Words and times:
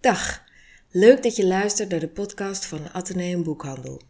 Dag, 0.00 0.44
leuk 0.90 1.22
dat 1.22 1.36
je 1.36 1.46
luistert 1.46 1.88
naar 1.88 2.00
de 2.00 2.08
podcast 2.08 2.64
van 2.64 2.92
Atheneum 2.92 3.42
Boekhandel. 3.42 4.00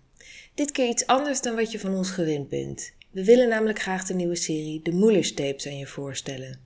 Dit 0.54 0.72
keer 0.72 0.88
iets 0.88 1.06
anders 1.06 1.40
dan 1.40 1.54
wat 1.54 1.72
je 1.72 1.78
van 1.78 1.94
ons 1.94 2.10
gewend 2.10 2.48
bent. 2.48 2.92
We 3.10 3.24
willen 3.24 3.48
namelijk 3.48 3.80
graag 3.80 4.04
de 4.04 4.14
nieuwe 4.14 4.36
serie 4.36 4.82
De 4.82 4.92
Moelish 4.92 5.30
Tapes 5.30 5.66
aan 5.66 5.78
je 5.78 5.86
voorstellen. 5.86 6.60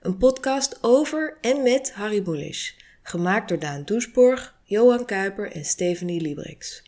Een 0.00 0.16
podcast 0.16 0.78
over 0.80 1.38
en 1.40 1.62
met 1.62 1.92
Harry 1.92 2.22
Mulisch, 2.26 2.76
gemaakt 3.02 3.48
door 3.48 3.58
Daan 3.58 3.84
Doesborg, 3.84 4.56
Johan 4.64 5.04
Kuiper 5.04 5.52
en 5.52 5.64
Stephanie 5.64 6.20
Liebrechts. 6.20 6.82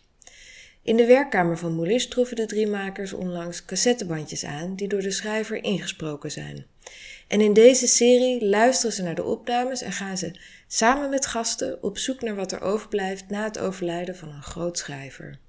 In 0.81 0.95
de 0.95 1.05
werkkamer 1.05 1.57
van 1.57 1.75
Mulisch 1.75 2.07
troffen 2.07 2.35
de 2.35 2.45
drie 2.45 2.67
makers 2.67 3.13
onlangs 3.13 3.65
cassettebandjes 3.65 4.45
aan 4.45 4.75
die 4.75 4.87
door 4.87 5.01
de 5.01 5.11
schrijver 5.11 5.63
ingesproken 5.63 6.31
zijn. 6.31 6.65
En 7.27 7.41
in 7.41 7.53
deze 7.53 7.87
serie 7.87 8.45
luisteren 8.45 8.95
ze 8.95 9.03
naar 9.03 9.15
de 9.15 9.23
opnames 9.23 9.81
en 9.81 9.91
gaan 9.91 10.17
ze 10.17 10.31
samen 10.67 11.09
met 11.09 11.25
gasten 11.25 11.83
op 11.83 11.97
zoek 11.97 12.21
naar 12.21 12.35
wat 12.35 12.51
er 12.51 12.61
overblijft 12.61 13.29
na 13.29 13.43
het 13.43 13.59
overlijden 13.59 14.15
van 14.15 14.29
een 14.29 14.43
groot 14.43 14.77
schrijver. 14.77 15.39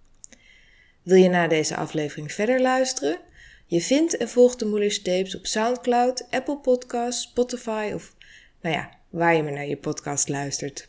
Wil 1.03 1.17
je 1.17 1.29
na 1.29 1.49
deze 1.49 1.77
aflevering 1.77 2.33
verder 2.33 2.61
luisteren? 2.61 3.19
Je 3.67 3.81
vindt 3.81 4.17
en 4.17 4.29
volgt 4.29 4.59
de 4.59 4.67
Moelish 4.67 4.99
Tapes 4.99 5.37
op 5.37 5.47
Soundcloud, 5.47 6.27
Apple 6.31 6.59
Podcasts, 6.59 7.23
Spotify 7.23 7.91
of 7.95 8.15
nou 8.61 8.75
ja, 8.75 8.91
waar 9.11 9.35
je 9.35 9.43
maar 9.43 9.53
naar 9.53 9.67
je 9.67 9.77
podcast 9.77 10.29
luistert. 10.29 10.89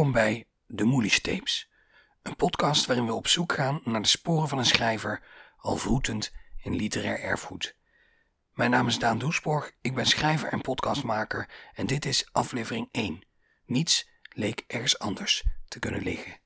Welkom 0.00 0.20
bij 0.20 0.46
De 0.66 0.84
Moelish 0.84 1.18
Tapes, 1.18 1.70
een 2.22 2.36
podcast 2.36 2.86
waarin 2.86 3.06
we 3.06 3.12
op 3.12 3.26
zoek 3.26 3.52
gaan 3.52 3.80
naar 3.84 4.02
de 4.02 4.08
sporen 4.08 4.48
van 4.48 4.58
een 4.58 4.64
schrijver, 4.64 5.22
al 5.56 5.76
vroetend 5.76 6.32
in 6.62 6.76
literair 6.76 7.20
erfgoed. 7.20 7.76
Mijn 8.54 8.70
naam 8.70 8.86
is 8.86 8.98
Daan 8.98 9.18
Doesborg, 9.18 9.72
ik 9.80 9.94
ben 9.94 10.06
schrijver 10.06 10.52
en 10.52 10.60
podcastmaker 10.60 11.48
en 11.74 11.86
dit 11.86 12.04
is 12.04 12.28
aflevering 12.32 12.88
1. 12.90 13.24
Niets 13.66 14.08
leek 14.34 14.64
ergens 14.66 14.98
anders 14.98 15.44
te 15.68 15.78
kunnen 15.78 16.02
liggen. 16.02 16.38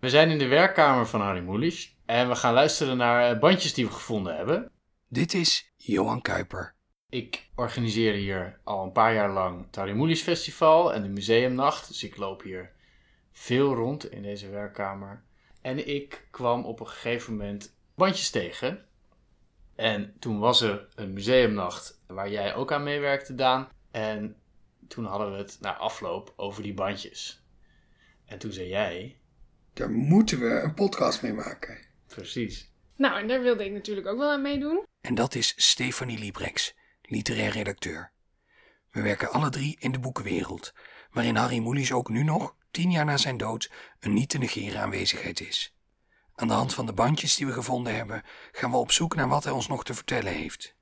We 0.00 0.10
zijn 0.10 0.30
in 0.30 0.38
de 0.38 0.46
werkkamer 0.46 1.06
van 1.06 1.20
Harry 1.20 1.42
Mulisch 1.42 1.96
en 2.06 2.28
we 2.28 2.34
gaan 2.34 2.54
luisteren 2.54 2.96
naar 2.96 3.30
eh, 3.30 3.38
bandjes 3.38 3.74
die 3.74 3.86
we 3.86 3.92
gevonden 3.92 4.36
hebben. 4.36 4.72
Dit 5.08 5.34
is 5.34 5.72
Johan 5.76 6.22
Kuiper. 6.22 6.74
Ik 7.08 7.50
organiseer 7.54 8.12
hier 8.12 8.60
al 8.64 8.84
een 8.84 8.92
paar 8.92 9.14
jaar 9.14 9.30
lang 9.30 9.64
het 9.66 9.76
Harry 9.76 9.92
Mulisch 9.92 10.22
Festival 10.22 10.94
en 10.94 11.02
de 11.02 11.08
museumnacht, 11.08 11.88
dus 11.88 12.04
ik 12.04 12.16
loop 12.16 12.42
hier 12.42 12.72
veel 13.34 13.74
rond 13.74 14.10
in 14.10 14.22
deze 14.22 14.48
werkkamer. 14.48 15.22
En 15.60 15.88
ik 15.88 16.26
kwam 16.30 16.64
op 16.64 16.80
een 16.80 16.88
gegeven 16.88 17.32
moment 17.36 17.74
bandjes 17.94 18.30
tegen. 18.30 18.84
En 19.74 20.14
toen 20.18 20.38
was 20.38 20.60
er 20.60 20.88
een 20.94 21.12
museumnacht 21.12 22.00
waar 22.06 22.30
jij 22.30 22.54
ook 22.54 22.72
aan 22.72 22.82
meewerkte, 22.82 23.34
Daan. 23.34 23.68
En 23.90 24.36
toen 24.88 25.04
hadden 25.04 25.30
we 25.32 25.36
het 25.38 25.58
na 25.60 25.76
afloop 25.76 26.32
over 26.36 26.62
die 26.62 26.74
bandjes. 26.74 27.42
En 28.26 28.38
toen 28.38 28.52
zei 28.52 28.68
jij, 28.68 29.18
Daar 29.72 29.90
moeten 29.90 30.38
we 30.40 30.60
een 30.60 30.74
podcast 30.74 31.22
mee 31.22 31.32
maken. 31.32 31.78
precies, 32.06 32.72
Nou, 32.96 33.20
en 33.20 33.28
daar 33.28 33.42
wilde 33.42 33.64
ik 33.64 33.72
natuurlijk 33.72 34.06
ook 34.06 34.18
wel 34.18 34.30
aan 34.30 34.42
meedoen. 34.42 34.84
En 35.00 35.14
dat 35.14 35.34
is 35.34 35.54
Stefanie 35.56 36.18
Liebrechts, 36.18 36.74
literair 37.02 37.50
redacteur. 37.52 38.12
We 38.90 39.02
werken 39.02 39.30
alle 39.30 39.50
drie 39.50 39.76
in 39.78 39.92
de 39.92 39.98
boekenwereld, 39.98 40.72
waarin 41.10 41.36
Harry 41.36 41.58
Mulisch 41.58 41.92
ook 41.92 42.08
nu 42.08 42.22
nog, 42.22 42.54
tien 42.74 42.90
jaar 42.90 43.04
na 43.04 43.16
zijn 43.16 43.36
dood, 43.36 43.70
een 44.00 44.12
niet 44.12 44.28
te 44.28 44.38
negeren 44.38 44.80
aanwezigheid 44.80 45.40
is. 45.40 45.74
Aan 46.34 46.48
de 46.48 46.54
hand 46.54 46.74
van 46.74 46.86
de 46.86 46.92
bandjes 46.92 47.36
die 47.36 47.46
we 47.46 47.52
gevonden 47.52 47.94
hebben, 47.94 48.22
gaan 48.52 48.70
we 48.70 48.76
op 48.76 48.92
zoek 48.92 49.14
naar 49.14 49.28
wat 49.28 49.44
hij 49.44 49.52
ons 49.52 49.68
nog 49.68 49.84
te 49.84 49.94
vertellen 49.94 50.32
heeft. 50.32 50.74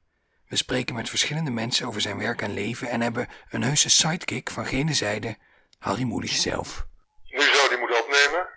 We 0.47 0.57
spreken 0.57 0.95
met 0.95 1.09
verschillende 1.09 1.51
mensen 1.51 1.87
over 1.87 2.01
zijn 2.01 2.19
werk 2.19 2.43
en 2.43 2.53
leven 2.53 2.89
en 2.89 3.01
hebben 3.01 3.29
een 3.49 3.63
heuse 3.63 3.91
sidekick 3.91 4.51
van 4.51 4.67
gene 4.67 4.95
zijde, 4.95 5.37
Harry 5.79 6.03
Mulisch 6.03 6.43
zelf. 6.43 6.87
Nu 7.25 7.41
zou 7.41 7.69
die 7.69 7.79
moeten 7.79 8.03
opnemen. 8.03 8.49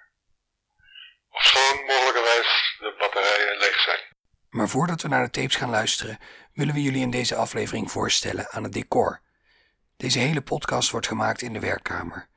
Ofschoon 1.30 1.86
mogelijkerwijs 1.86 2.76
de 2.80 2.96
batterijen 3.00 3.58
leeg 3.58 3.80
zijn. 3.80 4.00
Maar 4.50 4.70
voordat 4.70 5.02
we 5.02 5.08
naar 5.08 5.24
de 5.24 5.32
tapes 5.32 5.56
gaan 5.56 5.70
luisteren, 5.70 6.18
willen 6.54 6.74
we 6.74 6.82
jullie 6.82 7.02
in 7.02 7.12
deze 7.12 7.36
aflevering 7.36 7.92
voorstellen 7.92 8.52
aan 8.52 8.64
het 8.64 8.74
decor. 8.74 9.22
Deze 9.98 10.20
hele 10.20 10.42
podcast 10.42 10.92
wordt 10.92 11.08
gemaakt 11.08 11.42
in 11.42 11.54
de 11.54 11.60
werkkamer. 11.60 12.30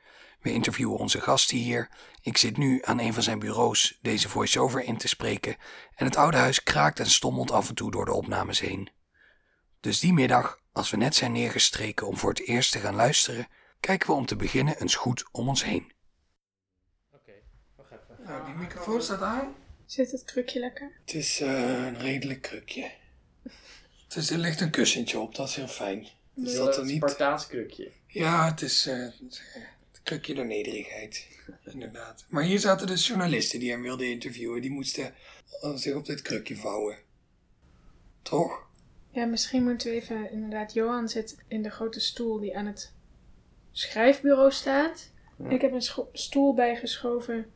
We 0.49 0.55
interviewen 0.55 0.99
onze 0.99 1.21
gasten 1.21 1.57
hier. 1.57 1.89
Ik 2.23 2.37
zit 2.37 2.57
nu 2.57 2.81
aan 2.85 3.01
een 3.01 3.15
van 3.15 3.23
zijn 3.23 3.39
bureaus 3.39 3.99
deze 4.03 4.29
voice-over 4.29 4.83
in 4.83 4.97
te 4.97 5.09
spreken 5.09 5.57
en 5.95 6.05
het 6.05 6.17
oude 6.17 6.37
huis 6.37 6.63
kraakt 6.63 7.01
en 7.01 7.07
stommelt 7.07 7.51
af 7.51 7.69
en 7.69 7.75
toe 7.75 7.91
door 7.91 8.05
de 8.05 8.13
opnames 8.13 8.61
heen. 8.61 8.91
Dus 9.81 10.01
die 10.01 10.13
middag, 10.13 10.61
als 10.73 10.91
we 10.91 10.97
net 10.97 11.15
zijn 11.15 11.33
neergestreken 11.33 12.07
om 12.07 12.17
voor 12.17 12.31
het 12.31 12.47
eerst 12.47 12.73
te 12.73 12.79
gaan 12.79 12.95
luisteren, 12.95 13.47
kijken 13.81 14.07
we 14.09 14.15
om 14.15 14.27
te 14.27 14.37
beginnen 14.37 14.81
eens 14.81 14.95
goed 14.95 15.29
om 15.33 15.49
ons 15.49 15.65
heen. 15.65 15.93
Oké, 17.13 17.33
wacht 17.77 17.91
even. 17.93 18.25
Nou, 18.25 18.45
die 18.45 18.55
microfoon 18.55 19.03
staat 19.03 19.23
aan. 19.23 19.55
Zit 19.87 20.11
het 20.11 20.25
krukje 20.25 20.61
lekker? 20.61 20.93
Het 21.01 21.15
is 21.15 21.41
eh, 21.41 21.87
een 21.87 21.99
redelijk 21.99 22.43
krukje. 22.43 22.91
Het 24.05 24.17
is, 24.17 24.31
er 24.31 24.39
ligt 24.39 24.61
een 24.61 24.71
kussentje 24.71 25.19
op, 25.19 25.35
dat 25.35 25.49
is 25.49 25.55
heel 25.55 25.69
fijn. 25.69 26.09
Dus 26.35 26.55
dat 26.55 26.75
er 26.75 26.81
Een 26.81 26.87
niet... 26.87 26.97
Spartaans 26.97 27.47
krukje. 27.47 27.93
Ja, 28.07 28.45
het 28.51 28.63
is 28.63 28.87
eh, 28.87 28.97
het 28.97 29.43
krukje 30.09 30.35
door 30.35 30.47
nederigheid. 30.47 31.27
Inderdaad. 31.65 32.27
Maar 32.29 32.43
hier 32.43 32.59
zaten 32.59 32.87
dus 32.87 33.07
journalisten 33.07 33.61
die 33.61 33.71
hem 33.71 33.83
wilden 33.83 34.11
interviewen. 34.11 34.61
Die 34.61 34.71
moesten 34.71 35.15
eh, 35.61 35.75
zich 35.75 35.95
op 35.95 36.07
dit 36.07 36.23
krukje 36.23 36.57
vouwen. 36.57 36.97
Toch? 38.23 38.67
Ja, 39.11 39.25
misschien 39.25 39.65
moeten 39.65 39.91
we 39.91 39.97
even... 39.97 40.31
Inderdaad, 40.31 40.73
Johan 40.73 41.09
zit 41.09 41.37
in 41.49 41.63
de 41.63 41.71
grote 41.71 42.01
stoel 42.01 42.41
die 42.41 42.57
aan 42.57 42.67
het 42.67 42.93
schrijfbureau 43.73 44.53
staat. 44.53 45.11
Ja. 45.39 45.49
Ik 45.49 45.61
heb 45.61 45.73
een 45.73 46.07
stoel 46.13 46.55
bijgeschoven 46.55 47.47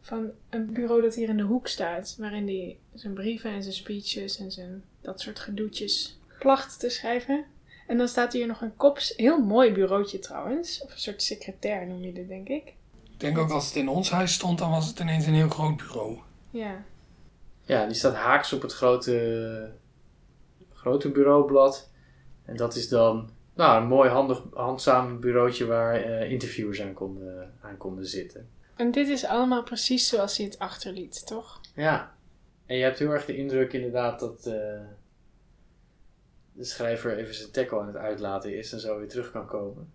van 0.00 0.30
een 0.50 0.72
bureau 0.72 1.02
dat 1.02 1.14
hier 1.14 1.28
in 1.28 1.36
de 1.36 1.42
hoek 1.42 1.68
staat. 1.68 2.16
Waarin 2.18 2.46
hij 2.46 2.78
zijn 2.94 3.14
brieven 3.14 3.50
en 3.50 3.62
zijn 3.62 3.74
speeches 3.74 4.38
en 4.38 4.52
zijn 4.52 4.84
dat 5.00 5.20
soort 5.20 5.38
gedoetjes 5.38 6.18
placht 6.38 6.80
te 6.80 6.88
schrijven. 6.88 7.44
En 7.90 7.98
dan 7.98 8.08
staat 8.08 8.32
hier 8.32 8.46
nog 8.46 8.60
een 8.60 8.76
kops... 8.76 9.12
Heel 9.16 9.40
mooi 9.40 9.72
bureautje 9.72 10.18
trouwens. 10.18 10.82
Of 10.82 10.92
een 10.92 10.98
soort 10.98 11.22
secretair 11.22 11.86
noem 11.86 12.04
je 12.04 12.12
dit, 12.12 12.28
denk 12.28 12.48
ik. 12.48 12.74
Ik 13.12 13.20
denk 13.20 13.38
ook 13.38 13.50
als 13.50 13.66
het 13.66 13.76
in 13.76 13.88
ons 13.88 14.10
huis 14.10 14.32
stond, 14.32 14.58
dan 14.58 14.70
was 14.70 14.86
het 14.86 14.98
ineens 14.98 15.26
een 15.26 15.34
heel 15.34 15.48
groot 15.48 15.76
bureau. 15.76 16.18
Ja. 16.50 16.84
Ja, 17.62 17.86
die 17.86 17.94
staat 17.94 18.14
haaks 18.14 18.52
op 18.52 18.62
het 18.62 18.72
grote, 18.72 19.70
grote 20.74 21.10
bureaublad. 21.10 21.90
En 22.44 22.56
dat 22.56 22.74
is 22.74 22.88
dan 22.88 23.30
nou, 23.54 23.82
een 23.82 23.88
mooi 23.88 24.10
handig, 24.10 24.42
handzaam 24.54 25.20
bureautje 25.20 25.66
waar 25.66 25.94
eh, 25.94 26.30
interviewers 26.30 26.82
aan 26.82 26.92
konden, 26.92 27.54
aan 27.60 27.76
konden 27.76 28.06
zitten. 28.06 28.48
En 28.76 28.90
dit 28.90 29.08
is 29.08 29.24
allemaal 29.24 29.62
precies 29.62 30.08
zoals 30.08 30.36
hij 30.36 30.46
het 30.46 30.58
achterliet, 30.58 31.26
toch? 31.26 31.60
Ja, 31.74 32.14
en 32.66 32.76
je 32.76 32.82
hebt 32.82 32.98
heel 32.98 33.10
erg 33.10 33.24
de 33.24 33.36
indruk 33.36 33.72
inderdaad 33.72 34.20
dat 34.20 34.46
eh, 34.46 34.80
de 36.60 36.66
schrijver 36.66 37.16
even 37.18 37.34
zijn 37.34 37.50
tackle 37.50 37.80
aan 37.80 37.86
het 37.86 37.96
uitlaten 37.96 38.56
is 38.56 38.72
en 38.72 38.80
zo 38.80 38.98
weer 38.98 39.08
terug 39.08 39.30
kan 39.30 39.46
komen. 39.46 39.92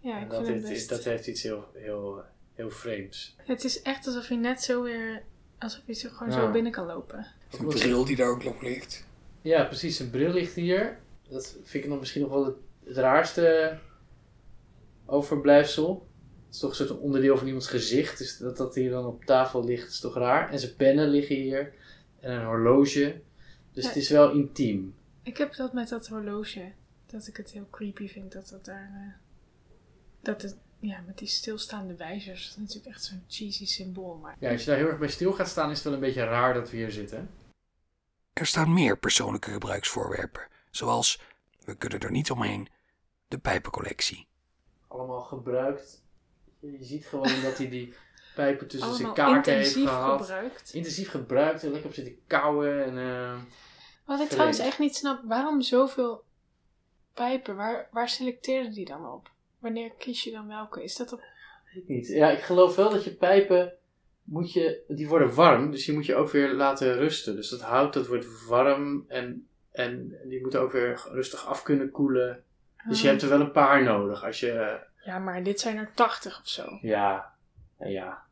Ja, 0.00 0.16
en 0.16 0.22
ik 0.22 0.30
dat 0.30 0.44
vind 0.44 0.58
het 0.60 0.68
heeft, 0.68 0.78
best. 0.78 0.88
dat 0.88 1.04
heeft 1.04 1.26
iets 1.26 1.42
heel, 1.42 1.64
heel, 1.72 2.22
heel 2.54 2.70
vreemds. 2.70 3.34
Het 3.36 3.64
is 3.64 3.82
echt 3.82 4.06
alsof 4.06 4.28
hij 4.28 4.36
net 4.36 4.62
zo 4.62 4.82
weer... 4.82 5.22
Alsof 5.58 5.80
hij 5.86 5.94
zo 5.94 6.08
gewoon 6.12 6.32
Ja. 6.32 6.40
zo 6.40 6.50
binnen 6.50 6.72
kan 6.72 6.86
lopen. 6.86 7.26
Een 7.58 7.66
bril 7.66 8.04
die 8.04 8.16
daar 8.16 8.28
ook 8.28 8.44
nog 8.44 8.62
ligt. 8.62 9.06
Ja, 9.42 9.64
precies. 9.64 9.98
Een 9.98 10.10
bril 10.10 10.32
ligt 10.32 10.54
hier. 10.54 10.98
Dat 11.28 11.56
vind 11.62 11.84
ik 11.84 11.90
nog 11.90 11.98
misschien 11.98 12.22
nog 12.22 12.30
wel 12.30 12.44
het, 12.44 12.56
het 12.84 12.96
raarste 12.96 13.78
overblijfsel. 15.06 16.06
Het 16.46 16.54
is 16.54 16.60
toch 16.60 16.70
een 16.70 16.86
soort 16.86 16.98
onderdeel 17.00 17.36
van 17.38 17.46
iemands 17.46 17.68
gezicht. 17.68 18.18
Dus 18.18 18.38
dat 18.38 18.56
dat 18.56 18.74
hier 18.74 18.90
dan 18.90 19.06
op 19.06 19.24
tafel 19.24 19.64
ligt, 19.64 19.88
is 19.88 20.00
toch 20.00 20.14
raar. 20.14 20.50
En 20.50 20.58
zijn 20.58 20.76
pennen 20.76 21.08
liggen 21.08 21.36
hier. 21.36 21.72
En 22.20 22.32
een 22.32 22.44
horloge. 22.46 23.20
Dus 23.72 23.82
Ja. 23.82 23.88
het 23.88 23.98
is 23.98 24.08
wel 24.10 24.30
intiem. 24.32 24.94
Ik 25.24 25.36
heb 25.36 25.54
dat 25.54 25.72
met 25.72 25.88
dat 25.88 26.06
horloge. 26.08 26.72
Dat 27.06 27.26
ik 27.26 27.36
het 27.36 27.50
heel 27.50 27.68
creepy 27.70 28.08
vind 28.08 28.32
dat 28.32 28.48
dat 28.48 28.64
daar... 28.64 28.90
eh, 28.94 29.12
dat 30.22 30.42
het... 30.42 30.56
Ja, 30.78 31.00
met 31.06 31.18
die 31.18 31.28
stilstaande 31.28 31.96
wijzers. 31.96 32.42
Dat 32.42 32.50
is 32.50 32.56
natuurlijk 32.56 32.94
echt 32.94 33.04
zo'n 33.04 33.24
cheesy 33.28 33.66
symbool. 33.66 34.16
Maar 34.16 34.36
Ja, 34.38 34.50
als 34.50 34.60
je 34.60 34.66
daar 34.66 34.76
heel 34.76 34.88
erg 34.88 34.98
bij 34.98 35.08
stil 35.08 35.32
gaat 35.32 35.48
staan, 35.48 35.70
is 35.70 35.74
het 35.76 35.84
wel 35.84 35.92
een 35.92 36.00
beetje 36.00 36.24
raar 36.24 36.54
dat 36.54 36.70
we 36.70 36.76
hier 36.76 36.90
zitten. 36.90 37.30
Er 38.32 38.46
staan 38.46 38.72
meer 38.72 38.98
persoonlijke 38.98 39.50
gebruiksvoorwerpen, 39.50 40.42
zoals, 40.70 41.20
we 41.64 41.76
kunnen 41.76 42.00
er 42.00 42.10
niet 42.10 42.30
omheen, 42.30 42.68
de 43.28 43.38
pijpencollectie. 43.38 44.26
Allemaal 44.88 45.20
gebruikt. 45.20 46.02
Je 46.60 46.78
ziet 46.80 47.06
gewoon 47.06 47.42
dat 47.42 47.58
hij 47.58 47.68
die 47.68 47.94
pijpen 48.34 48.68
tussen 48.68 48.94
zijn 48.94 49.12
kaarten 49.12 49.52
heeft 49.54 49.66
intensief 49.66 49.88
gehad. 49.88 50.20
gebruikt. 50.20 50.72
Intensief 50.74 51.10
gebruikt 51.10 51.62
en 51.62 51.70
lekker 51.70 51.88
op 51.88 51.94
zitten 51.94 52.18
kauwen. 52.26 52.84
En, 52.84 52.98
eh, 52.98 53.34
Wat 54.04 54.20
ik 54.20 54.28
trouwens 54.28 54.58
echt 54.58 54.78
niet 54.78 54.96
snap. 54.96 55.20
Waarom 55.24 55.60
zoveel 55.62 56.24
pijpen, 57.14 57.56
waar, 57.56 57.88
waar 57.90 58.08
selecteerde 58.08 58.70
die 58.70 58.84
dan 58.84 59.06
op? 59.12 59.30
Wanneer 59.58 59.90
kies 59.98 60.24
je 60.24 60.30
dan 60.30 60.46
welke? 60.46 60.82
Is 60.82 60.96
dat 60.96 61.12
op... 61.12 61.20
Weet 61.64 61.82
ik 61.82 61.88
niet. 61.88 62.08
Ja, 62.08 62.30
ik 62.30 62.42
geloof 62.42 62.76
wel 62.76 62.90
dat 62.90 63.04
je 63.04 63.14
pijpen 63.14 63.72
moet 64.22 64.52
je, 64.52 64.82
die 64.88 65.08
worden 65.08 65.34
warm, 65.34 65.70
dus 65.70 65.84
die 65.84 65.94
moet 65.94 66.06
je 66.06 66.14
ook 66.14 66.30
weer 66.30 66.52
laten 66.52 66.94
rusten. 66.94 67.36
Dus 67.36 67.48
dat 67.48 67.60
hout 67.60 67.92
dat 67.92 68.06
wordt 68.06 68.46
warm 68.46 69.04
en, 69.08 69.48
en 69.72 70.18
die 70.24 70.40
moeten 70.40 70.60
ook 70.60 70.72
weer 70.72 71.02
rustig 71.12 71.46
af 71.46 71.62
kunnen 71.62 71.90
koelen. 71.90 72.44
Dus 72.88 73.00
je 73.02 73.08
hebt 73.08 73.22
er 73.22 73.28
wel 73.28 73.40
een 73.40 73.52
paar 73.52 73.82
nodig 73.82 74.24
als 74.24 74.40
je, 74.40 74.80
Ja, 75.04 75.18
maar 75.18 75.42
dit 75.42 75.60
zijn 75.60 75.76
er 75.76 75.90
80 75.94 76.40
of 76.40 76.48
zo. 76.48 76.78
ja, 76.80 77.32
ja. 77.78 78.22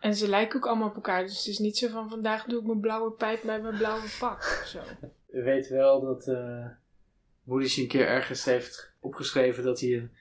En 0.00 0.14
ze 0.14 0.28
lijken 0.28 0.56
ook 0.56 0.66
allemaal 0.66 0.88
op 0.88 0.94
elkaar. 0.94 1.22
Dus 1.22 1.36
het 1.36 1.46
is 1.46 1.58
niet 1.58 1.78
zo 1.78 1.88
van 1.88 2.08
vandaag 2.08 2.44
doe 2.44 2.60
ik 2.60 2.66
mijn 2.66 2.80
blauwe 2.80 3.10
pijp 3.10 3.42
bij 3.42 3.60
mijn 3.60 3.76
blauwe 3.76 4.08
pak 4.18 4.38
of 4.38 4.66
zo. 4.66 4.82
Je 5.32 5.42
weet 5.42 5.68
wel 5.68 6.00
dat 6.00 6.26
eh 6.28 6.66
Moody's 7.42 7.76
een 7.76 7.88
keer 7.88 8.06
ergens 8.06 8.44
heeft 8.44 8.92
opgeschreven 9.00 9.64
dat 9.64 9.80
hij 9.80 9.90
een 9.96 10.12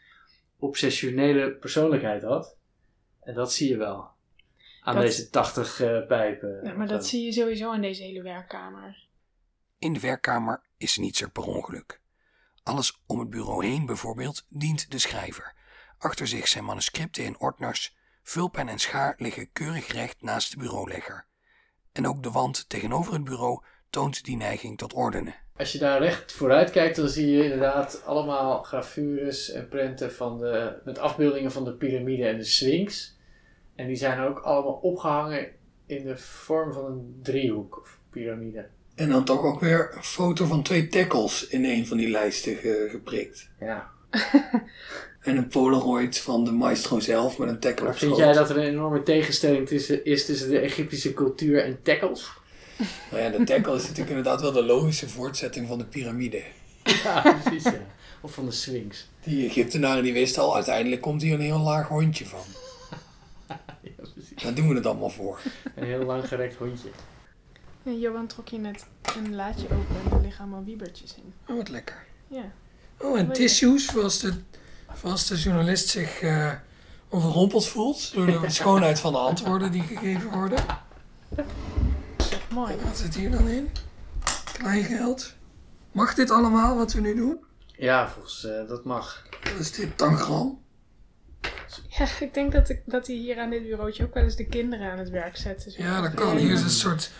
obsessionele 0.60 1.52
persoonlijkheid 1.52 2.24
had. 2.24 2.56
En 3.24 3.34
dat 3.34 3.54
zie 3.54 3.70
je 3.70 3.78
wel. 3.78 4.10
Aan 4.82 4.96
Dat- 4.96 5.04
deze 5.04 5.30
80 5.30 5.80
eh, 5.82 6.06
pijpen. 6.08 6.60
Ja, 6.64 6.74
maar 6.74 6.88
dat 6.88 7.06
zie 7.08 7.26
je 7.26 7.32
sowieso 7.32 7.72
in 7.74 7.82
deze 7.82 8.04
hele 8.04 8.22
werkkamer. 8.22 9.06
In 9.80 9.94
de 9.94 10.00
werkkamer 10.00 10.62
is 10.78 10.98
niets 10.98 11.22
er 11.22 11.30
per 11.32 11.44
ongeluk. 11.44 12.02
Alles 12.64 13.02
om 13.06 13.20
het 13.20 13.30
bureau 13.30 13.66
heen 13.66 13.86
bijvoorbeeld 13.86 14.46
dient 14.50 14.92
de 14.92 15.00
schrijver. 15.00 15.54
Achter 15.98 16.28
zich 16.28 16.48
zijn 16.48 16.66
manuscripten 16.66 17.26
en 17.26 17.40
ordners, 17.40 17.97
vulpen 18.30 18.68
en 18.70 18.80
schaar 18.80 19.16
liggen 19.18 19.52
keurig 19.52 19.88
recht 19.88 20.16
naast 20.22 20.52
de 20.52 20.58
bureaulegger. 20.58 21.26
En 21.92 22.08
ook 22.08 22.24
de 22.24 22.32
wand 22.32 22.70
tegenover 22.70 23.14
het 23.14 23.24
bureau 23.24 23.62
toont 23.90 24.26
die 24.26 24.38
neiging 24.38 24.78
tot 24.78 24.94
ordenen. 24.94 25.36
Als 25.56 25.72
je 25.72 25.78
daar 25.78 26.02
recht 26.02 26.32
vooruit 26.32 26.72
kijkt, 26.72 26.96
dan 26.96 27.08
zie 27.10 27.32
je 27.32 27.44
inderdaad 27.44 28.02
allemaal 28.06 28.64
gravures 28.64 29.52
en 29.52 29.68
prenten 29.68 30.14
van 30.14 30.38
de, 30.38 30.82
met 30.86 30.98
afbeeldingen 31.00 31.52
van 31.52 31.64
de 31.64 31.74
piramide 31.74 32.26
en 32.28 32.38
de 32.38 32.44
sphinx. 32.44 33.18
En 33.76 33.88
die 33.88 33.96
zijn 33.96 34.20
ook 34.20 34.40
allemaal 34.40 34.74
opgehangen 34.74 35.48
in 35.86 36.04
de 36.04 36.18
vorm 36.18 36.74
van 36.74 36.86
een 36.86 37.20
driehoek 37.24 37.80
of 37.82 38.00
piramide. 38.10 38.68
En 38.96 39.10
dan 39.10 39.26
toch 39.26 39.42
ook 39.44 39.60
weer 39.60 39.92
een 39.96 40.04
foto 40.04 40.46
van 40.46 40.64
twee 40.64 40.88
tackles 40.88 41.48
in 41.48 41.66
een 41.66 41.88
van 41.88 41.98
die 41.98 42.10
lijsten 42.10 42.56
ge- 42.56 42.88
geprikt. 42.92 43.50
Ja. 43.60 43.92
En 45.22 45.38
een 45.38 45.48
polaroid 45.48 46.20
van 46.20 46.44
de 46.44 46.52
maestro 46.52 47.00
zelf 47.00 47.38
met 47.38 47.50
een 47.50 47.60
tackle 47.60 47.84
Maar 47.84 47.94
op 47.94 48.00
vind 48.00 48.12
schoot. 48.12 48.26
jij 48.26 48.34
dat 48.34 48.50
er 48.50 48.58
een 48.58 48.64
enorme 48.68 49.04
tegenstelling 49.04 49.68
tussen, 49.68 50.06
is 50.06 50.26
tussen 50.26 50.50
de 50.50 50.60
Egyptische 50.60 51.14
cultuur 51.14 51.64
en 51.64 51.82
tackles? 51.82 52.30
Nou 53.12 53.24
ja, 53.24 53.30
de 53.30 53.44
tackle 53.44 53.76
is 53.76 53.82
natuurlijk 53.82 54.10
inderdaad 54.10 54.42
wel 54.42 54.52
de 54.52 54.64
logische 54.64 55.10
voortzetting 55.10 55.68
van 55.68 55.78
de 55.78 55.86
piramide. 55.86 56.44
Ja, 57.04 57.38
precies 57.42 57.64
ja. 57.64 57.86
Of 58.22 58.34
van 58.34 58.46
de 58.46 58.52
sphinx. 58.52 59.08
Die 59.24 59.46
Egyptenaren 59.46 60.04
die 60.04 60.14
wisten 60.14 60.42
al, 60.42 60.56
uiteindelijk 60.56 61.02
komt 61.02 61.22
hier 61.22 61.34
een 61.34 61.40
heel 61.40 61.60
laag 61.60 61.88
hondje 61.88 62.26
van. 62.26 62.40
Ja, 63.48 63.60
precies. 63.96 64.44
Daar 64.44 64.54
doen 64.54 64.68
we 64.70 64.76
het 64.76 64.86
allemaal 64.86 65.10
voor. 65.10 65.40
Een 65.76 65.84
heel 65.84 66.04
lang 66.04 66.28
gerekt 66.28 66.56
hondje. 66.56 66.90
Ja, 67.84 67.92
Johan 67.92 68.28
trok 68.28 68.48
je 68.48 68.58
net 68.58 68.86
een 69.18 69.36
laadje 69.36 69.66
open 69.66 69.96
en 70.06 70.12
er 70.12 70.22
liggen 70.22 70.42
allemaal 70.42 70.64
wiebertjes 70.64 71.16
in. 71.16 71.34
Oh, 71.48 71.58
wat 71.58 71.70
lekker. 71.70 72.06
Ja. 72.28 72.52
Oh, 73.00 73.20
en 73.20 73.32
tissues 73.34 73.86
voor 73.86 74.04
als 74.04 74.20
de, 74.20 74.34
voor 74.94 75.10
als 75.10 75.28
de 75.28 75.36
journalist 75.36 75.88
zich 75.88 76.22
eh, 76.22 76.52
overrompeld 77.10 77.68
voelt 77.68 78.14
door 78.14 78.26
de 78.26 78.40
schoonheid 78.60 79.00
van 79.00 79.12
de 79.14 79.20
antwoorden 79.20 79.72
die 79.72 79.82
gegeven 79.82 80.30
worden. 80.32 80.66
Mooi. 82.54 82.76
Wat 82.84 82.98
zit 82.98 83.16
hier 83.16 83.32
dan 83.32 83.48
in? 83.48 83.70
Kleingeld. 84.54 85.34
Mag 85.92 86.14
dit 86.14 86.32
allemaal 86.32 86.78
wat 86.78 86.94
we 86.94 87.02
nu 87.02 87.16
doen? 87.16 87.38
Ja, 87.66 88.10
volgens 88.10 88.46
eh, 88.46 88.68
dat 88.68 88.86
mag. 88.86 89.24
Wat 89.44 89.60
is 89.60 89.72
dit? 89.72 89.98
Tangram? 89.98 90.60
Ja, 91.88 92.06
ik 92.26 92.34
denk 92.34 92.52
dat, 92.52 92.70
ik, 92.70 92.82
dat 92.86 93.08
hij 93.08 93.16
hier 93.16 93.40
aan 93.40 93.50
dit 93.50 93.64
bureautje 93.64 94.04
ook 94.04 94.14
wel 94.14 94.24
eens 94.24 94.36
de 94.36 94.46
kinderen 94.46 94.92
aan 94.92 94.98
het 94.98 95.10
werk 95.10 95.38
zet. 95.38 95.64
Dus 95.64 95.76
Ja, 95.76 96.02
dat 96.02 96.14
kan. 96.14 96.38
Hier 96.38 96.52
is 96.52 96.62
een 96.62 96.70
soort 96.70 97.12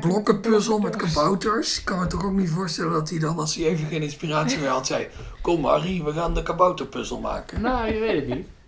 blokkenpuzzel 0.00 0.78
met 0.78 0.96
kabouters. 0.96 1.78
Ik 1.78 1.84
kan 1.84 1.98
me 1.98 2.06
toch 2.06 2.24
ook 2.24 2.32
niet 2.32 2.50
voorstellen 2.50 2.92
dat 2.92 3.10
hij 3.10 3.18
dan, 3.18 3.38
als 3.38 3.54
hij 3.54 3.64
even 3.64 3.86
geen 3.86 4.02
inspiratie 4.02 4.58
meer 4.58 4.68
had, 4.68 4.86
zei... 4.86 5.08
Kom 5.40 5.64
Harry, 5.64 6.02
we 6.02 6.12
gaan 6.12 6.34
de 6.34 6.42
kabouterpuzzel 6.42 7.20
maken. 7.20 7.60
Nou, 7.60 7.92
je 7.92 8.00
weet 8.00 8.26
het 8.26 8.36
niet. 8.36 8.46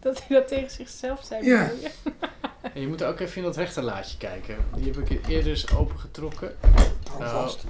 Dat 0.00 0.22
hij 0.26 0.38
dat 0.38 0.48
tegen 0.48 0.70
zichzelf 0.70 1.24
zei. 1.24 1.44
Ja. 1.44 1.70
En 2.62 2.80
je 2.80 2.88
moet 2.88 3.04
ook 3.04 3.20
even 3.20 3.36
in 3.36 3.42
dat 3.42 3.56
rechterlaadje 3.56 4.16
kijken. 4.16 4.56
Die 4.74 4.92
heb 4.92 5.10
ik 5.10 5.28
eerder 5.28 5.50
eens 5.50 5.74
opengetrokken. 5.74 6.56
Hou 7.10 7.30
vast. 7.30 7.64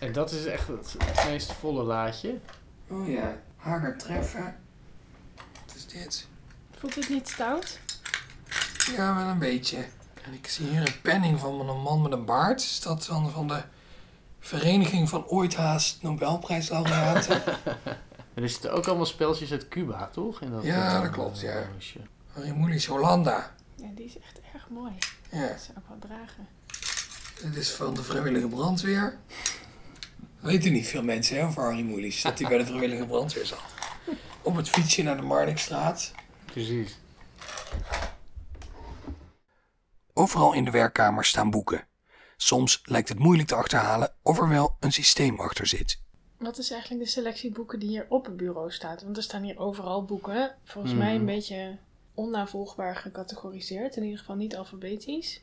En 0.00 0.12
dat 0.12 0.30
is 0.30 0.44
echt 0.44 0.68
het, 0.68 0.96
het 1.04 1.28
meest 1.28 1.52
volle 1.52 1.82
laadje. 1.82 2.38
Oh 2.92 3.08
ja, 3.08 3.36
hager 3.56 3.98
treffen. 3.98 4.56
Wat 5.66 5.74
is 5.74 5.86
dit? 5.86 6.26
Voelt 6.78 6.94
het 6.94 7.08
niet 7.08 7.28
stout? 7.28 7.78
Ja, 8.96 9.16
wel 9.16 9.26
een 9.26 9.38
beetje. 9.38 9.76
En 10.24 10.32
ik 10.32 10.46
zie 10.48 10.66
hier 10.66 10.80
een 10.80 11.00
penning 11.02 11.38
van 11.40 11.68
een 11.68 11.80
man 11.82 12.02
met 12.02 12.12
een 12.12 12.24
baard. 12.24 12.60
Is 12.60 12.80
dat 12.80 13.04
dan 13.08 13.30
van 13.30 13.48
de 13.48 13.62
Vereniging 14.40 15.08
van 15.08 15.26
Ooit 15.26 15.54
Haast 15.56 16.02
Nobelprijslaureaten? 16.02 17.42
En 18.34 18.42
er 18.42 18.48
zitten 18.48 18.72
ook 18.72 18.86
allemaal 18.86 19.06
speltjes 19.06 19.52
uit 19.52 19.68
Cuba, 19.68 20.06
toch? 20.12 20.40
In 20.40 20.50
dat, 20.50 20.62
Ja, 20.62 20.96
eh, 20.96 21.02
dat 21.02 21.10
klopt, 21.10 21.40
ja. 21.40 21.62
Harry 22.32 22.50
Moelis 22.50 22.86
Hollanda. 22.86 23.54
Ja, 23.76 23.88
die 23.94 24.04
is 24.04 24.18
echt 24.18 24.40
erg 24.54 24.68
mooi. 24.68 24.92
Ja, 25.30 25.48
Dat 25.48 25.60
zou 25.60 25.78
ik 25.78 25.84
wel 25.88 25.98
dragen. 25.98 26.48
dit 27.42 27.56
is 27.56 27.70
van 27.70 27.94
de 27.94 28.02
vrijwillige 28.02 28.48
brandweer. 28.48 29.16
Weten 30.42 30.72
niet 30.72 30.86
veel 30.86 31.02
mensen 31.02 31.36
hè, 31.36 31.44
over 31.46 31.62
Harry 31.62 31.82
Moelis. 31.82 32.22
Dat 32.22 32.38
hij 32.38 32.48
bij 32.48 32.58
de 32.58 32.66
vrijwillige 32.66 33.06
brandweer 33.06 33.46
zat. 33.46 33.60
Op 34.42 34.56
het 34.56 34.68
fietsje 34.68 35.02
naar 35.02 35.16
de 35.16 35.22
Marnixstraat. 35.22 36.12
Precies. 36.44 36.98
Overal 40.12 40.52
in 40.52 40.64
de 40.64 40.70
werkkamer 40.70 41.24
staan 41.24 41.50
boeken. 41.50 41.86
Soms 42.36 42.80
lijkt 42.84 43.08
het 43.08 43.18
moeilijk 43.18 43.48
te 43.48 43.54
achterhalen 43.54 44.14
of 44.22 44.38
er 44.38 44.48
wel 44.48 44.76
een 44.80 44.92
systeem 44.92 45.40
achter 45.40 45.66
zit. 45.66 46.00
Wat 46.38 46.58
is 46.58 46.70
eigenlijk 46.70 47.04
de 47.04 47.10
selectie 47.10 47.52
boeken 47.52 47.78
die 47.78 47.88
hier 47.88 48.06
op 48.08 48.24
het 48.24 48.36
bureau 48.36 48.70
staat? 48.70 49.02
Want 49.02 49.16
er 49.16 49.22
staan 49.22 49.42
hier 49.42 49.58
overal 49.58 50.04
boeken. 50.04 50.56
Volgens 50.64 50.92
Mhm. 50.94 51.02
mij 51.02 51.14
een 51.14 51.24
beetje 51.26 51.78
onnavolgbaar 52.14 52.96
gecategoriseerd. 52.96 53.96
In 53.96 54.02
ieder 54.02 54.18
geval 54.18 54.36
niet 54.36 54.56
alfabetisch. 54.56 55.42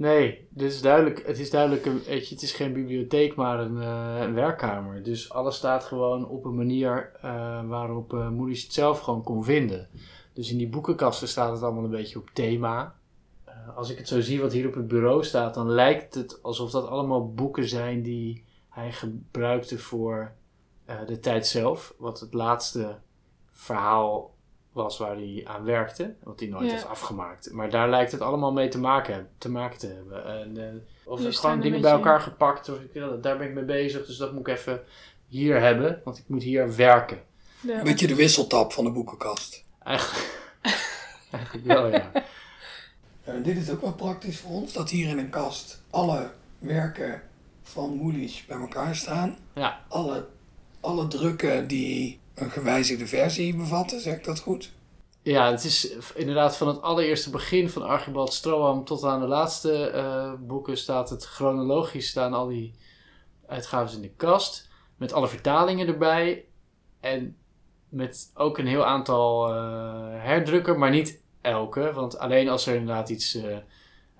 Nee, 0.00 0.48
dit 0.50 0.72
is 0.72 0.80
duidelijk, 0.80 1.26
het 1.26 1.38
is 1.38 1.50
duidelijk, 1.50 1.86
een, 1.86 2.02
het 2.06 2.42
is 2.42 2.52
geen 2.52 2.72
bibliotheek, 2.72 3.34
maar 3.34 3.60
een, 3.60 3.82
eh, 3.82 4.20
een 4.20 4.34
werkkamer. 4.34 5.02
Dus 5.02 5.32
alles 5.32 5.56
staat 5.56 5.84
gewoon 5.84 6.28
op 6.28 6.44
een 6.44 6.54
manier 6.54 7.12
eh, 7.22 7.64
waarop 7.68 8.12
Moody's 8.12 8.62
het 8.62 8.72
zelf 8.72 9.00
gewoon 9.00 9.22
kon 9.22 9.44
vinden. 9.44 9.88
Dus 10.32 10.50
in 10.50 10.58
die 10.58 10.68
boekenkasten 10.68 11.28
staat 11.28 11.52
het 11.52 11.62
allemaal 11.62 11.84
een 11.84 11.90
beetje 11.90 12.18
op 12.18 12.30
thema. 12.32 12.94
Als 13.74 13.90
ik 13.90 13.98
het 13.98 14.08
zo 14.08 14.20
zie 14.20 14.40
wat 14.40 14.52
hier 14.52 14.66
op 14.66 14.74
het 14.74 14.88
bureau 14.88 15.24
staat, 15.24 15.54
dan 15.54 15.70
lijkt 15.70 16.14
het 16.14 16.42
alsof 16.42 16.70
dat 16.70 16.88
allemaal 16.88 17.32
boeken 17.32 17.68
zijn 17.68 18.02
die 18.02 18.44
hij 18.68 18.92
gebruikte 18.92 19.78
voor 19.78 20.32
de 21.06 21.18
tijd 21.20 21.46
zelf. 21.46 21.94
Wat 21.98 22.20
het 22.20 22.34
laatste 22.34 22.98
verhaal 23.50 24.34
was 24.72 24.98
waar 24.98 25.16
hij 25.16 25.42
aan 25.44 25.64
werkte, 25.64 26.14
wat 26.22 26.40
hij 26.40 26.48
nooit 26.48 26.64
Ja. 26.66 26.70
heeft 26.70 26.86
afgemaakt. 26.86 27.52
Maar 27.52 27.70
daar 27.70 27.90
lijkt 27.90 28.12
het 28.12 28.20
allemaal 28.20 28.52
mee 28.52 28.68
te 28.68 28.78
maken, 28.78 29.28
te, 29.38 29.50
maken 29.50 29.78
te 29.78 29.86
hebben. 29.86 30.24
En, 30.24 30.56
eh, 30.56 31.12
of 31.12 31.36
gewoon 31.36 31.60
dingen 31.60 31.80
bij 31.80 31.90
elkaar 31.90 32.20
gepakt, 32.20 32.68
of 32.68 32.80
ik, 32.80 32.94
ja, 32.94 33.08
daar 33.08 33.38
ben 33.38 33.48
ik 33.48 33.54
mee 33.54 33.64
bezig, 33.64 34.06
dus 34.06 34.16
dat 34.16 34.32
moet 34.32 34.48
ik 34.48 34.54
even 34.56 34.82
hier 35.26 35.60
hebben, 35.60 36.00
want 36.04 36.18
ik 36.18 36.24
moet 36.26 36.42
hier 36.42 36.76
werken. 36.76 37.22
De, 37.60 37.72
Een 37.72 37.84
beetje 37.84 38.06
de 38.06 38.14
wisseltap 38.14 38.72
van 38.72 38.84
de 38.84 38.90
boekenkast. 38.90 39.64
Eigenlijk, 39.84 40.40
eigenlijk 41.30 41.66
wel, 41.66 41.86
ja. 41.86 42.10
En 43.24 43.42
dit 43.42 43.56
is 43.56 43.70
ook 43.70 43.80
wel 43.80 43.92
praktisch 43.94 44.38
voor 44.38 44.50
ons, 44.50 44.72
dat 44.72 44.90
hier 44.90 45.08
in 45.08 45.18
een 45.18 45.30
kast 45.30 45.82
alle 45.90 46.30
werken 46.58 47.22
van 47.62 47.94
Moelis 47.94 48.44
bij 48.46 48.58
elkaar 48.58 48.96
staan. 48.96 49.36
Ja, 49.54 49.80
Alle, 49.88 50.26
alle 50.80 51.08
drukken 51.08 51.66
die 51.66 52.20
een 52.40 52.50
gewijzigde 52.50 53.06
versie 53.06 53.56
bevatten, 53.56 54.00
zeg 54.00 54.16
ik 54.16 54.24
dat 54.24 54.40
goed? 54.40 54.70
Ja, 55.22 55.50
het 55.50 55.64
is 55.64 55.92
inderdaad 56.14 56.56
van 56.56 56.68
het 56.68 56.82
allereerste 56.82 57.30
begin 57.30 57.70
van 57.70 57.82
Archibald 57.82 58.32
Stroham 58.32 58.84
tot 58.84 59.04
aan 59.04 59.20
de 59.20 59.26
laatste 59.26 59.90
eh, 59.90 60.32
boeken 60.38 60.76
staat 60.76 61.10
het 61.10 61.24
chronologisch 61.24 62.08
staan 62.08 62.32
al 62.32 62.46
die 62.46 62.74
uitgaven 63.46 63.96
in 63.96 64.02
de 64.02 64.14
kast. 64.16 64.68
Met 64.96 65.12
alle 65.12 65.28
vertalingen 65.28 65.86
erbij. 65.86 66.44
En 67.00 67.36
met 67.88 68.30
ook 68.34 68.58
een 68.58 68.66
heel 68.66 68.84
aantal 68.84 69.48
eh, 69.48 70.22
herdrukken, 70.22 70.78
maar 70.78 70.90
niet 70.90 71.22
elke. 71.40 71.92
Want 71.92 72.18
alleen 72.18 72.48
als 72.48 72.66
er 72.66 72.74
inderdaad 72.74 73.08
iets 73.08 73.34
eh, 73.34 73.56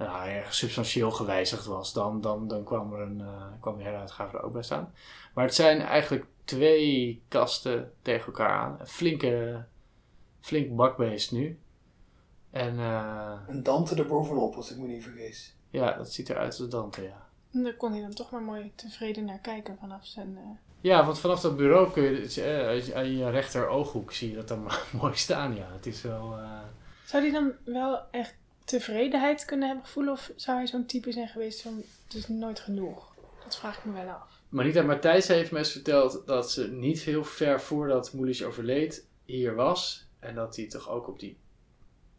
nou, 0.06 0.42
substantieel 0.48 1.10
gewijzigd 1.10 1.64
was, 1.66 1.92
dan, 1.92 2.20
dan, 2.20 2.48
dan 2.48 2.64
kwam, 2.64 2.92
er 2.92 3.00
een, 3.00 3.20
eh, 3.20 3.44
kwam 3.60 3.76
de 3.78 3.82
heruitgave 3.84 4.36
er 4.36 4.42
ook 4.42 4.52
bij 4.52 4.62
staan. 4.62 4.92
Maar 5.34 5.44
het 5.44 5.54
zijn 5.54 5.80
eigenlijk 5.80 6.26
twee 6.44 7.22
kasten 7.28 7.92
tegen 8.02 8.26
elkaar 8.26 8.50
aan. 8.50 8.76
Een 8.80 8.86
flinke, 8.86 9.64
flink 10.40 10.76
bakbeest 10.76 11.32
nu. 11.32 11.58
En 12.50 12.78
eh, 12.78 13.32
Een 13.46 13.62
Dante 13.62 13.94
erbovenop, 13.94 14.54
als 14.54 14.70
ik 14.70 14.78
me 14.78 14.86
niet 14.86 15.02
vergis. 15.02 15.56
ja, 15.70 15.92
dat 15.92 16.12
ziet 16.12 16.30
eruit 16.30 16.60
als 16.60 16.68
Dante, 16.68 17.02
ja. 17.02 17.28
En 17.52 17.62
daar 17.62 17.74
kon 17.76 17.92
hij 17.92 18.00
dan 18.00 18.14
toch 18.14 18.30
maar 18.30 18.42
mooi 18.42 18.72
tevreden 18.74 19.24
naar 19.24 19.38
kijken 19.38 19.76
vanaf 19.80 20.06
zijn... 20.06 20.36
eh, 20.36 20.42
Ja, 20.80 21.04
want 21.04 21.18
vanaf 21.18 21.40
dat 21.40 21.56
bureau 21.56 21.90
kun 21.92 22.02
je, 22.02 22.42
eh, 22.42 22.96
aan 22.96 23.16
je 23.16 23.30
rechter 23.30 23.68
ooghoek 23.68 24.12
zie 24.12 24.30
je 24.30 24.36
dat 24.36 24.48
dan 24.48 24.70
mooi 25.00 25.14
staan. 25.16 25.54
Ja, 25.56 25.66
het 25.72 25.86
is 25.86 26.02
wel... 26.02 26.36
eh, 26.38 26.58
Zou 27.04 27.22
hij 27.22 27.32
dan 27.32 27.52
wel 27.64 28.00
echt 28.10 28.34
tevredenheid 28.70 29.44
kunnen 29.44 29.66
hebben 29.66 29.86
gevoeld? 29.86 30.08
Of 30.08 30.32
zou 30.36 30.56
hij 30.56 30.66
zo'n 30.66 30.86
type 30.86 31.12
zijn 31.12 31.28
geweest 31.28 31.62
van, 31.62 31.82
het 32.04 32.14
is 32.14 32.28
nooit 32.28 32.60
genoeg? 32.60 33.14
Dat 33.44 33.56
vraag 33.56 33.78
ik 33.78 33.84
me 33.84 33.92
wel 33.92 34.08
af. 34.08 34.40
Marita 34.48 34.82
Matthijs 34.82 35.28
heeft 35.28 35.50
me 35.50 35.58
eens 35.58 35.72
verteld 35.72 36.26
dat 36.26 36.50
ze 36.50 36.70
niet 36.72 37.00
heel 37.00 37.24
ver 37.24 37.60
voordat 37.60 38.12
Moelis 38.12 38.44
overleed 38.44 39.06
hier 39.24 39.54
was. 39.54 40.08
En 40.18 40.34
dat 40.34 40.56
hij 40.56 40.66
toch 40.66 40.88
ook 40.88 41.08
op 41.08 41.18
die 41.18 41.38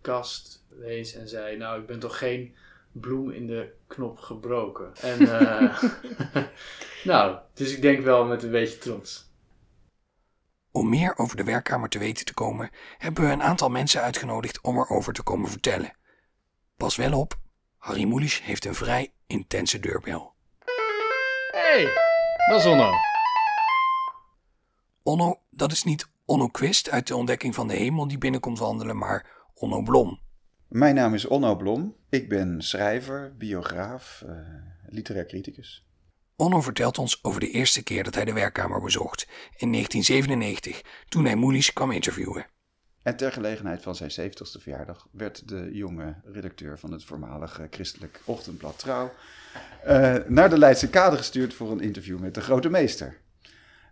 kast 0.02 0.66
wees 0.68 1.14
en 1.14 1.28
zei, 1.28 1.58
nou 1.58 1.82
ik 1.82 1.88
ben 1.88 2.00
toch 2.00 2.18
geen 2.18 2.56
bloem 2.92 3.32
in 3.32 3.48
de 3.48 3.74
knop 3.88 4.18
gebroken. 4.18 4.96
En 4.96 5.40
eh, 5.40 5.84
nou, 7.04 7.38
dus 7.54 7.76
ik 7.76 7.82
denk 7.82 8.04
wel 8.04 8.26
met 8.26 8.44
een 8.44 8.52
beetje 8.52 8.78
trots. 8.78 9.30
Om 10.72 10.90
meer 10.90 11.18
over 11.18 11.38
de 11.38 11.44
werkkamer 11.44 11.90
te 11.90 12.00
weten 12.00 12.26
te 12.26 12.34
komen, 12.34 12.70
hebben 12.98 13.24
we 13.24 13.32
een 13.32 13.44
aantal 13.44 13.70
mensen 13.70 14.02
uitgenodigd 14.02 14.62
om 14.62 14.78
erover 14.78 15.14
te 15.14 15.24
komen 15.24 15.50
vertellen. 15.50 16.00
Pas 16.82 16.96
wel 16.96 17.20
op, 17.20 17.40
Harry 17.78 18.04
Mulisch 18.04 18.42
heeft 18.42 18.66
een 18.66 18.76
vrij 18.76 19.14
intense 19.28 19.80
deurbel. 19.80 20.34
hey, 21.52 21.84
dat 22.50 22.60
is 22.60 22.66
Onno. 22.66 22.92
Onno, 25.04 25.40
dat 25.50 25.72
is 25.72 25.84
niet 25.84 26.08
Onno 26.26 26.48
Quist 26.48 26.90
uit 26.90 27.08
de 27.08 27.16
ontdekking 27.16 27.56
van 27.56 27.68
de 27.68 27.74
hemel 27.74 28.08
die 28.08 28.18
binnenkomt 28.18 28.60
wandelen, 28.60 28.98
maar 28.98 29.26
Onno 29.54 29.82
Blom. 29.82 30.20
Mijn 30.68 30.96
naam 30.96 31.14
is 31.14 31.26
Onno 31.26 31.56
Blom. 31.56 31.96
Ik 32.10 32.30
ben 32.30 32.62
schrijver, 32.62 33.36
biograaf, 33.38 34.24
eh, 34.28 34.36
literair 34.88 35.26
criticus. 35.26 35.86
Onno 36.36 36.62
vertelt 36.62 36.98
ons 36.98 37.24
over 37.24 37.40
de 37.40 37.52
eerste 37.52 37.84
keer 37.84 38.04
dat 38.04 38.16
hij 38.16 38.26
de 38.26 38.34
werkkamer 38.34 38.82
bezocht, 38.82 39.28
in 39.58 39.70
1997, 39.70 40.82
toen 41.10 41.26
hij 41.26 41.36
Mulisch 41.36 41.74
kwam 41.74 41.92
interviewen. 41.92 42.46
En 43.02 43.16
ter 43.16 43.32
gelegenheid 43.32 43.82
van 43.82 43.96
zijn 43.96 44.12
70ste 44.12 44.62
verjaardag 44.62 45.08
werd 45.12 45.48
de 45.48 45.70
jonge 45.74 46.16
redacteur 46.24 46.80
van 46.80 46.92
het 46.92 47.04
voormalige 47.04 47.68
christelijk 47.70 48.22
ochtendblad 48.26 48.80
Trouw 48.80 49.14
eh, 49.84 50.16
naar 50.28 50.50
de 50.50 50.58
Leidse 50.58 50.90
Kade 50.90 51.18
gestuurd 51.18 51.54
voor 51.54 51.72
een 51.72 51.80
interview 51.80 52.20
met 52.20 52.34
de 52.34 52.42
grote 52.42 52.70
meester. 52.70 53.18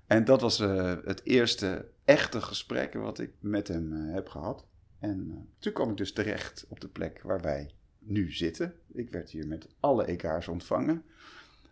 En 0.07 0.25
dat 0.25 0.41
was 0.41 0.59
eh, 0.59 0.95
het 1.05 1.21
eerste 1.23 1.87
echte 2.05 2.41
gesprek 2.41 2.93
wat 2.93 3.19
ik 3.19 3.31
met 3.39 3.67
hem 3.67 3.93
eh, 3.93 4.13
heb 4.13 4.27
gehad. 4.27 4.65
En 4.99 5.47
toen 5.59 5.73
kwam 5.73 5.89
ik 5.89 5.97
dus 5.97 6.13
terecht 6.13 6.65
op 6.69 6.79
de 6.79 6.87
plek 6.87 7.21
waar 7.23 7.41
wij 7.41 7.71
nu 7.99 8.31
zitten. 8.31 8.73
Ik 8.93 9.09
werd 9.09 9.29
hier 9.29 9.47
met 9.47 9.67
alle 9.79 10.05
EK's 10.05 10.47
ontvangen 10.47 11.03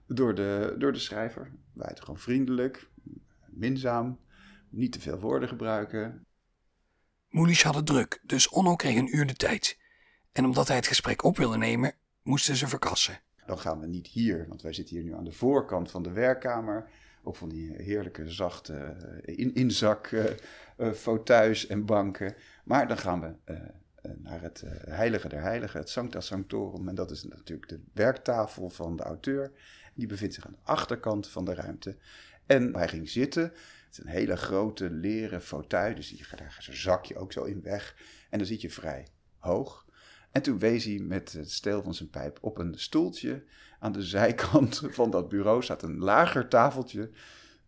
door 0.08 0.36
de, 0.36 0.76
door 0.78 0.94
de 0.94 1.00
schrijver. 1.00 1.52
Buitengewoon 1.74 2.20
vriendelijk, 2.20 2.88
minzaam, 3.46 4.20
niet 4.70 4.92
te 4.92 5.00
veel 5.00 5.20
woorden 5.20 5.50
gebruiken. 5.50 6.27
Mulisch 7.38 7.64
had 7.64 7.76
het 7.76 7.86
druk, 7.86 8.20
dus 8.24 8.50
Onno 8.50 8.76
kreeg 8.76 8.96
een 8.96 9.16
uur 9.16 9.26
de 9.26 9.34
tijd. 9.34 9.78
En 10.32 10.46
omdat 10.46 10.68
hij 10.68 10.76
het 10.76 10.88
gesprek 10.88 11.24
op 11.24 11.38
wilde 11.38 11.58
nemen, 11.58 11.94
moesten 12.24 12.56
ze 12.56 12.68
verkassen. 12.68 13.20
Dan 13.46 13.60
gaan 13.60 13.80
we 13.80 13.88
niet 13.88 14.08
hier, 14.08 14.46
want 14.48 14.62
wij 14.62 14.74
zitten 14.74 14.96
hier 14.96 15.04
nu 15.04 15.14
aan 15.14 15.24
de 15.24 15.32
voorkant 15.32 15.92
van 15.92 16.04
de 16.04 16.12
werkkamer. 16.12 16.90
Op 17.24 17.38
van 17.38 17.50
die 17.50 17.74
heerlijke 17.76 18.30
zachte 18.30 18.74
eh, 18.74 19.38
in, 19.38 19.54
inzak 19.54 20.10
fauteuils 20.94 21.68
en 21.68 21.86
banken. 21.86 22.36
Maar 22.64 22.88
dan 22.88 22.98
gaan 22.98 23.22
we 23.22 23.56
naar 24.18 24.42
het 24.42 24.64
heilige 24.90 25.30
der 25.30 25.42
heiligen, 25.42 25.80
het 25.80 25.90
Sancta 25.90 26.20
Sanctorum. 26.20 26.88
En 26.88 26.96
dat 26.96 27.12
is 27.12 27.24
natuurlijk 27.24 27.70
de 27.70 27.82
werktafel 27.94 28.70
van 28.70 28.96
de 28.96 29.04
auteur. 29.04 29.52
Die 29.94 30.08
bevindt 30.08 30.34
zich 30.34 30.46
aan 30.46 30.56
de 30.64 30.72
achterkant 30.72 31.28
van 31.28 31.46
de 31.46 31.54
ruimte. 31.54 31.98
En 32.46 32.76
hij 32.76 32.88
ging 32.88 33.10
zitten. 33.10 33.54
Het 33.88 33.98
is 33.98 34.04
een 34.04 34.12
hele 34.12 34.36
grote 34.36 34.90
leren 34.90 35.42
fauteuil, 35.42 35.96
dus 35.96 36.10
die, 36.10 36.26
daar 36.36 36.52
gaat 36.52 36.64
zijn 36.64 36.78
zakje 36.78 37.16
ook 37.16 37.32
zo 37.32 37.44
in 37.44 37.62
weg. 37.62 37.96
En 38.30 38.38
dan 38.38 38.48
zit 38.48 38.62
je 38.62 38.70
vrij 38.70 39.08
hoog. 39.38 39.86
En 40.32 40.42
toen 40.42 40.60
wees 40.60 40.86
hij 40.86 41.00
met 41.00 41.34
het 41.34 41.52
steel 41.52 41.84
van 41.84 41.94
zijn 41.94 42.10
pijp 42.10 42.38
op 42.42 42.58
een 42.58 42.80
stoeltje. 42.80 43.44
Aan 43.80 43.92
de 43.92 44.04
zijkant 44.04 44.82
van 44.98 45.12
dat 45.12 45.30
bureau 45.30 45.64
staat 45.64 45.84
een 45.84 45.98
lager 45.98 46.48
tafeltje 46.48 47.12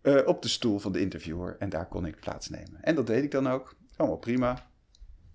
eh, 0.01 0.27
op 0.27 0.41
de 0.41 0.47
stoel 0.47 0.79
van 0.79 0.91
de 0.91 0.99
interviewer. 0.99 1.55
En 1.59 1.69
daar 1.69 1.87
kon 1.87 2.05
ik 2.05 2.19
plaatsnemen. 2.19 2.83
En 2.83 2.95
dat 2.95 3.07
deed 3.07 3.23
ik 3.23 3.31
dan 3.31 3.47
ook. 3.47 3.75
Allemaal 3.95 4.17
prima. 4.17 4.71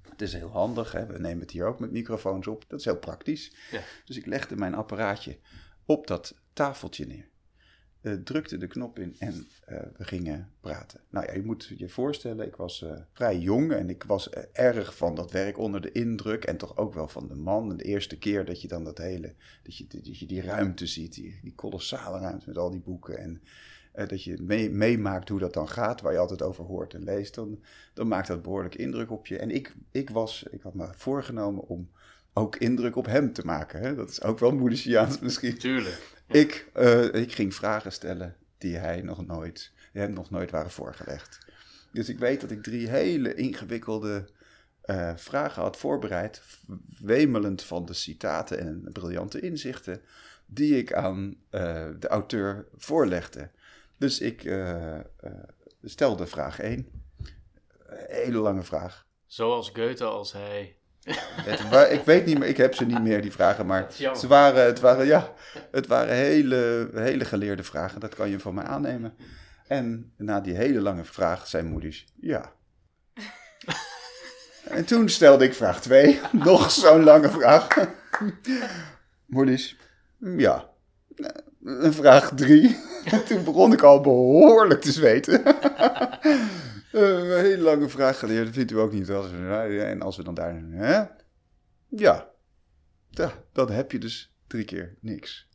Het 0.09 0.23
is 0.23 0.33
heel 0.33 0.51
handig. 0.51 0.93
Hè? 0.93 1.07
We 1.07 1.19
nemen 1.19 1.41
het 1.41 1.51
hier 1.51 1.67
ook 1.67 1.81
met 1.81 1.91
microfoons 1.91 2.47
op. 2.47 2.65
Dat 2.69 2.79
is 2.79 2.85
heel 2.85 2.99
praktisch. 2.99 3.57
Ja. 3.71 3.81
Dus 4.05 4.17
ik 4.17 4.27
legde 4.27 4.57
mijn 4.57 4.75
apparaatje 4.75 5.39
op 5.87 6.07
dat 6.07 6.35
tafeltje 6.53 7.07
neer. 7.07 7.29
Eh, 8.05 8.13
drukte 8.13 8.57
de 8.57 8.67
knop 8.67 8.99
in 8.99 9.17
en 9.19 9.47
eh, 9.65 9.79
we 9.97 10.05
gingen 10.05 10.49
praten. 10.61 11.01
Nou 11.11 11.27
ja, 11.27 11.33
je 11.33 11.45
moet 11.45 11.73
je 11.77 11.89
voorstellen, 11.89 12.47
ik 12.47 12.57
was 12.57 12.83
eh, 12.83 12.93
vrij 13.13 13.39
jong 13.39 13.73
en 13.73 13.91
ik 13.91 14.03
was 14.03 14.31
erg 14.53 14.97
van 14.97 15.15
dat 15.15 15.31
werk 15.31 15.59
onder 15.59 15.81
de 15.81 15.93
indruk 15.93 16.45
en 16.45 16.57
toch 16.57 16.77
ook 16.77 16.95
wel 16.95 17.09
van 17.09 17.29
de 17.29 17.35
man. 17.35 17.71
En 17.71 17.77
de 17.77 17.85
eerste 17.85 18.19
keer 18.19 18.45
dat 18.45 18.61
je 18.61 18.69
dan 18.69 18.85
dat 18.85 18.99
hele, 18.99 19.35
dat 19.63 19.77
je, 19.77 19.87
dat 19.89 20.19
je 20.19 20.27
die 20.27 20.43
ruimte 20.43 20.87
ziet, 20.87 21.15
die, 21.15 21.39
die 21.43 21.55
kolossale 21.55 22.19
ruimte 22.19 22.45
met 22.47 22.59
al 22.59 22.71
die 22.71 22.81
boeken 22.81 23.19
en 23.19 23.43
dat 24.07 24.25
je 24.25 24.43
mee- 24.43 24.71
meemaakt 24.71 25.29
hoe 25.29 25.39
dat 25.39 25.53
dan 25.53 25.69
gaat, 25.69 26.01
waar 26.01 26.13
je 26.13 26.19
altijd 26.19 26.43
over 26.43 26.65
hoort 26.65 26.95
en 26.95 27.05
leest, 27.05 27.35
dan, 27.35 27.63
dan 27.95 28.09
maakt 28.09 28.29
dat 28.29 28.43
behoorlijk 28.43 28.75
indruk 28.75 29.11
op 29.11 29.27
je. 29.27 29.39
En 29.39 29.51
ik, 29.51 29.75
ik 29.91 30.11
was, 30.11 30.45
ik 30.51 30.63
had 30.63 30.75
me 30.75 30.89
voorgenomen 30.95 31.69
om 31.69 31.91
ook 32.33 32.57
indruk 32.57 32.97
op 32.97 33.07
hem 33.07 33.33
te 33.33 33.45
maken. 33.45 33.81
Hè? 33.81 33.95
Dat 33.95 34.11
is 34.11 34.23
ook 34.23 34.39
wel 34.39 34.53
Moediciaans 34.53 35.19
misschien. 35.19 35.59
Tuurlijk. 35.59 36.14
Ik, 36.27 36.71
eh, 36.73 37.15
ik 37.15 37.33
ging 37.33 37.55
vragen 37.55 37.93
stellen 37.93 38.37
die, 38.59 38.77
hij 38.77 39.03
nog 39.03 39.27
nooit, 39.27 39.73
die 39.93 40.03
hem 40.03 40.13
nog 40.13 40.31
nooit 40.31 40.51
waren 40.51 40.71
voorgelegd. 40.71 41.39
Dus 41.93 42.09
ik 42.09 42.19
weet 42.19 42.41
dat 42.41 42.51
ik 42.51 42.63
drie 42.63 42.89
hele 42.89 43.35
ingewikkelde 43.35 44.29
eh, 44.81 45.13
vragen 45.17 45.63
had 45.63 45.77
voorbereid, 45.77 46.43
wemelend 46.99 47.63
van 47.63 47.85
de 47.85 47.93
citaten 47.93 48.59
en 48.59 48.89
briljante 48.93 49.41
inzichten, 49.41 50.03
die 50.47 50.79
ik 50.79 50.93
aan 50.93 51.37
eh, 51.51 51.89
de 51.99 52.09
auteur 52.09 52.69
voorlegde. 52.77 53.51
Dus 53.97 54.21
ik 54.21 54.45
eh, 54.45 54.99
stelde 55.83 56.27
vraag 56.27 56.61
1. 56.61 56.89
Hele 57.89 58.39
lange 58.39 58.63
vraag. 58.63 59.07
Zoals 59.27 59.71
Goethe 59.71 60.05
als 60.05 60.33
hij. 60.33 60.77
Het 61.43 61.69
wa- 61.69 61.85
ik 61.87 62.05
weet 62.05 62.27
niet 62.27 62.39
meer, 62.39 62.49
ik 62.49 62.57
heb 62.57 62.75
ze 62.75 62.85
niet 62.87 63.03
meer, 63.03 63.23
die 63.23 63.33
vragen, 63.33 63.67
maar 63.67 63.87
ze 64.17 64.27
waren, 64.27 64.65
het 64.65 64.81
waren, 64.81 65.07
ja, 65.07 65.33
het 65.71 65.87
waren 65.87 66.15
hele, 66.15 66.89
hele 66.95 67.25
geleerde 67.25 67.63
vragen, 67.63 68.01
dat 68.01 68.15
kan 68.15 68.31
je 68.31 68.41
van 68.41 68.55
mij 68.55 68.65
aannemen. 68.65 69.15
En 69.67 70.13
na 70.17 70.41
die 70.41 70.55
hele 70.55 70.81
lange 70.81 71.05
vraag 71.05 71.47
zei 71.47 71.63
moeders, 71.63 72.07
ja. 72.21 72.53
En 74.65 74.85
toen 74.85 75.09
stelde 75.09 75.45
ik 75.45 75.55
vraag 75.55 75.81
2, 75.81 76.21
nog 76.33 76.71
zo'n 76.71 77.03
lange 77.05 77.31
vraag. 77.31 77.67
Moeders, 79.27 79.77
ja. 80.19 80.69
En 81.65 81.95
vraag 81.95 82.31
3, 82.35 82.77
en 83.05 83.25
toen 83.29 83.45
begon 83.45 83.73
ik 83.73 83.83
al 83.83 84.01
behoorlijk 84.01 84.81
te 84.81 84.93
zweten. 84.93 85.43
Eh, 86.95 87.01
een 87.01 87.45
hele 87.45 87.63
lange 87.63 87.89
vraag 87.89 88.19
geleerd, 88.19 88.45
dat 88.45 88.55
vindt 88.55 88.71
u 88.71 88.79
ook 88.79 88.93
niet. 88.93 89.09
En 89.09 90.03
als 90.03 90.17
we 90.17 90.23
dan 90.23 90.35
daar... 90.35 90.63
Hè? 90.71 91.05
Ja. 91.89 92.31
ja, 93.09 93.45
dan 93.53 93.71
heb 93.71 93.93
je 93.93 93.99
dus 93.99 94.35
drie 94.47 94.65
keer 94.65 94.97
niks. 95.01 95.49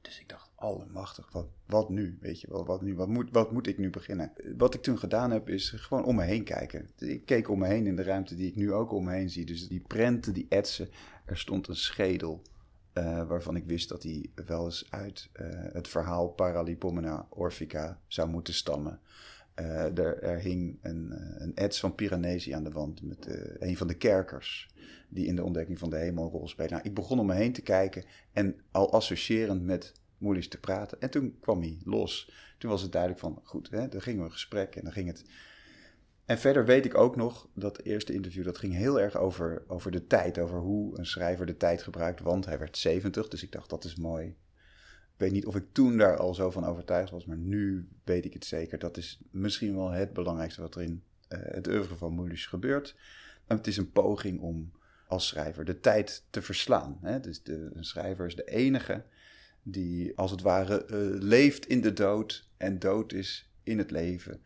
Dus 0.00 0.20
ik 0.20 0.28
dacht, 0.28 0.50
allemachtig, 0.54 1.32
wat, 1.32 1.46
wat 1.66 1.88
nu? 1.88 2.18
Weet 2.20 2.40
je 2.40 2.48
wel, 2.50 2.66
wat 2.66 2.82
nu? 2.82 2.94
Wat 2.94 3.08
moet, 3.08 3.28
wat 3.30 3.52
moet 3.52 3.66
ik 3.66 3.78
nu 3.78 3.90
beginnen? 3.90 4.32
Wat 4.56 4.74
ik 4.74 4.82
toen 4.82 4.98
gedaan 4.98 5.30
heb, 5.30 5.48
is 5.48 5.70
gewoon 5.70 6.04
om 6.04 6.14
me 6.14 6.22
heen 6.22 6.44
kijken. 6.44 6.90
Ik 6.98 7.26
keek 7.26 7.48
om 7.48 7.58
me 7.58 7.66
heen 7.66 7.86
in 7.86 7.96
de 7.96 8.02
ruimte 8.02 8.34
die 8.34 8.48
ik 8.48 8.56
nu 8.56 8.72
ook 8.72 8.92
om 8.92 9.04
me 9.04 9.12
heen 9.12 9.30
zie. 9.30 9.46
Dus 9.46 9.68
die 9.68 9.80
prenten, 9.80 10.32
die 10.32 10.46
etsen. 10.48 10.88
Er 11.24 11.38
stond 11.38 11.68
een 11.68 11.76
schedel 11.76 12.42
eh, 12.92 13.26
waarvan 13.26 13.56
ik 13.56 13.64
wist 13.64 13.88
dat 13.88 14.02
hij 14.02 14.30
wel 14.34 14.64
eens 14.64 14.86
uit 14.90 15.28
eh, 15.32 15.46
het 15.72 15.88
verhaal 15.88 16.28
Paralipomena 16.28 17.26
orfica 17.30 18.00
zou 18.06 18.28
moeten 18.28 18.54
stammen. 18.54 19.00
Eh, 19.56 19.98
er, 19.98 20.38
hing 20.38 20.78
een, 20.82 21.12
eh, 21.12 21.46
een 21.46 21.54
van 21.80 21.94
Piranesi 21.94 22.52
aan 22.52 22.64
de 22.64 22.70
wand 22.70 23.02
met 23.02 23.26
eh, 23.26 23.68
een 23.68 23.76
van 23.76 23.86
de 23.86 23.96
kerkers 23.96 24.70
die 25.08 25.26
in 25.26 25.36
de 25.36 25.44
ontdekking 25.44 25.78
van 25.78 25.90
de 25.90 25.96
hemel 25.96 26.30
een. 26.30 26.70
Nou, 26.70 26.82
ik 26.82 26.94
begon 26.94 27.18
om 27.18 27.26
me 27.26 27.34
heen 27.34 27.52
te 27.52 27.62
kijken 27.62 28.04
en 28.32 28.56
al 28.70 28.92
associërend 28.92 29.62
met 29.62 29.92
Moelis 30.18 30.48
te 30.48 30.60
praten. 30.60 31.00
En 31.00 31.10
toen 31.10 31.36
kwam 31.40 31.60
hij 31.60 31.78
los. 31.84 32.32
Toen 32.58 32.70
was 32.70 32.82
het 32.82 32.92
duidelijk 32.92 33.20
van, 33.20 33.40
goed, 33.42 33.70
hè, 33.70 33.88
dan 33.88 34.00
gingen 34.00 34.18
we 34.20 34.26
een 34.26 34.32
gesprek 34.32 34.76
en 34.76 34.82
dan 34.82 34.92
ging 34.92 35.06
het... 35.06 35.24
En 36.24 36.38
verder 36.38 36.64
weet 36.64 36.84
ik 36.84 36.94
ook 36.94 37.16
nog 37.16 37.48
dat 37.54 37.82
eerste 37.82 38.12
interview, 38.12 38.44
dat 38.44 38.58
ging 38.58 38.74
heel 38.74 39.00
erg 39.00 39.16
over, 39.16 39.64
over 39.66 39.90
de 39.90 40.06
tijd. 40.06 40.38
Over 40.38 40.58
hoe 40.58 40.98
een 40.98 41.06
schrijver 41.06 41.46
de 41.46 41.56
tijd 41.56 41.82
gebruikt, 41.82 42.20
want 42.20 42.44
hij 42.44 42.58
werd 42.58 42.76
70. 42.76 43.28
Dus 43.28 43.42
ik 43.42 43.52
dacht, 43.52 43.70
dat 43.70 43.84
is 43.84 43.96
mooi. 43.96 44.36
Weet 45.16 45.32
niet 45.32 45.46
of 45.46 45.56
ik 45.56 45.64
toen 45.72 45.96
daar 45.96 46.16
al 46.16 46.34
zo 46.34 46.50
van 46.50 46.64
overtuigd 46.64 47.10
was, 47.10 47.24
maar 47.24 47.36
nu 47.36 47.88
weet 48.04 48.24
ik 48.24 48.32
het 48.32 48.44
zeker. 48.44 48.78
Dat 48.78 48.96
is 48.96 49.20
misschien 49.30 49.76
wel 49.76 49.90
het 49.90 50.12
belangrijkste 50.12 50.60
wat 50.60 50.74
er 50.74 50.82
in 50.82 51.02
eh, 51.28 51.38
het 51.42 51.68
oeuvre 51.68 51.96
van 51.96 52.12
Moelis 52.12 52.46
gebeurt. 52.46 52.94
Het 53.46 53.66
is 53.66 53.76
een 53.76 53.92
poging 53.92 54.40
om 54.40 54.72
als 55.06 55.26
schrijver 55.26 55.64
de 55.64 55.80
tijd 55.80 56.24
te 56.30 56.42
verslaan. 56.42 56.98
Hè? 57.02 57.20
Dus 57.20 57.42
de, 57.42 57.70
een 57.72 57.84
schrijver 57.84 58.26
is 58.26 58.36
de 58.36 58.44
enige 58.44 59.04
die 59.62 60.16
als 60.16 60.30
het 60.30 60.42
ware 60.42 60.84
eh, 60.84 60.96
leeft 61.22 61.66
in 61.66 61.80
de 61.80 61.92
dood 61.92 62.48
en 62.56 62.78
dood 62.78 63.12
is 63.12 63.50
in 63.62 63.78
het 63.78 63.90
leven. 63.90 64.40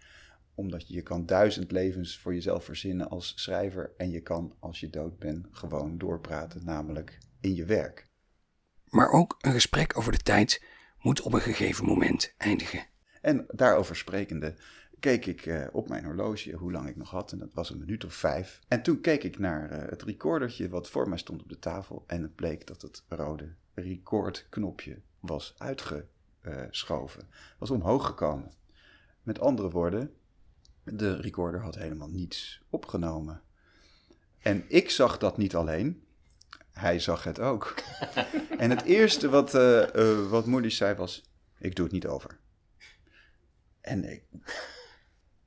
Omdat 0.54 0.88
je, 0.88 0.94
je 0.94 1.02
kan 1.02 1.26
duizend 1.26 1.72
levens 1.72 2.18
voor 2.18 2.34
jezelf 2.34 2.64
verzinnen 2.64 3.08
als 3.08 3.32
schrijver 3.36 3.92
en 3.96 4.10
je 4.10 4.20
kan 4.20 4.54
als 4.58 4.80
je 4.80 4.90
dood 4.90 5.18
bent 5.18 5.46
gewoon 5.50 5.98
doorpraten, 5.98 6.64
namelijk 6.64 7.18
in 7.40 7.54
je 7.54 7.64
werk. 7.64 8.09
Maar 8.90 9.10
ook 9.10 9.36
een 9.40 9.52
gesprek 9.52 9.96
over 9.96 10.12
de 10.12 10.18
tijd 10.18 10.62
moet 11.00 11.20
op 11.20 11.32
een 11.32 11.40
gegeven 11.40 11.84
moment 11.84 12.34
eindigen. 12.36 12.86
En 13.20 13.46
daarover 13.48 13.96
sprekende 13.96 14.54
keek 15.00 15.26
ik 15.26 15.46
eh, 15.46 15.66
op 15.72 15.88
mijn 15.88 16.04
horloge 16.04 16.52
hoe 16.52 16.72
lang 16.72 16.88
ik 16.88 16.96
nog 16.96 17.10
had. 17.10 17.32
En 17.32 17.38
dat 17.38 17.54
was 17.54 17.70
een 17.70 17.78
minuut 17.78 18.04
of 18.04 18.14
vijf. 18.14 18.60
En 18.68 18.82
toen 18.82 19.00
keek 19.00 19.24
ik 19.24 19.38
naar 19.38 19.70
eh, 19.70 19.88
het 19.88 20.02
recordertje 20.02 20.68
wat 20.68 20.90
voor 20.90 21.08
mij 21.08 21.18
stond 21.18 21.42
op 21.42 21.48
de 21.48 21.58
tafel. 21.58 22.04
En 22.06 22.22
het 22.22 22.34
bleek 22.34 22.66
dat 22.66 22.82
het 22.82 23.04
rode 23.08 23.54
recordknopje 23.74 25.00
was 25.20 25.54
uitgeschoven. 25.58 27.28
Was 27.58 27.70
omhoog 27.70 28.06
gekomen. 28.06 28.52
Met 29.22 29.40
andere 29.40 29.70
woorden, 29.70 30.14
de 30.84 31.16
recorder 31.16 31.60
had 31.60 31.74
helemaal 31.74 32.08
niets 32.08 32.62
opgenomen. 32.70 33.42
En 34.38 34.64
ik 34.68 34.90
zag 34.90 35.18
dat 35.18 35.36
niet 35.36 35.54
alleen. 35.54 36.04
Hij 36.80 36.98
zag 36.98 37.24
het 37.24 37.40
ook. 37.40 37.74
en 38.58 38.70
het 38.70 38.82
eerste 38.82 39.28
wat, 39.28 39.54
eh, 39.54 40.28
wat 40.28 40.46
zei 40.72 40.94
was: 40.94 41.30
Ik 41.58 41.74
doe 41.74 41.84
het 41.84 41.94
niet 41.94 42.06
over. 42.06 42.38
En 43.80 44.12
ik, 44.12 44.22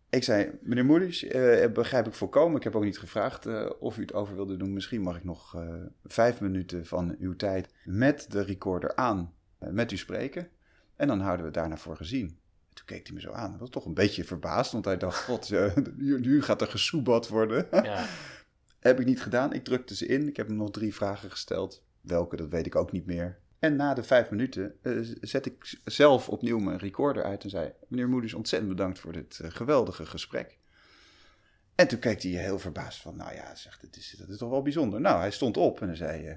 ik 0.10 0.24
zei, 0.24 0.52
meneer 0.62 0.86
Moeders, 0.86 1.24
eh, 1.24 1.72
begrijp 1.72 2.08
ik 2.08 2.14
volkomen. 2.14 2.58
Ik 2.58 2.64
heb 2.64 2.76
ook 2.76 2.84
niet 2.84 3.00
gevraagd 3.00 3.48
of 3.80 3.98
u 3.98 4.02
het 4.02 4.14
over 4.14 4.36
wilde 4.36 4.58
doen. 4.58 4.74
Misschien 4.74 5.02
mag 5.02 5.18
ik 5.18 5.24
nog 5.24 5.58
vijf 6.04 6.42
minuten 6.42 6.86
van 6.86 7.16
uw 7.20 7.36
tijd 7.36 7.70
met 7.84 8.26
de 8.32 8.42
recorder 8.42 8.96
aan 8.96 9.34
met 9.58 9.92
u 9.92 9.98
spreken. 9.98 10.48
En 10.96 11.08
dan 11.08 11.20
houden 11.20 11.40
we 11.40 11.46
het 11.46 11.54
daarna 11.54 11.78
voor 11.78 11.96
gezien. 11.96 12.38
Toen 12.74 12.86
keek 12.86 13.08
hij 13.08 13.16
me 13.16 13.22
zo 13.22 13.32
aan. 13.32 13.54
Ik 13.54 13.60
was 13.60 13.70
toch 13.70 13.86
een 13.86 13.94
beetje 13.94 14.24
verbaasd, 14.24 14.72
want 14.72 14.86
hij 14.86 14.98
dacht, 14.98 15.24
god, 15.24 15.50
nu 15.98 16.42
gaat 16.42 16.62
er 16.62 16.68
gesoebat 16.68 17.28
worden. 17.28 17.68
Ja. 17.72 18.06
Heb 18.84 19.00
ik 19.00 19.06
niet 19.06 19.22
gedaan. 19.22 19.54
Ik 19.54 19.64
drukte 19.64 19.96
ze 19.96 20.06
in. 20.06 20.28
Ik 20.28 20.38
heb 20.38 20.48
hem 20.48 20.58
nog 20.58 20.72
drie 20.72 20.94
vragen 20.96 21.32
gesteld. 21.32 21.84
Welke, 22.02 22.36
dat 22.36 22.50
weet 22.50 22.66
ik 22.66 22.76
ook 22.76 22.92
niet 22.92 23.06
meer. 23.06 23.40
En 23.60 23.76
na 23.76 23.94
de 23.94 24.04
vijf 24.04 24.30
minuten 24.30 24.76
eh, 24.82 24.98
zet 25.22 25.46
ik 25.46 25.80
zelf 25.86 26.30
opnieuw 26.30 26.60
mijn 26.60 26.78
recorder 26.78 27.24
uit 27.24 27.44
en 27.44 27.50
zei... 27.50 27.74
Meneer 27.88 28.10
Moeders, 28.10 28.34
ontzettend 28.34 28.72
bedankt 28.76 29.00
voor 29.00 29.12
dit 29.12 29.40
eh, 29.40 29.52
geweldige 29.52 30.06
gesprek. 30.06 30.58
En 31.76 31.88
toen 31.88 32.00
keek 32.00 32.22
hij 32.22 32.32
heel 32.32 32.60
verbaasd 32.60 33.02
van... 33.02 33.16
Nou 33.16 33.34
ja, 33.34 33.56
zegt, 33.56 33.82
het 33.82 33.96
is, 33.98 34.16
dat 34.20 34.30
is 34.30 34.38
toch 34.38 34.50
wel 34.50 34.62
bijzonder. 34.62 35.02
Nou, 35.02 35.20
hij 35.20 35.32
stond 35.32 35.58
op 35.58 35.82
en 35.82 35.88
hij 35.88 35.96
zei... 35.96 36.28
eh, 36.28 36.36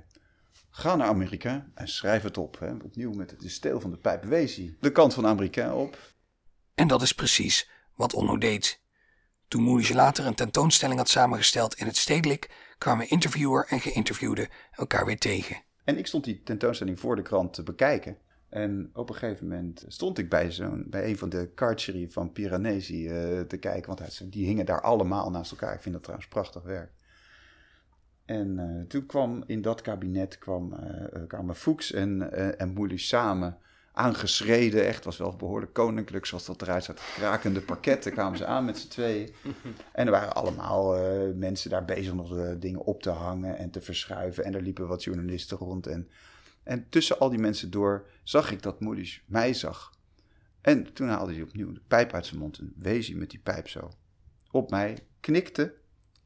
Ga 0.70 0.96
naar 0.96 1.08
Amerika 1.08 1.70
en 1.74 1.88
schrijf 1.88 2.22
het 2.22 2.38
op. 2.38 2.58
Hè. 2.58 2.72
Opnieuw 2.72 3.12
met 3.12 3.30
het 3.30 3.50
steel 3.50 3.80
van 3.80 3.90
de 3.90 3.96
pijp 3.96 4.22
de 4.80 4.92
kant 4.92 5.14
van 5.14 5.26
Amerika 5.26 5.74
op. 5.74 6.14
En 6.74 6.88
dat 6.88 7.02
is 7.02 7.14
precies 7.14 7.70
wat 7.94 8.14
Onno 8.14 8.38
deed. 8.38 8.84
Toen 9.48 9.62
Moelis 9.62 9.92
later 9.92 10.26
een 10.26 10.34
tentoonstelling 10.34 10.98
had 10.98 11.08
samengesteld 11.08 11.74
in 11.74 11.86
het 11.86 11.96
stedelijk, 11.96 12.50
kwamen 12.78 13.08
interviewer 13.08 13.66
en 13.68 13.80
geïnterviewde 13.80 14.48
elkaar 14.70 15.06
weer 15.06 15.18
tegen. 15.18 15.62
En 15.84 15.98
ik 15.98 16.06
stond 16.06 16.24
die 16.24 16.42
tentoonstelling 16.42 17.00
voor 17.00 17.16
de 17.16 17.22
krant 17.22 17.54
te 17.54 17.62
bekijken. 17.62 18.16
En 18.48 18.90
op 18.92 19.08
een 19.08 19.14
gegeven 19.14 19.48
moment 19.48 19.84
stond 19.88 20.18
ik 20.18 20.28
bij, 20.28 20.52
zo'n, 20.52 20.86
bij 20.88 21.08
een 21.08 21.18
van 21.18 21.28
de 21.28 21.50
cartieri 21.54 22.10
van 22.10 22.32
Piranesi 22.32 23.08
eh, 23.08 23.40
te 23.40 23.56
kijken. 23.56 23.96
Want 23.96 24.32
die 24.32 24.46
hingen 24.46 24.66
daar 24.66 24.80
allemaal 24.80 25.30
naast 25.30 25.50
elkaar. 25.50 25.74
Ik 25.74 25.80
vind 25.80 25.94
dat 25.94 26.02
trouwens 26.02 26.30
prachtig 26.30 26.62
werk. 26.62 26.92
En 28.24 28.58
eh, 28.58 28.86
toen 28.86 29.06
kwam 29.06 29.44
in 29.46 29.62
dat 29.62 29.80
kabinet 29.80 30.38
kwam, 30.38 30.72
eh, 30.72 31.26
kwamen 31.26 31.56
Fuchs 31.56 31.92
en, 31.92 32.32
en 32.58 32.98
samen 32.98 33.58
aangeschreden. 33.96 34.86
Echt, 34.86 35.04
was 35.04 35.16
wel 35.16 35.36
behoorlijk 35.36 35.72
koninklijk 35.72 36.26
zoals 36.26 36.46
dat 36.46 36.62
eruit 36.62 36.84
zat. 36.84 37.00
Krakende 37.14 37.60
parketten 37.60 38.12
kwamen 38.12 38.38
ze 38.38 38.46
aan 38.46 38.64
met 38.64 38.78
z'n 38.78 38.88
tweeën. 38.88 39.34
En 39.92 40.06
er 40.06 40.12
waren 40.12 40.34
allemaal 40.34 40.96
eh, 40.96 41.34
mensen 41.34 41.70
daar 41.70 41.84
bezig 41.84 42.12
om 42.12 42.28
de 42.28 42.56
dingen 42.58 42.80
op 42.80 43.02
te 43.02 43.10
hangen 43.10 43.58
en 43.58 43.70
te 43.70 43.80
verschuiven. 43.80 44.44
En 44.44 44.54
er 44.54 44.62
liepen 44.62 44.88
wat 44.88 45.04
journalisten 45.04 45.56
rond. 45.56 45.86
En, 45.86 46.08
en 46.62 46.88
tussen 46.88 47.18
al 47.18 47.30
die 47.30 47.38
mensen 47.38 47.70
door 47.70 48.06
zag 48.22 48.52
ik 48.52 48.62
dat 48.62 48.80
Moelis 48.80 49.22
mij 49.26 49.54
zag. 49.54 49.92
En 50.60 50.92
toen 50.92 51.08
haalde 51.08 51.32
hij 51.32 51.42
opnieuw 51.42 51.72
de 51.72 51.82
pijp 51.88 52.12
uit 52.12 52.26
zijn 52.26 52.40
mond 52.40 52.58
en 52.58 52.72
wees 52.76 53.06
hij 53.06 53.16
met 53.16 53.30
die 53.30 53.40
pijp 53.40 53.68
zo 53.68 53.90
op 54.50 54.70
mij, 54.70 54.98
knikte 55.20 55.74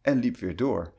en 0.00 0.18
liep 0.18 0.36
weer 0.36 0.56
door. 0.56 0.92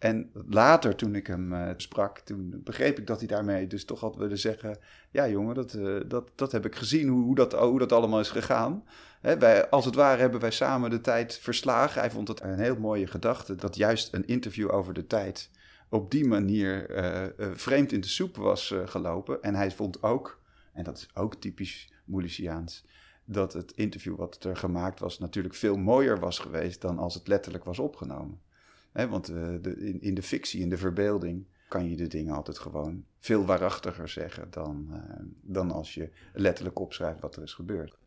En 0.00 0.30
later, 0.32 0.96
toen 0.96 1.14
ik 1.14 1.26
hem 1.26 1.52
eh, 1.52 1.70
sprak, 1.76 2.18
toen 2.18 2.60
begreep 2.64 2.98
ik 2.98 3.06
dat 3.06 3.18
hij 3.18 3.28
daarmee 3.28 3.66
dus 3.66 3.84
toch 3.84 4.00
had 4.00 4.16
willen 4.16 4.38
zeggen... 4.38 4.78
Ja, 5.10 5.28
jongen, 5.28 5.54
dat, 5.54 5.74
eh, 5.74 5.96
dat, 6.06 6.32
dat 6.34 6.52
heb 6.52 6.66
ik 6.66 6.74
gezien, 6.74 7.08
hoe, 7.08 7.22
hoe, 7.22 7.34
dat, 7.34 7.52
hoe 7.52 7.78
dat 7.78 7.92
allemaal 7.92 8.20
is 8.20 8.30
gegaan. 8.30 8.84
Hè, 9.20 9.38
wij, 9.38 9.68
als 9.70 9.84
het 9.84 9.94
ware 9.94 10.20
hebben 10.20 10.40
wij 10.40 10.50
samen 10.50 10.90
de 10.90 11.00
tijd 11.00 11.38
verslagen. 11.38 12.00
Hij 12.00 12.10
vond 12.10 12.28
het 12.28 12.42
een 12.42 12.58
heel 12.58 12.76
mooie 12.76 13.06
gedachte 13.06 13.54
dat 13.54 13.76
juist 13.76 14.14
een 14.14 14.26
interview 14.26 14.72
over 14.72 14.94
de 14.94 15.06
tijd... 15.06 15.50
op 15.88 16.10
die 16.10 16.26
manier 16.26 16.90
eh, 16.90 17.48
vreemd 17.52 17.92
in 17.92 18.00
de 18.00 18.08
soep 18.08 18.36
was 18.36 18.74
gelopen. 18.84 19.42
En 19.42 19.54
hij 19.54 19.70
vond 19.70 20.02
ook, 20.02 20.40
en 20.72 20.84
dat 20.84 20.96
is 20.96 21.08
ook 21.14 21.34
typisch 21.34 21.92
Moelisiaans... 22.04 22.84
dat 23.24 23.52
het 23.52 23.72
interview 23.72 24.16
wat 24.16 24.44
er 24.44 24.56
gemaakt 24.56 25.00
was 25.00 25.18
natuurlijk 25.18 25.54
veel 25.54 25.76
mooier 25.76 26.18
was 26.18 26.38
geweest... 26.38 26.80
dan 26.80 26.98
als 26.98 27.14
het 27.14 27.28
letterlijk 27.28 27.64
was 27.64 27.78
opgenomen. 27.78 28.48
Hè, 28.92 29.08
want 29.08 29.28
eh, 29.28 29.48
de, 29.60 29.76
in, 29.76 30.00
in 30.00 30.14
de 30.14 30.22
fictie, 30.22 30.60
in 30.60 30.68
de 30.68 30.78
verbeelding, 30.78 31.46
kan 31.68 31.90
je 31.90 31.96
de 31.96 32.06
dingen 32.06 32.34
altijd 32.34 32.58
gewoon 32.58 33.04
veel 33.18 33.44
waarachtiger 33.44 34.08
zeggen 34.08 34.50
dan, 34.50 34.88
eh, 34.92 35.24
dan 35.40 35.70
als 35.70 35.94
je 35.94 36.10
letterlijk 36.32 36.78
opschrijft 36.78 37.20
wat 37.20 37.36
er 37.36 37.42
is 37.42 37.54
gebeurd. 37.54 37.98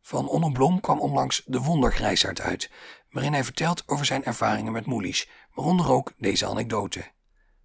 Van 0.00 0.28
Onno 0.28 0.50
Blom 0.50 0.80
kwam 0.80 1.00
onlangs 1.00 1.42
De 1.46 1.60
Wondergrijsaard 1.60 2.40
uit, 2.40 2.70
waarin 3.10 3.32
hij 3.32 3.44
vertelt 3.44 3.88
over 3.88 4.06
zijn 4.06 4.24
ervaringen 4.24 4.72
met 4.72 4.86
Moelis, 4.86 5.28
waaronder 5.54 5.90
ook 5.90 6.12
deze 6.16 6.46
anekdote. 6.46 7.10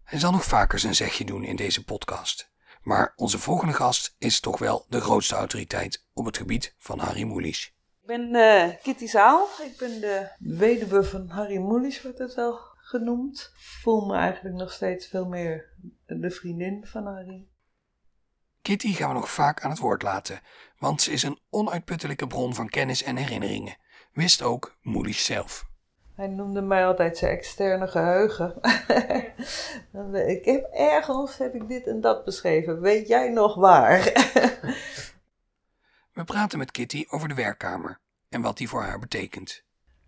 Hij 0.03 0.19
zal 0.19 0.31
nog 0.31 0.43
vaker 0.43 0.79
zijn 0.79 0.95
zegje 0.95 1.25
doen 1.25 1.43
in 1.43 1.55
deze 1.55 1.83
podcast. 1.83 2.51
Maar 2.81 3.13
onze 3.15 3.39
volgende 3.39 3.73
gast 3.73 4.15
is 4.17 4.39
toch 4.39 4.59
wel 4.59 4.85
de 4.89 5.01
grootste 5.01 5.35
autoriteit 5.35 6.05
op 6.13 6.25
het 6.25 6.37
gebied 6.37 6.75
van 6.77 6.99
Harry 6.99 7.23
Moelis. 7.23 7.75
Ik 8.03 8.09
ben 8.09 8.35
eh, 8.35 8.75
Kitty 8.81 9.07
Zaal. 9.07 9.47
Ik 9.61 9.77
ben 9.77 10.01
de 10.01 10.27
weduwe 10.39 11.03
van 11.03 11.29
Harry 11.29 11.57
Mulisch, 11.57 12.01
wordt 12.01 12.17
het 12.17 12.35
wel 12.35 12.59
genoemd. 12.75 13.51
Ik 13.53 13.61
voel 13.81 14.05
me 14.05 14.15
eigenlijk 14.15 14.55
nog 14.55 14.71
steeds 14.71 15.07
veel 15.07 15.25
meer 15.25 15.69
de 16.05 16.31
vriendin 16.31 16.85
van 16.85 17.05
Harry. 17.05 17.47
Kitty 18.61 18.93
gaan 18.93 19.07
we 19.07 19.13
nog 19.13 19.29
vaak 19.29 19.61
aan 19.61 19.69
het 19.69 19.79
woord 19.79 20.01
laten, 20.01 20.39
want 20.77 21.01
ze 21.01 21.11
is 21.11 21.23
een 21.23 21.39
onuitputtelijke 21.49 22.27
bron 22.27 22.55
van 22.55 22.69
kennis 22.69 23.03
en 23.03 23.15
herinneringen. 23.15 23.77
Wist 24.13 24.41
ook 24.41 24.77
Moelis 24.81 25.25
zelf. 25.25 25.63
Hij 26.15 26.27
noemde 26.27 26.61
mij 26.61 26.85
altijd 26.85 27.17
zijn 27.17 27.31
externe 27.31 27.87
geheugen. 27.87 28.61
Eh, 28.61 30.27
ik 30.35 30.45
heb 30.45 30.69
ergens 30.73 31.37
heb 31.37 31.53
ik 31.55 31.67
dit 31.67 31.87
en 31.87 32.01
dat 32.01 32.25
beschreven. 32.25 32.81
Weet 32.81 33.07
jij 33.07 33.29
nog 33.29 33.55
waar? 33.55 34.11
We 36.13 36.23
praten 36.23 36.57
met 36.57 36.71
Kitty 36.71 37.05
over 37.09 37.27
de 37.27 37.33
werkkamer 37.33 37.99
en 38.29 38.41
wat 38.41 38.57
die 38.57 38.69
voor 38.69 38.81
haar 38.81 38.99
betekent. 38.99 39.63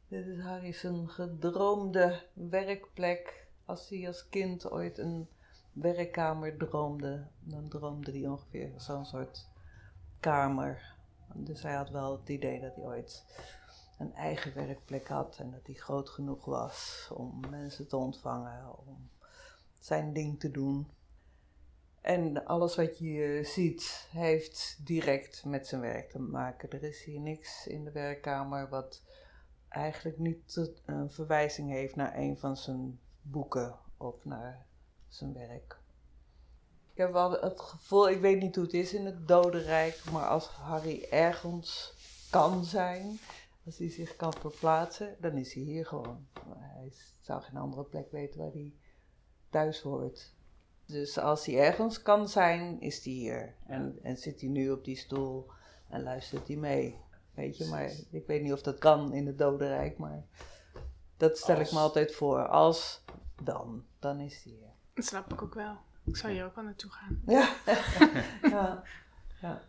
Dit 0.08 0.26
is 0.26 0.40
Harry's 0.40 0.86
gedroomde 1.06 2.28
werkplek. 2.34 3.48
Als 3.66 3.90
hij 3.90 4.08
als 4.08 4.30
kind 4.30 4.72
ooit 4.72 4.98
een 4.98 5.30
werkkamer 5.72 6.58
droomde, 6.58 7.28
dan 7.40 7.70
droomde 7.70 8.12
hij 8.12 8.28
ongeveer 8.28 8.74
zo'n 8.78 9.06
soort 9.06 9.50
kamer. 10.20 10.96
Dus 11.34 11.62
hij 11.62 11.74
had 11.74 11.90
wel 11.90 12.12
het 12.20 12.30
idee 12.30 12.60
dat 12.62 12.76
hij 12.76 12.84
ooit 12.84 13.26
een 13.98 14.14
eigen 14.14 14.54
werkplek 14.54 15.08
had 15.08 15.38
en 15.38 15.52
dat 15.52 15.66
hij 15.66 15.76
groot 15.76 16.10
genoeg 16.10 16.46
was 16.46 17.10
om 17.14 17.40
mensen 17.50 17.88
te 17.88 17.98
ontvangen, 17.98 18.88
om 18.88 19.10
zijn 19.80 20.14
ding 20.14 20.40
te 20.40 20.52
doen. 20.52 20.88
En 22.06 22.46
alles 22.46 22.76
wat 22.76 22.98
je 22.98 23.40
ziet 23.44 24.08
heeft 24.12 24.78
direct 24.86 25.46
met 25.46 25.68
zijn 25.68 25.82
werk 25.82 26.10
te 26.10 26.20
maken. 26.20 26.70
Er 26.70 26.84
is 26.84 27.04
hier 27.04 27.20
niks 27.20 27.68
in 27.68 27.84
de 27.84 27.92
werkkamer 27.92 28.70
wat 28.70 29.02
eigenlijk 29.70 30.18
niet 30.18 30.70
een 30.86 31.10
verwijzing 31.10 31.72
heeft 31.72 31.96
naar 31.96 32.18
een 32.18 32.38
van 32.38 32.58
zijn 32.58 33.00
boeken 33.22 33.80
of 33.98 34.26
naar 34.26 34.66
zijn 35.08 35.34
werk. 35.34 35.80
Ik 36.92 36.98
heb 36.98 37.12
wel 37.12 37.32
het 37.32 37.62
gevoel, 37.62 38.10
ik 38.10 38.22
weet 38.22 38.42
niet 38.42 38.56
hoe 38.56 38.64
het 38.64 38.74
is 38.74 38.94
in 38.94 39.06
het 39.06 39.28
dodenrijk, 39.28 40.04
maar 40.12 40.28
als 40.28 40.48
Harry 40.48 41.08
ergens 41.10 41.94
kan 42.30 42.64
zijn, 42.64 43.20
als 43.66 43.78
hij 43.78 43.90
zich 43.90 44.16
kan 44.16 44.34
verplaatsen, 44.34 45.16
dan 45.20 45.38
is 45.38 45.54
hij 45.54 45.64
hier 45.64 45.86
gewoon. 45.86 46.28
Hij 46.58 46.94
zou 47.22 47.42
geen 47.42 47.58
andere 47.58 47.84
plek 47.84 48.12
weten 48.12 48.40
waar 48.40 48.52
hij 48.52 48.74
thuis 49.50 49.82
hoort. 49.82 50.35
Dus 50.86 51.18
als 51.18 51.46
hij 51.46 51.60
ergens 51.60 52.02
kan 52.02 52.30
zijn, 52.30 52.82
is 52.82 53.04
hij 53.04 53.14
hier. 53.14 53.54
En, 53.68 54.00
en 54.02 54.18
zit 54.18 54.42
hij 54.42 54.50
nu 54.50 54.72
op 54.72 54.84
die 54.84 54.98
stoel 54.98 55.48
en 55.90 56.04
luistert 56.04 56.48
hij 56.48 56.58
mee. 56.58 57.00
Weet 57.34 57.58
je, 57.58 57.66
maar 57.66 57.92
ik 58.12 58.28
weet 58.28 58.42
niet 58.42 58.54
of 58.54 58.62
dat 58.62 58.78
kan 58.78 59.14
in 59.14 59.28
het 59.28 59.38
dodenrijk, 59.38 59.98
maar 59.98 60.24
dat 61.18 61.38
stel 61.38 61.60
ik 61.60 61.72
me 61.72 61.80
altijd 61.80 62.16
voor. 62.16 62.48
Als, 62.48 63.04
dan, 63.44 63.84
dan 64.00 64.20
is 64.20 64.42
hij 64.44 64.54
hier. 64.54 64.70
Dat 64.94 65.06
snap 65.06 65.34
ik 65.34 65.42
ook 65.42 65.54
wel. 65.54 65.78
Ik 66.06 66.18
zou 66.18 66.34
hier 66.34 66.46
ook 66.46 66.56
wel 66.56 66.64
naartoe 66.64 66.92
gaan. 66.92 67.22
Ja. 67.36 67.50
ja. 68.50 68.84
ja. 69.42 69.62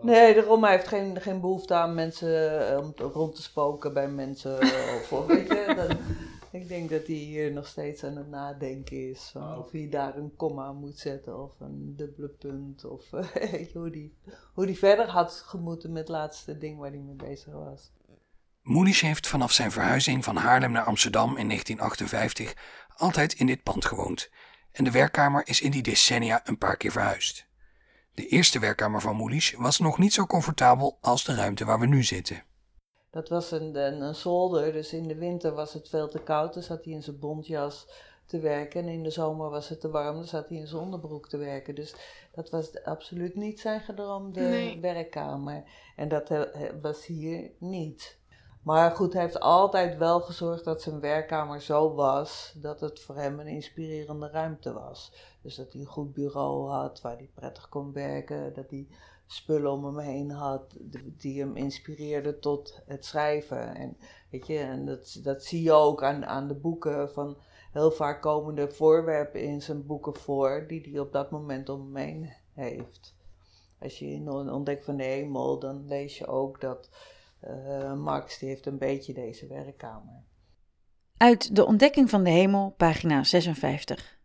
Nee, 0.00 0.34
de 0.34 0.40
Roma 0.40 0.68
heeft 0.68 0.88
geen, 0.88 1.20
geen 1.20 1.40
behoefte 1.40 1.74
aan 1.74 1.94
mensen 1.94 2.68
eh, 2.68 2.78
om 2.78 2.92
rond 2.96 3.34
te 3.34 3.42
spoken 3.42 3.92
bij 3.92 4.08
mensen. 4.08 4.58
Of, 4.60 5.12
of 5.12 5.26
weet 5.26 5.48
je, 5.48 5.74
dan, 5.76 5.98
ik 6.52 6.68
denk 6.68 6.90
dat 6.90 7.06
hij 7.06 7.16
hier 7.16 7.52
nog 7.52 7.66
steeds 7.66 8.04
aan 8.04 8.16
het 8.16 8.28
nadenken 8.28 9.10
is. 9.10 9.30
Van 9.32 9.52
Oh. 9.52 9.58
Of 9.58 9.70
hij 9.70 9.88
daar 9.90 10.16
een 10.16 10.36
komma 10.36 10.72
moet 10.72 10.98
zetten 10.98 11.42
of 11.42 11.60
een 11.60 11.96
dubbele 11.96 12.28
punt. 12.28 12.84
Of 12.84 13.12
eh, 13.12 13.72
hoe 13.72 13.90
die, 13.90 14.14
hoe 14.54 14.66
die 14.66 14.78
verder 14.78 15.08
had 15.08 15.32
gemoeten 15.32 15.92
met 15.92 16.00
het 16.00 16.10
laatste 16.10 16.58
ding 16.58 16.78
waar 16.78 16.90
hij 16.90 16.98
mee 16.98 17.14
bezig 17.14 17.52
was. 17.52 17.92
Moelisch 18.62 19.00
heeft 19.00 19.26
vanaf 19.26 19.52
zijn 19.52 19.70
verhuizing 19.70 20.24
van 20.24 20.36
Haarlem 20.36 20.72
naar 20.72 20.84
Amsterdam 20.84 21.36
in 21.36 21.48
1958 21.48 22.54
altijd 22.96 23.32
in 23.32 23.46
dit 23.46 23.62
pand 23.62 23.84
gewoond. 23.84 24.30
En 24.72 24.84
de 24.84 24.90
werkkamer 24.90 25.42
is 25.46 25.60
in 25.60 25.70
die 25.70 25.82
decennia 25.82 26.40
een 26.44 26.58
paar 26.58 26.76
keer 26.76 26.92
verhuisd. 26.92 27.46
De 28.14 28.26
eerste 28.26 28.58
werkkamer 28.58 29.00
van 29.00 29.16
Moelisch 29.16 29.52
was 29.52 29.78
nog 29.78 29.98
niet 29.98 30.12
zo 30.12 30.26
comfortabel 30.26 30.98
als 31.00 31.24
de 31.24 31.34
ruimte 31.34 31.64
waar 31.64 31.80
we 31.80 31.86
nu 31.86 32.02
zitten. 32.02 32.44
Dat 33.12 33.28
was 33.28 33.50
een, 33.50 33.76
een, 33.76 34.00
een 34.00 34.14
zolder, 34.14 34.72
dus 34.72 34.92
in 34.92 35.08
de 35.08 35.14
winter 35.14 35.54
was 35.54 35.72
het 35.72 35.88
veel 35.88 36.08
te 36.08 36.18
koud. 36.18 36.54
Dan 36.54 36.62
zat 36.62 36.84
hij 36.84 36.92
in 36.94 37.02
zijn 37.02 37.18
bontjas 37.18 37.86
te 38.26 38.38
werken. 38.38 38.80
En 38.82 38.88
in 38.88 39.02
de 39.02 39.10
zomer 39.10 39.50
was 39.50 39.68
het 39.68 39.80
te 39.80 39.90
warm, 39.90 40.14
dan 40.14 40.24
zat 40.24 40.48
hij 40.48 40.58
in 40.58 40.66
zijn 40.66 40.82
onderbroek 40.82 41.28
te 41.28 41.36
werken. 41.36 41.74
Dus 41.74 41.94
dat 42.34 42.50
was 42.50 42.82
absoluut 42.84 43.34
niet 43.34 43.60
zijn 43.60 43.80
gedroomde 43.80 44.40
Nee. 44.40 44.80
werkkamer. 44.80 45.64
En 45.96 46.08
dat 46.08 46.28
he- 46.28 46.50
he- 46.52 46.80
was 46.80 47.06
hier 47.06 47.50
niet. 47.58 48.20
Maar 48.62 48.90
goed, 48.96 49.12
hij 49.12 49.22
heeft 49.22 49.40
altijd 49.40 49.96
wel 49.98 50.20
gezorgd 50.20 50.64
dat 50.64 50.82
zijn 50.82 51.00
werkkamer 51.00 51.60
zo 51.60 51.94
was 51.94 52.54
dat 52.56 52.80
het 52.80 53.00
voor 53.00 53.16
hem 53.16 53.40
een 53.40 53.46
inspirerende 53.46 54.28
ruimte 54.28 54.72
was. 54.72 55.12
Dus 55.42 55.54
dat 55.54 55.72
hij 55.72 55.80
een 55.80 55.86
goed 55.86 56.12
bureau 56.12 56.68
had 56.70 57.00
waar 57.00 57.16
hij 57.16 57.30
prettig 57.34 57.68
kon 57.68 57.92
werken, 57.92 58.54
dat 58.54 58.70
hij 58.70 58.86
spullen 59.32 59.70
om 59.72 59.84
hem 59.84 59.98
heen 59.98 60.30
had 60.30 60.76
die 61.16 61.40
hem 61.40 61.56
inspireerden 61.56 62.40
tot 62.40 62.82
het 62.86 63.04
schrijven. 63.04 63.74
En, 63.74 63.96
weet 64.30 64.46
je, 64.46 64.58
en 64.58 64.86
dat, 64.86 65.20
dat 65.22 65.44
zie 65.44 65.62
je 65.62 65.72
ook 65.72 66.02
aan, 66.02 66.26
aan 66.26 66.48
de 66.48 66.54
boeken 66.54 67.12
van 67.12 67.36
heel 67.72 67.90
vaak 67.90 68.22
komen 68.22 68.58
er 68.58 68.74
voorwerpen 68.74 69.42
in 69.42 69.62
zijn 69.62 69.86
boeken 69.86 70.16
voor 70.16 70.64
die 70.68 70.88
hij 70.90 71.00
op 71.00 71.12
dat 71.12 71.30
moment 71.30 71.68
om 71.68 71.80
hem 71.80 71.96
heen 71.96 72.32
heeft. 72.54 73.14
Als 73.80 73.98
je 73.98 74.06
in 74.06 74.30
On- 74.30 74.50
Ontdek 74.50 74.84
van 74.84 74.96
de 74.96 75.02
Hemel, 75.04 75.58
dan 75.58 75.86
lees 75.86 76.18
je 76.18 76.26
ook 76.26 76.60
dat 76.60 76.88
eh, 77.40 77.94
Max, 77.94 78.38
die 78.38 78.48
heeft 78.48 78.66
een 78.66 78.78
beetje 78.78 79.12
deze 79.12 79.46
werkkamer. 79.46 80.24
Uit 81.16 81.56
De 81.56 81.64
Ontdekking 81.66 82.10
van 82.10 82.24
de 82.24 82.30
Hemel, 82.30 82.74
pagina 82.76 83.24
56. 83.24 84.18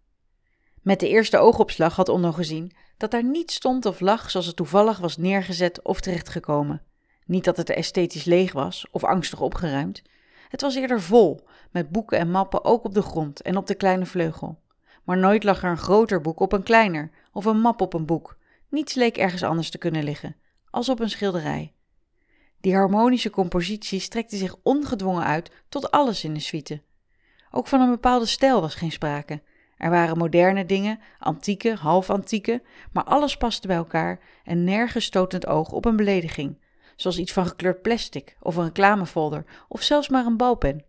Met 0.82 1.00
de 1.00 1.08
eerste 1.08 1.38
oogopslag 1.38 1.96
had 1.96 2.10
Onno 2.10 2.32
gezien 2.32 2.72
dat 2.98 3.12
daar 3.12 3.24
niets 3.24 3.54
stond 3.54 3.86
of 3.86 4.00
lag 4.00 4.32
zoals 4.32 4.46
het 4.46 4.56
toevallig 4.56 4.98
was 4.98 5.18
neergezet 5.18 5.82
of 5.82 6.00
terechtgekomen. 6.00 6.82
Niet 7.26 7.44
dat 7.44 7.58
het 7.58 7.70
esthetisch 7.70 8.26
leeg 8.26 8.54
was 8.54 8.88
of 8.92 9.04
angstig 9.04 9.42
opgeruimd. 9.42 10.02
Het 10.50 10.62
was 10.62 10.76
eerder 10.76 11.02
vol, 11.02 11.48
met 11.72 11.90
boeken 11.90 12.18
en 12.18 12.32
mappen 12.32 12.66
ook 12.66 12.84
op 12.84 12.94
de 12.94 13.02
grond 13.02 13.42
en 13.42 13.58
op 13.58 13.68
de 13.68 13.76
kleine 13.76 14.06
vleugel. 14.06 14.60
Maar 15.04 15.18
nooit 15.18 15.44
lag 15.44 15.64
er 15.64 15.70
een 15.70 15.78
groter 15.78 16.22
boek 16.22 16.40
op 16.40 16.52
een 16.52 16.64
kleiner 16.64 17.12
of 17.32 17.46
een 17.46 17.60
map 17.60 17.82
op 17.82 17.94
een 17.94 18.06
boek. 18.06 18.38
Niets 18.70 18.94
leek 18.94 19.18
ergens 19.18 19.44
anders 19.44 19.70
te 19.70 19.78
kunnen 19.78 20.04
liggen, 20.04 20.36
als 20.70 20.90
op 20.90 21.00
een 21.00 21.10
schilderij. 21.10 21.74
Die 22.62 22.76
harmonische 22.76 23.30
compositie 23.30 24.00
strekte 24.00 24.36
zich 24.36 24.56
ongedwongen 24.64 25.24
uit 25.24 25.52
tot 25.70 25.92
alles 25.92 26.24
in 26.24 26.34
de 26.34 26.40
suite. 26.40 26.82
Ook 27.52 27.68
van 27.68 27.82
een 27.82 27.90
bepaalde 27.90 28.26
stijl 28.26 28.62
was 28.62 28.76
geen 28.76 28.92
sprake. 28.92 29.42
Er 29.78 29.90
waren 29.90 30.18
moderne 30.18 30.66
dingen, 30.66 31.00
antieke, 31.20 31.76
half-antieke, 31.76 32.62
maar 32.92 33.04
alles 33.04 33.38
paste 33.38 33.68
bij 33.68 33.76
elkaar 33.76 34.20
en 34.44 34.64
nergens 34.64 35.06
stoot 35.06 35.32
het 35.32 35.48
oog 35.48 35.72
op 35.72 35.86
een 35.86 35.96
belediging, 35.96 36.58
zoals 36.96 37.18
iets 37.18 37.34
van 37.34 37.48
gekleurd 37.48 37.82
plastic 37.82 38.38
of 38.40 38.56
een 38.56 38.66
reclamefolder 38.66 39.46
of 39.68 39.82
zelfs 39.82 40.10
maar 40.10 40.26
een 40.26 40.38
balpen. 40.38 40.86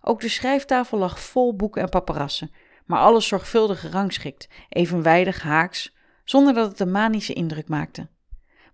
Ook 0.00 0.20
de 0.20 0.28
schrijftafel 0.28 0.98
lag 0.98 1.20
vol 1.20 1.56
boeken 1.56 1.82
en 1.82 1.88
paparassen, 1.88 2.50
maar 2.84 3.00
alles 3.00 3.26
zorgvuldig 3.26 3.80
gerangschikt, 3.80 4.48
evenwijdig 4.68 5.42
haaks, 5.42 5.94
zonder 6.24 6.54
dat 6.54 6.70
het 6.70 6.80
een 6.80 6.90
manische 6.90 7.32
indruk 7.32 7.68
maakte. 7.68 8.08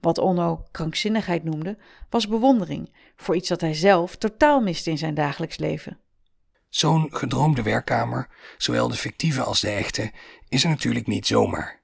Wat 0.01 0.19
Onno 0.19 0.65
krankzinnigheid 0.71 1.45
noemde, 1.45 1.79
was 2.11 2.29
bewondering 2.29 2.93
voor 3.17 3.37
iets 3.37 3.49
dat 3.49 3.61
hij 3.61 3.75
zelf 3.75 4.17
totaal 4.17 4.61
miste 4.61 4.91
in 4.91 4.99
zijn 4.99 5.15
dagelijks 5.15 5.59
leven. 5.59 5.99
Zo'n 6.71 7.09
gedroomde 7.11 7.63
werkkamer, 7.63 8.29
zowel 8.59 8.89
de 8.89 8.95
fictieve 8.95 9.43
als 9.43 9.61
de 9.61 9.71
echte, 9.71 10.13
is 10.49 10.65
er 10.65 10.71
natuurlijk 10.71 11.07
niet 11.07 11.27
zomaar. 11.27 11.81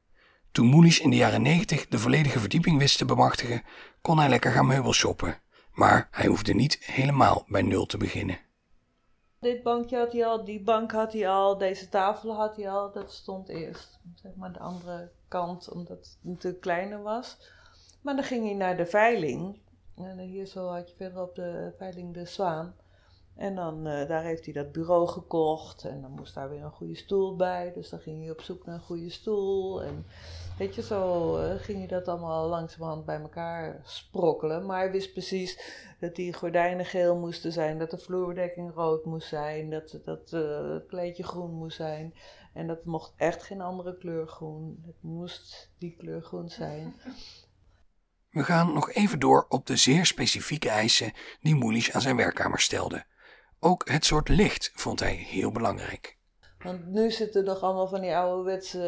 Toen 0.52 0.66
Moelisch 0.66 1.00
in 1.00 1.10
de 1.10 1.16
jaren 1.16 1.42
90 1.42 1.86
de 1.86 1.98
volledige 1.98 2.38
verdieping 2.38 2.78
wist 2.78 2.98
te 2.98 3.04
bemachtigen, 3.04 3.62
kon 4.00 4.18
hij 4.18 4.28
lekker 4.28 4.50
gaan 4.50 4.66
meubelshoppen. 4.66 5.40
Maar 5.72 6.08
hij 6.10 6.26
hoefde 6.26 6.54
niet 6.54 6.78
helemaal 6.84 7.44
bij 7.46 7.62
nul 7.62 7.86
te 7.86 7.96
beginnen. 7.96 8.38
Dit 9.40 9.62
bankje 9.62 9.98
had 9.98 10.12
hij 10.12 10.26
al, 10.26 10.44
die 10.44 10.62
bank 10.62 10.92
had 10.92 11.12
hij 11.12 11.28
al, 11.28 11.58
deze 11.58 11.88
tafel 11.88 12.34
had 12.34 12.56
hij 12.56 12.70
al. 12.70 12.92
Dat 12.92 13.12
stond 13.12 13.48
eerst, 13.48 13.98
zeg 14.14 14.34
maar, 14.34 14.52
de 14.52 14.58
andere 14.58 15.10
kant, 15.28 15.70
omdat 15.70 15.98
het 15.98 16.18
natuurlijk 16.20 16.62
kleiner 16.62 17.02
was. 17.02 17.36
Maar 18.02 18.14
dan 18.14 18.24
ging 18.24 18.44
hij 18.44 18.54
naar 18.54 18.76
de 18.76 18.86
veiling. 18.86 19.60
En 19.96 20.18
hier 20.18 20.46
zo 20.46 20.68
had 20.68 20.88
je 20.90 20.96
verderop 20.96 21.34
de 21.34 21.74
veiling 21.78 22.14
de 22.14 22.24
Zwaan. 22.24 22.74
En 23.36 23.54
dan, 23.54 23.86
eh, 23.86 24.08
daar 24.08 24.22
heeft 24.22 24.44
hij 24.44 24.54
dat 24.54 24.72
bureau 24.72 25.08
gekocht. 25.08 25.84
En 25.84 26.00
dan 26.00 26.10
moest 26.10 26.34
daar 26.34 26.50
weer 26.50 26.62
een 26.62 26.70
goede 26.70 26.96
stoel 26.96 27.36
bij. 27.36 27.72
Dus 27.72 27.88
dan 27.88 28.00
ging 28.00 28.20
hij 28.20 28.30
op 28.30 28.40
zoek 28.40 28.66
naar 28.66 28.74
een 28.74 28.80
goede 28.80 29.10
stoel. 29.10 29.82
En 29.82 30.06
weet 30.58 30.74
je, 30.74 30.82
zo 30.82 31.36
eh, 31.36 31.54
ging 31.60 31.78
hij 31.78 31.86
dat 31.86 32.08
allemaal 32.08 32.48
langzamerhand 32.48 33.04
bij 33.04 33.20
elkaar 33.20 33.80
sprokkelen. 33.84 34.66
Maar 34.66 34.78
hij 34.78 34.90
wist 34.90 35.12
precies 35.12 35.60
dat 36.00 36.14
die 36.14 36.32
gordijnen 36.32 36.84
geel 36.84 37.16
moesten 37.16 37.52
zijn. 37.52 37.78
Dat 37.78 37.90
de 37.90 37.98
vloerbedekking 37.98 38.74
rood 38.74 39.04
moest 39.04 39.28
zijn. 39.28 39.70
Dat, 39.70 40.00
dat 40.04 40.32
eh, 40.32 40.70
het 40.72 40.86
kleedje 40.86 41.24
groen 41.24 41.50
moest 41.50 41.76
zijn. 41.76 42.14
En 42.52 42.66
dat 42.66 42.84
mocht 42.84 43.12
echt 43.16 43.42
geen 43.42 43.60
andere 43.60 43.96
kleur 43.96 44.26
groen. 44.26 44.82
Het 44.86 45.02
moest 45.02 45.70
die 45.78 45.96
kleur 45.96 46.22
groen 46.22 46.48
zijn. 46.48 46.94
We 48.30 48.44
gaan 48.44 48.72
nog 48.72 48.90
even 48.90 49.18
door 49.18 49.46
op 49.48 49.66
de 49.66 49.76
zeer 49.76 50.06
specifieke 50.06 50.68
eisen 50.68 51.12
die 51.40 51.54
Moelisch 51.54 51.92
aan 51.92 52.00
zijn 52.00 52.16
werkkamer 52.16 52.60
stelde. 52.60 53.04
Ook 53.60 53.88
het 53.88 54.04
soort 54.04 54.28
licht 54.28 54.70
vond 54.74 55.00
hij 55.00 55.14
heel 55.14 55.52
belangrijk. 55.52 56.16
Want 56.58 56.86
nu 56.86 57.10
zitten 57.10 57.44
nog 57.44 57.60
allemaal 57.60 57.88
van 57.88 58.00
die 58.00 58.16
ouderwetse 58.16 58.78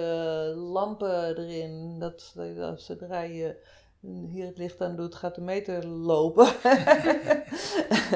lampen 0.57 1.38
erin. 1.38 1.98
Dat 1.98 2.35
zodra 2.76 3.20
je 3.20 3.66
hier 4.00 4.46
het 4.46 4.59
licht 4.59 4.81
aan 4.81 4.96
doet, 4.96 5.14
gaat 5.14 5.35
de 5.35 5.40
meter 5.40 5.87
lopen. 5.87 6.46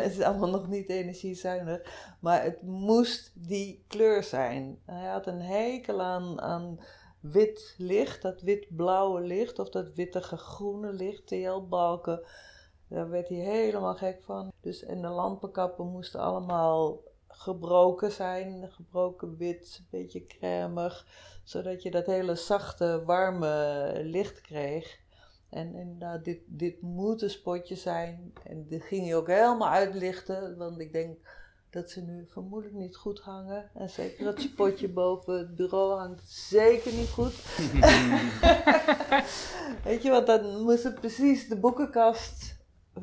het 0.00 0.12
is 0.12 0.20
allemaal 0.20 0.50
nog 0.50 0.68
niet 0.68 0.88
energiezuinig. 0.88 1.80
Maar 2.20 2.42
het 2.42 2.62
moest 2.62 3.32
die 3.34 3.84
kleur 3.88 4.22
zijn. 4.22 4.78
Hij 4.86 5.08
had 5.08 5.26
een 5.26 5.40
hekel 5.40 6.02
aan, 6.02 6.40
aan 6.40 6.80
wit 7.20 7.74
licht, 7.78 8.22
dat 8.22 8.40
wit-blauwe 8.40 9.20
licht 9.20 9.58
of 9.58 9.68
dat 9.68 9.94
wittige 9.94 10.36
groene 10.36 10.92
licht, 10.92 11.26
TL-balken. 11.26 12.24
Daar 12.92 13.10
werd 13.10 13.28
hij 13.28 13.38
helemaal 13.38 13.94
gek 13.94 14.22
van. 14.22 14.52
Dus, 14.60 14.84
en 14.84 15.02
de 15.02 15.08
lampenkappen 15.08 15.86
moesten 15.86 16.20
allemaal 16.20 17.00
gebroken 17.28 18.12
zijn, 18.12 18.70
gebroken 18.70 19.36
wit, 19.36 19.76
een 19.78 19.86
beetje 19.90 20.26
cremig, 20.26 21.06
zodat 21.44 21.82
je 21.82 21.90
dat 21.90 22.06
hele 22.06 22.34
zachte, 22.34 23.02
warme 23.04 23.92
licht 24.04 24.40
kreeg. 24.40 24.98
En 25.50 25.74
inderdaad, 25.74 26.24
dit, 26.24 26.40
dit 26.46 26.80
moet 26.80 27.22
een 27.22 27.30
spotje 27.30 27.76
zijn. 27.76 28.32
En 28.44 28.66
dit 28.68 28.82
ging 28.82 29.06
je 29.06 29.16
ook 29.16 29.26
helemaal 29.26 29.68
uitlichten, 29.68 30.56
want 30.56 30.80
ik 30.80 30.92
denk 30.92 31.18
dat 31.70 31.90
ze 31.90 32.00
nu 32.00 32.26
vermoedelijk 32.28 32.78
niet 32.78 32.96
goed 32.96 33.20
hangen. 33.20 33.70
En 33.74 33.90
zeker 33.90 34.26
het 34.26 34.40
spotje 34.40 34.88
boven 35.02 35.38
het 35.38 35.56
bureau 35.56 35.98
hangt 35.98 36.30
zeker 36.30 36.92
niet 36.92 37.10
goed. 37.10 37.34
Weet 39.84 40.02
je, 40.02 40.10
want 40.10 40.26
dan 40.26 40.62
moest 40.62 40.82
het 40.82 40.94
precies 40.94 41.48
de 41.48 41.56
boekenkast 41.56 42.51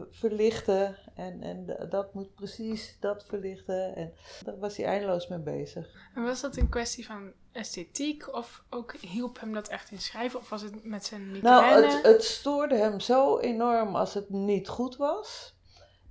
verlichten. 0.09 0.95
En, 1.15 1.41
en 1.41 1.87
dat 1.89 2.13
moet 2.13 2.35
precies 2.35 2.97
dat 2.99 3.25
verlichten. 3.25 3.95
En 3.95 4.13
daar 4.45 4.59
was 4.59 4.77
hij 4.77 4.85
eindeloos 4.85 5.27
mee 5.27 5.39
bezig. 5.39 6.09
En 6.15 6.23
was 6.23 6.41
dat 6.41 6.57
een 6.57 6.69
kwestie 6.69 7.05
van 7.05 7.31
esthetiek 7.51 8.33
of 8.33 8.63
ook 8.69 8.95
hielp 8.95 9.39
hem 9.39 9.53
dat 9.53 9.67
echt 9.67 9.91
in 9.91 10.01
schrijven? 10.01 10.39
Of 10.39 10.49
was 10.49 10.61
het 10.61 10.83
met 10.83 11.05
zijn 11.05 11.31
migraine? 11.31 11.81
Nou, 11.81 11.85
het, 11.85 12.05
het 12.05 12.23
stoorde 12.23 12.75
hem 12.75 12.99
zo 12.99 13.39
enorm 13.39 13.95
als 13.95 14.13
het 14.13 14.29
niet 14.29 14.67
goed 14.67 14.97
was. 14.97 15.57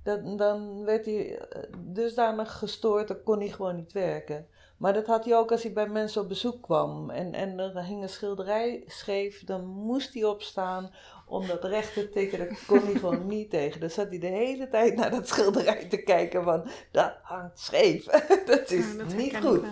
Dat, 0.03 0.37
dan 0.37 0.83
werd 0.83 1.05
hij 1.05 1.37
eh, 1.37 1.63
dusdanig 1.77 2.57
gestoord, 2.57 3.07
dan 3.07 3.23
kon 3.23 3.39
hij 3.39 3.49
gewoon 3.49 3.75
niet 3.75 3.91
werken. 3.91 4.47
Maar 4.77 4.93
dat 4.93 5.05
had 5.05 5.25
hij 5.25 5.35
ook 5.35 5.51
als 5.51 5.63
hij 5.63 5.73
bij 5.73 5.87
mensen 5.87 6.21
op 6.21 6.27
bezoek 6.27 6.61
kwam. 6.61 7.09
En, 7.09 7.33
en 7.33 7.59
er 7.59 7.83
hing 7.83 8.01
een 8.01 8.09
schilderij 8.09 8.83
scheef, 8.87 9.43
dan 9.43 9.65
moest 9.65 10.13
hij 10.13 10.23
opstaan 10.23 10.91
om 11.29 11.47
dat 11.47 11.63
recht 11.63 11.93
te 11.93 12.09
tikken. 12.09 12.39
Dat 12.39 12.65
kon 12.65 12.79
hij 12.79 12.93
gewoon 12.93 13.27
niet 13.27 13.49
tegen. 13.59 13.79
Dan 13.79 13.89
zat 13.89 14.09
hij 14.09 14.19
de 14.19 14.27
hele 14.27 14.69
tijd 14.69 14.95
naar 14.95 15.11
dat 15.11 15.27
schilderij 15.27 15.85
te 15.85 16.03
kijken 16.03 16.43
van, 16.43 16.67
dat 16.91 17.17
hangt 17.21 17.59
scheef. 17.59 18.05
dat 18.45 18.71
is 18.71 18.91
Ja, 18.91 18.97
dat 18.97 19.15
niet 19.15 19.37
goed. 19.37 19.65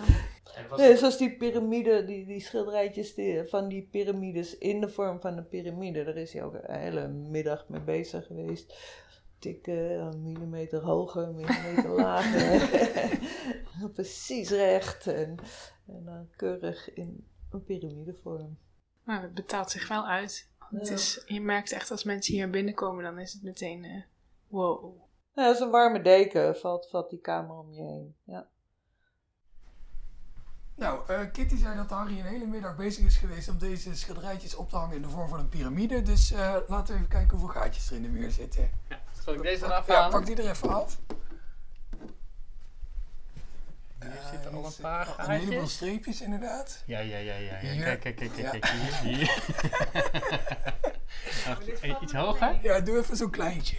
Nee, 0.76 0.96
zoals 0.96 1.18
die 1.18 1.36
piramide, 1.36 2.04
die, 2.04 2.26
die 2.26 2.40
schilderijtjes 2.40 3.14
die, 3.14 3.44
van 3.44 3.68
die 3.68 3.88
piramides 3.90 4.58
in 4.58 4.80
de 4.80 4.88
vorm 4.88 5.20
van 5.20 5.36
een 5.36 5.48
piramide. 5.48 6.04
Daar 6.04 6.16
is 6.16 6.32
hij 6.32 6.42
ook 6.44 6.54
een 6.54 6.80
hele 6.80 7.08
middag 7.08 7.68
mee 7.68 7.80
bezig 7.80 8.26
geweest. 8.26 8.74
Tikken, 9.38 10.00
een 10.00 10.22
millimeter 10.22 10.80
hoger, 10.80 11.22
een 11.22 11.34
millimeter 11.34 11.90
lager. 12.02 12.68
Precies 13.92 14.50
recht 14.50 15.06
en, 15.06 15.36
en 15.86 16.04
dan 16.04 16.28
keurig 16.36 16.94
in 16.94 17.26
een 17.50 17.64
piramidevorm. 17.64 18.58
Maar 19.04 19.22
het 19.22 19.34
betaalt 19.34 19.70
zich 19.70 19.88
wel 19.88 20.06
uit. 20.06 20.50
Het 20.70 20.88
Ja. 20.88 20.94
is, 20.94 21.22
je 21.26 21.40
merkt 21.40 21.72
echt 21.72 21.90
als 21.90 22.04
mensen 22.04 22.34
hier 22.34 22.50
binnenkomen, 22.50 23.04
dan 23.04 23.18
is 23.18 23.32
het 23.32 23.42
meteen 23.42 23.84
eh, 23.84 24.02
wow. 24.48 24.96
Ja, 25.34 25.44
dat 25.44 25.54
is 25.54 25.60
een 25.60 25.70
warme 25.70 26.02
deken, 26.02 26.56
valt, 26.56 26.88
valt 26.90 27.10
die 27.10 27.20
kamer 27.20 27.56
om 27.58 27.72
je 27.72 27.82
heen. 27.82 28.14
Ja. 28.24 28.46
Nou, 30.74 31.00
eh, 31.08 31.20
Kitty 31.32 31.56
zei 31.56 31.76
dat 31.76 31.90
Harry 31.90 32.18
een 32.18 32.24
hele 32.24 32.46
middag 32.46 32.76
bezig 32.76 33.04
is 33.04 33.16
geweest 33.16 33.48
om 33.48 33.58
deze 33.58 33.96
schilderijtjes 33.96 34.54
op 34.54 34.68
te 34.68 34.76
hangen 34.76 34.96
in 34.96 35.02
de 35.02 35.08
vorm 35.08 35.28
van 35.28 35.38
een 35.38 35.48
piramide. 35.48 36.02
Dus 36.02 36.32
eh, 36.32 36.56
laten 36.68 36.86
we 36.94 36.98
even 37.00 37.08
kijken 37.08 37.38
hoeveel 37.38 37.60
gaatjes 37.60 37.90
er 37.90 37.96
in 37.96 38.02
de 38.02 38.08
muur 38.08 38.30
zitten. 38.30 38.70
Zal 39.24 39.34
ik 39.34 39.42
deze 39.42 39.64
Ja, 39.64 39.70
eraf 39.70 39.86
halen? 39.86 40.10
pak 40.10 40.26
die 40.26 40.36
er 40.42 40.50
even 40.50 40.68
af. 40.68 40.98
Hier 44.00 44.10
zitten 44.30 44.52
al 44.52 44.64
een 44.64 44.70
zit- 44.70 44.80
paar 44.80 45.14
Een 45.18 45.30
heleboel 45.30 45.52
gaatjes. 45.54 45.74
streepjes 45.74 46.20
inderdaad. 46.20 46.82
Ja, 46.86 46.98
ja, 46.98 47.16
ja, 47.18 47.34
ja. 47.34 47.58
ja. 47.58 47.82
Kijk, 47.82 48.00
kijk, 48.00 48.16
kijk, 48.16 48.32
kijk, 48.32 48.50
kijk, 48.50 48.66
hier. 48.66 48.94
hier. 48.98 49.42
Iets 52.02 52.12
hoger? 52.12 52.58
Ja, 52.62 52.80
doe 52.80 52.98
even 52.98 53.16
zo'n 53.16 53.30
kleintje. 53.30 53.76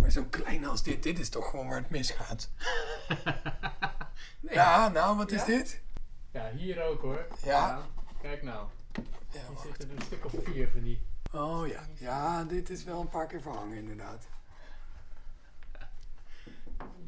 Maar 0.00 0.10
zo 0.10 0.24
klein 0.30 0.66
als 0.66 0.82
dit, 0.82 1.02
dit 1.02 1.18
is 1.18 1.28
toch 1.28 1.50
gewoon 1.50 1.68
waar 1.68 1.78
het 1.78 1.90
misgaat. 1.90 2.48
Ja, 4.40 4.88
nou, 4.88 5.16
wat 5.16 5.30
is 5.32 5.44
dit? 5.44 5.80
Ja, 6.30 6.50
hier 6.50 6.82
ook 6.82 7.00
hoor. 7.00 7.26
Ja. 7.44 7.80
Kijk 8.22 8.42
nou. 8.42 8.66
Ja, 9.30 9.40
Hier 9.48 9.58
zitten 9.64 9.90
er 9.90 9.96
een 9.96 10.02
stuk 10.02 10.24
of 10.24 10.32
vier 10.44 10.68
van 10.68 10.82
die. 10.82 11.02
Oh 11.32 11.66
ja, 11.66 11.80
ja, 11.94 12.44
dit 12.44 12.70
is 12.70 12.84
wel 12.84 13.00
een 13.00 13.08
paar 13.08 13.26
keer 13.26 13.40
verhangen 13.42 13.76
inderdaad. 13.78 14.26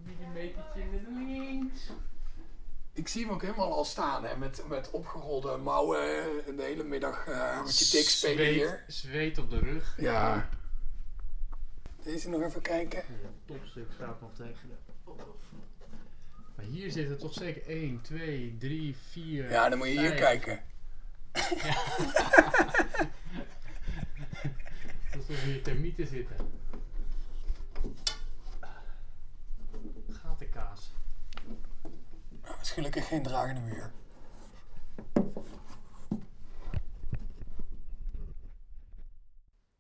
Millimetertje 0.05 0.85
naar 1.09 1.23
links. 1.23 1.91
Ik 2.93 3.09
zie 3.09 3.25
hem 3.25 3.33
ook 3.35 3.43
helemaal 3.43 3.73
al 3.73 3.85
staan, 3.85 4.25
hè, 4.25 4.37
met, 4.37 4.63
met 4.69 4.91
opgerolde 4.91 5.57
mouwen. 5.57 5.99
eh, 6.01 6.57
De 6.57 6.63
hele 6.63 6.85
middag 6.85 7.27
eh 7.27 7.63
met 7.65 7.79
je 7.79 7.85
tik 7.89 8.09
spelen 8.09 8.37
Zweet- 8.37 8.55
hier. 8.55 8.85
Zweet 8.87 9.39
op 9.39 9.51
de 9.51 9.59
rug. 9.59 9.95
Ja. 9.99 10.49
Deze 12.03 12.29
nog 12.29 12.43
even 12.43 12.63
kijken. 12.63 12.99
Ja, 12.99 13.15
het 13.23 13.47
topstuk 13.47 13.89
staat 13.95 14.21
nog 14.21 14.31
tegen 14.35 14.69
de. 14.69 15.13
Maar 16.57 16.65
hier 16.65 16.91
zitten 16.91 17.19
toch 17.19 17.35
zeker 17.35 17.63
1, 17.69 18.01
2, 18.03 18.57
3, 18.59 18.97
4. 19.11 19.51
Ja, 19.51 19.69
dan 19.69 19.79
moet 19.79 19.87
je 19.89 19.99
hier 20.01 20.15
kijken. 20.15 20.61
Alsof 25.15 25.43
hier 25.45 25.63
termieten 25.63 26.07
zitten. 26.07 26.37
Nou, 32.43 32.55
is 32.61 32.71
gelukkig 32.71 33.09
geen 33.09 33.23
dragende 33.23 33.61
muur. 33.61 33.93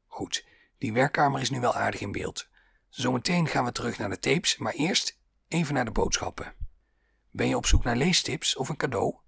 Goed, 0.07 0.45
die 0.79 0.93
werkkamer 0.93 1.41
is 1.41 1.51
nu 1.51 1.61
wel 1.61 1.75
aardig 1.75 2.01
in 2.01 2.13
beeld. 2.13 2.49
Zometeen 2.89 3.47
gaan 3.47 3.65
we 3.65 3.73
terug 3.73 3.99
naar 3.99 4.11
de 4.11 4.19
tapes, 4.19 4.57
maar 4.57 4.73
eerst 4.73 5.19
even 5.49 5.75
naar 5.75 5.85
de 5.85 5.91
boodschappen. 5.91 6.55
Ben 7.31 7.49
je 7.49 7.57
op 7.57 7.67
zoek 7.67 7.85
naar 7.85 7.97
leestips 7.97 8.57
of 8.57 8.69
een 8.69 8.77
cadeau? 8.77 9.19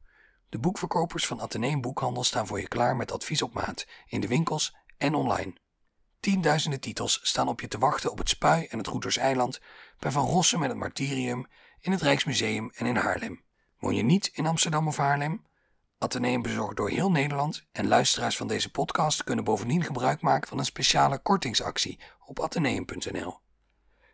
De 0.49 0.59
boekverkopers 0.59 1.27
van 1.27 1.41
Atheneum 1.41 1.81
Boekhandel 1.81 2.25
staan 2.25 2.47
voor 2.47 2.61
je 2.61 2.69
klaar 2.69 2.97
met 2.97 3.13
advies 3.13 3.43
op 3.43 3.53
maat, 3.53 3.87
in 4.07 4.21
de 4.21 4.29
winkels 4.29 4.77
en 4.99 5.15
online. 5.15 5.55
Tienduizenden 6.23 6.81
titels 6.81 7.21
staan 7.23 7.49
op 7.49 7.61
je 7.61 7.69
te 7.69 7.79
wachten 7.79 8.11
op 8.11 8.19
het 8.19 8.29
Spui 8.29 8.67
en 8.67 8.79
het 8.79 8.87
Goederseiland, 8.87 9.61
bij 9.99 10.11
Van 10.11 10.27
Rossum 10.27 10.61
met 10.61 10.69
het 10.69 10.79
Martyrium, 10.79 11.47
in 11.81 11.93
het 11.93 12.03
Rijksmuseum 12.03 12.71
en 12.75 12.87
in 12.87 12.97
Haarlem. 12.97 13.45
Woon 13.79 13.95
je 13.95 14.03
niet 14.03 14.31
in 14.33 14.47
Amsterdam 14.47 14.87
of 14.87 14.97
Haarlem? 14.97 15.47
Atheneum 15.99 16.43
bezorgt 16.43 16.77
door 16.77 16.91
heel 16.91 17.11
Nederland 17.11 17.67
en 17.73 17.89
luisteraars 17.89 18.37
van 18.37 18.47
deze 18.47 18.71
podcast 18.71 19.25
kunnen 19.25 19.45
bovendien 19.45 19.83
gebruik 19.83 20.21
maken 20.21 20.49
van 20.49 20.59
een 20.59 20.65
speciale 20.65 21.19
kortingsactie 21.19 22.01
op 22.27 22.41
atheneum.nl. 22.41 23.39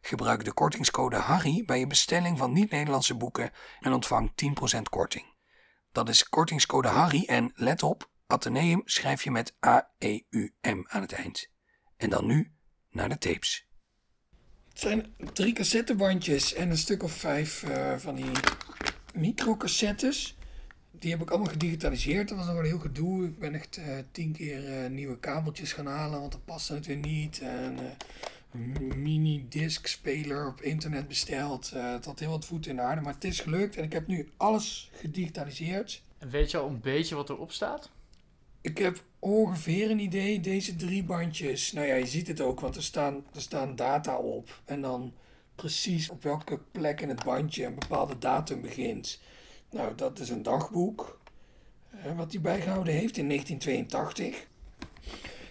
Gebruik 0.01 0.45
de 0.45 0.53
kortingscode 0.53 1.17
HARRY 1.17 1.65
bij 1.65 1.79
je 1.79 1.87
bestelling 1.87 2.39
van 2.39 2.53
niet-Nederlandse 2.53 3.15
boeken 3.15 3.51
en 3.81 3.93
ontvang 3.93 4.33
10% 4.77 4.83
korting. 4.91 5.35
Dat 5.93 6.09
is 6.09 6.29
kortingscode 6.29 6.89
HARRY 6.89 7.25
en 7.27 7.53
let 7.55 7.83
op, 7.83 8.11
Atheneum 8.27 8.83
schrijf 8.85 9.25
je 9.25 9.31
met 9.31 9.57
A-E-U-M 9.67 10.83
aan 10.87 11.01
het 11.01 11.13
eind. 11.13 11.57
En 11.99 12.11
dan 12.11 12.27
nu 12.27 12.51
naar 12.91 13.09
de 13.09 13.19
tapes. 13.19 13.67
Het 14.69 14.79
zijn 14.79 15.15
drie 15.33 15.53
cassettebandjes 15.53 16.55
en 16.55 16.71
een 16.71 16.79
stuk 16.79 17.03
of 17.03 17.13
vijf 17.13 17.63
eh, 17.63 17.97
van 17.97 18.15
die 18.15 18.31
microcassettes. 19.15 20.37
Die 20.91 21.11
heb 21.11 21.21
ik 21.21 21.31
allemaal 21.31 21.53
gedigitaliseerd. 21.53 22.29
Dat 22.29 22.39
was 22.39 22.47
nog 22.47 22.57
een 22.57 22.65
heel 22.65 22.79
gedoe. 22.79 23.27
Ik 23.27 23.39
ben 23.39 23.55
echt 23.55 23.77
eh, 23.77 23.99
tien 24.11 24.33
keer 24.33 24.83
eh, 24.83 24.91
nieuwe 24.91 25.19
kabeltjes 25.19 25.73
gaan 25.73 25.87
halen, 25.87 26.21
want 26.21 26.33
dan 26.33 26.45
paste 26.45 26.75
het 26.75 26.87
weer 26.87 26.97
niet. 26.97 27.41
En 27.41 27.79
eh, 27.79 27.85
een 28.53 29.03
mini-disc 29.03 29.87
speler 29.87 30.47
op 30.47 30.61
internet 30.61 31.09
besteld. 31.09 31.73
Eh, 31.75 31.93
het 31.93 32.05
had 32.05 32.19
heel 32.19 32.31
wat 32.31 32.45
voet 32.45 32.67
in 32.67 32.77
de 32.77 32.83
aarde, 32.83 33.01
maar 33.01 33.15
het 33.15 33.25
is 33.25 33.41
gelukt. 33.41 33.77
En 33.77 33.85
ik 33.85 33.93
heb 33.93 34.07
nu 34.07 34.31
alles 34.37 34.91
gedigitaliseerd. 34.93 36.03
En 36.19 36.31
weet 36.31 36.51
je 36.51 36.59
al 36.59 36.69
een 36.69 36.81
beetje 36.81 37.15
wat 37.15 37.31
erop 37.31 37.53
staat? 37.53 37.91
Ik 38.69 38.79
heb 38.79 39.03
ongeveer 39.19 39.91
een 39.91 39.99
idee, 39.99 40.41
deze 40.41 40.77
drie 40.77 41.05
bandjes. 41.05 41.73
Nou 41.73 41.87
ja, 41.87 41.95
je 41.95 42.07
ziet 42.07 42.27
het 42.27 42.41
ook, 42.41 42.61
want 42.61 42.77
er 42.77 42.83
staan, 42.83 43.25
er 43.35 43.41
staan 43.41 43.77
data 43.77 44.17
op. 44.17 44.61
En 44.65 44.81
dan 44.81 45.13
precies 45.55 46.11
op 46.11 46.23
welke 46.23 46.59
plek 46.73 47.01
in 47.01 47.09
het 47.09 47.25
bandje 47.25 47.65
een 47.65 47.79
bepaalde 47.79 48.19
datum 48.19 48.61
begint. 48.61 49.21
Nou, 49.71 49.95
dat 49.95 50.19
is 50.19 50.29
een 50.29 50.43
dagboek. 50.43 51.21
wat 52.17 52.33
hij 52.33 52.41
bijgehouden 52.41 52.93
heeft 52.93 53.17
in 53.17 53.29
1982. 53.29 54.47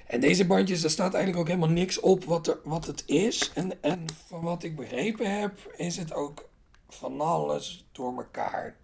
En 0.07 0.19
deze 0.19 0.45
bandjes, 0.45 0.81
daar 0.81 0.89
staat 0.89 1.13
eigenlijk 1.13 1.43
ook 1.43 1.55
helemaal 1.55 1.75
niks 1.75 1.99
op 1.99 2.23
wat, 2.23 2.47
er, 2.47 2.59
wat 2.63 2.85
het 2.85 3.03
is. 3.05 3.51
En, 3.53 3.83
en 3.83 4.05
van 4.27 4.41
wat 4.41 4.63
ik 4.63 4.75
begrepen 4.75 5.39
heb, 5.39 5.73
is 5.77 5.97
het 5.97 6.13
ook 6.13 6.49
van 6.89 7.21
alles 7.21 7.85
door 7.91 8.17
elkaar 8.17 8.75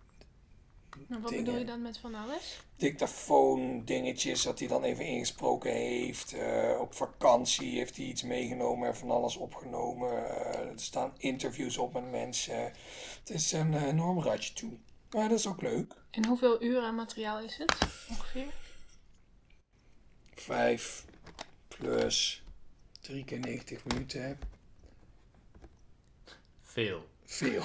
Maar 1.08 1.22
wat 1.22 1.30
Dingen. 1.30 1.46
bedoel 1.46 1.60
je 1.60 1.66
dan 1.66 1.82
met 1.82 1.98
van 1.98 2.16
alles? 2.16 2.60
dictafoon 2.76 3.86
dingetjes 3.86 4.44
dat 4.44 4.60
hij 4.60 4.68
dan 4.68 4.84
even 4.84 5.06
ingesproken 5.06 5.72
heeft. 5.72 6.34
Eh, 6.34 6.78
op 6.80 6.94
vakantie 6.94 7.78
heeft 7.78 7.98
hij 7.98 8.06
iets 8.06 8.24
meegenomen 8.24 8.88
en 8.88 8.96
van 8.96 9.12
alles 9.12 9.36
opgenomen. 9.38 10.10
Eh, 10.10 10.70
er 10.70 10.80
staan 10.80 11.14
interviews 11.18 11.78
op 11.78 11.94
met 11.94 12.12
mensen. 12.12 12.64
Het 13.20 13.30
is 13.30 13.52
een 13.52 13.88
enorm 13.88 14.20
ratje 14.22 14.54
toe. 14.54 14.72
Maar 15.10 15.30
dat 15.30 15.40
is 15.40 15.48
ook 15.48 15.62
leuk. 15.62 15.96
En 16.12 16.26
hoeveel 16.26 16.64
uren 16.64 16.84
aan 16.84 16.96
materiaal 16.96 17.40
is 17.40 17.58
het? 17.58 17.78
Ongeveer? 18.10 18.48
Vijf 20.34 21.06
plus 21.68 22.44
drie 23.02 23.24
keer 23.24 23.40
90 23.40 23.86
minuten. 23.86 24.40
Veel. 26.62 27.08
Veel. 27.26 27.64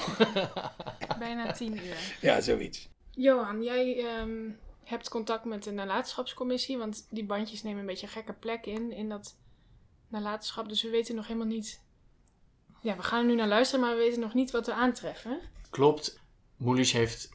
Bijna 1.19 1.53
tien 1.53 1.77
uur. 1.77 2.17
ja, 2.21 2.41
zoiets. 2.41 2.89
Johan, 3.19 3.63
jij 3.63 4.05
ehm, 4.05 4.51
hebt 4.85 5.09
contact 5.09 5.45
met 5.45 5.63
de 5.63 5.71
nalatenschapscommissie, 5.71 6.79
want 6.79 7.07
die 7.11 7.25
bandjes 7.25 7.63
nemen 7.63 7.81
een 7.81 7.87
beetje 7.87 8.07
een 8.07 8.13
gekke 8.13 8.33
plek 8.33 8.67
in, 8.67 8.93
in 8.93 9.09
dat 9.09 9.37
nalatenschap. 10.09 10.69
Dus 10.69 10.83
we 10.83 10.91
weten 10.91 11.15
nog 11.15 11.27
helemaal 11.27 11.49
niet... 11.49 11.83
Ja, 12.81 12.97
we 12.97 13.03
gaan 13.03 13.21
er 13.21 13.27
nu 13.27 13.35
naar 13.35 13.49
luisteren, 13.49 13.85
maar 13.85 13.95
we 13.95 14.03
weten 14.03 14.21
nog 14.21 14.35
niet 14.35 14.51
wat 14.51 14.67
we 14.67 14.73
aantreffen. 14.73 15.41
Klopt. 15.71 16.21
Moelisch 16.57 16.93
heeft 16.93 17.31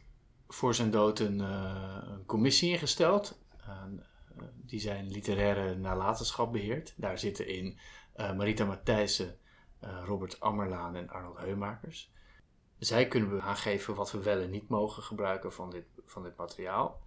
voor 0.48 0.76
zijn 0.76 0.92
dood 0.92 1.20
een, 1.20 1.42
eh, 1.42 1.98
een 2.02 2.26
commissie 2.26 2.72
ingesteld. 2.72 3.40
Eh, 3.58 3.84
die 4.56 4.80
zijn 4.80 5.12
literaire 5.12 5.76
nalatenschap 5.76 6.52
beheert. 6.52 6.94
Daar 6.98 7.20
zitten 7.20 7.48
in 7.48 7.80
eh, 8.14 8.36
Marita 8.36 8.66
Matthijssen, 8.66 9.38
Robert 9.80 10.40
Ammerlaan 10.40 10.96
en 10.96 11.10
Arnold 11.10 11.38
Heumakers. 11.38 12.12
Zij 12.86 13.08
kunnen 13.08 13.36
we 13.36 13.42
aangeven 13.42 13.96
wat 13.96 14.12
we 14.12 14.22
wel 14.22 14.42
en 14.42 14.50
niet 14.50 14.70
mogen 14.70 15.04
gebruiken 15.04 15.54
van 15.54 15.70
dit, 15.70 15.84
van 16.06 16.24
dit 16.24 16.38
materiaal. 16.38 17.02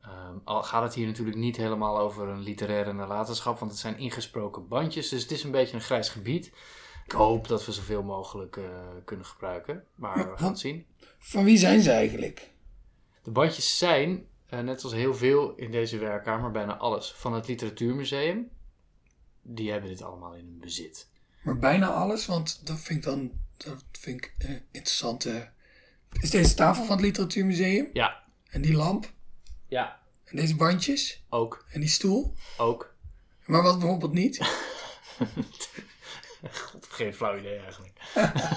Ehm, 0.00 0.36
al 0.44 0.62
gaat 0.62 0.82
het 0.82 0.94
hier 0.94 1.06
natuurlijk 1.06 1.36
niet 1.36 1.56
helemaal 1.56 1.98
over 1.98 2.28
een 2.28 2.40
literaire 2.40 2.92
nalatenschap, 2.92 3.58
want 3.58 3.70
het 3.70 3.80
zijn 3.80 3.98
ingesproken 3.98 4.68
bandjes, 4.68 5.08
dus 5.08 5.22
het 5.22 5.30
is 5.30 5.44
een 5.44 5.50
beetje 5.50 5.74
een 5.74 5.82
grijs 5.82 6.08
gebied. 6.08 6.52
Ik 7.04 7.12
hoop 7.12 7.48
dat 7.48 7.66
we 7.66 7.72
zoveel 7.72 8.02
mogelijk 8.02 8.56
eh, 8.56 8.64
kunnen 9.04 9.26
gebruiken, 9.26 9.84
maar 9.94 10.30
we 10.30 10.36
gaan 10.36 10.48
het 10.48 10.58
zien. 10.58 10.86
Van 11.18 11.44
wie 11.44 11.58
zijn 11.58 11.80
ze 11.80 11.90
eigenlijk? 11.90 12.50
De 13.22 13.30
bandjes 13.30 13.78
zijn, 13.78 14.26
eh, 14.46 14.60
net 14.60 14.82
als 14.84 14.92
heel 14.92 15.14
veel 15.14 15.54
in 15.54 15.70
deze 15.70 15.98
werkkamer, 15.98 16.50
bijna 16.50 16.76
alles 16.76 17.12
van 17.12 17.32
het 17.32 17.48
Literatuurmuseum. 17.48 18.50
Die 19.42 19.70
hebben 19.70 19.90
dit 19.90 20.02
allemaal 20.02 20.34
in 20.34 20.44
hun 20.44 20.58
bezit. 20.58 21.10
Maar 21.42 21.58
bijna 21.58 21.88
alles, 21.92 22.26
want 22.26 22.66
dat 22.66 22.80
vind 22.80 22.98
ik 22.98 23.04
dan 23.04 23.30
dat 23.56 23.84
vind 23.92 24.24
ik, 24.24 24.34
eh, 24.38 24.50
interessante 24.70 25.50
Is 26.20 26.30
deze 26.30 26.54
tafel 26.54 26.84
van 26.84 26.96
het 26.96 27.04
Literatuurmuseum? 27.04 27.88
Ja. 27.92 28.22
En 28.50 28.62
die 28.62 28.74
lamp? 28.74 29.12
Ja. 29.66 30.00
En 30.24 30.36
deze 30.36 30.56
bandjes? 30.56 31.24
Ook. 31.28 31.64
En 31.72 31.80
die 31.80 31.88
stoel? 31.88 32.34
Ook. 32.58 32.94
Maar 33.44 33.62
wat 33.62 33.78
bijvoorbeeld 33.78 34.12
niet? 34.12 34.38
God, 36.52 36.86
geen 36.88 37.14
flauw 37.14 37.38
idee 37.38 37.58
eigenlijk. 37.58 37.98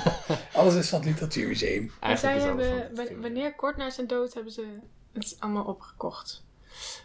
Alles 0.53 0.75
is 0.75 0.89
van 0.89 0.99
het 0.99 1.07
Literatuurmuseum. 1.07 1.89
Zij 1.89 1.97
Eigenlijk 1.99 2.37
is 2.37 2.43
alles 2.43 2.65
hebben, 2.65 2.95
van 2.95 3.05
het 3.05 3.13
wa- 3.15 3.21
wanneer 3.21 3.55
kort 3.55 3.77
na 3.77 3.89
zijn 3.89 4.07
dood 4.07 4.33
hebben 4.33 4.51
ze 4.53 4.79
het 5.13 5.35
allemaal 5.39 5.63
opgekocht. 5.63 6.43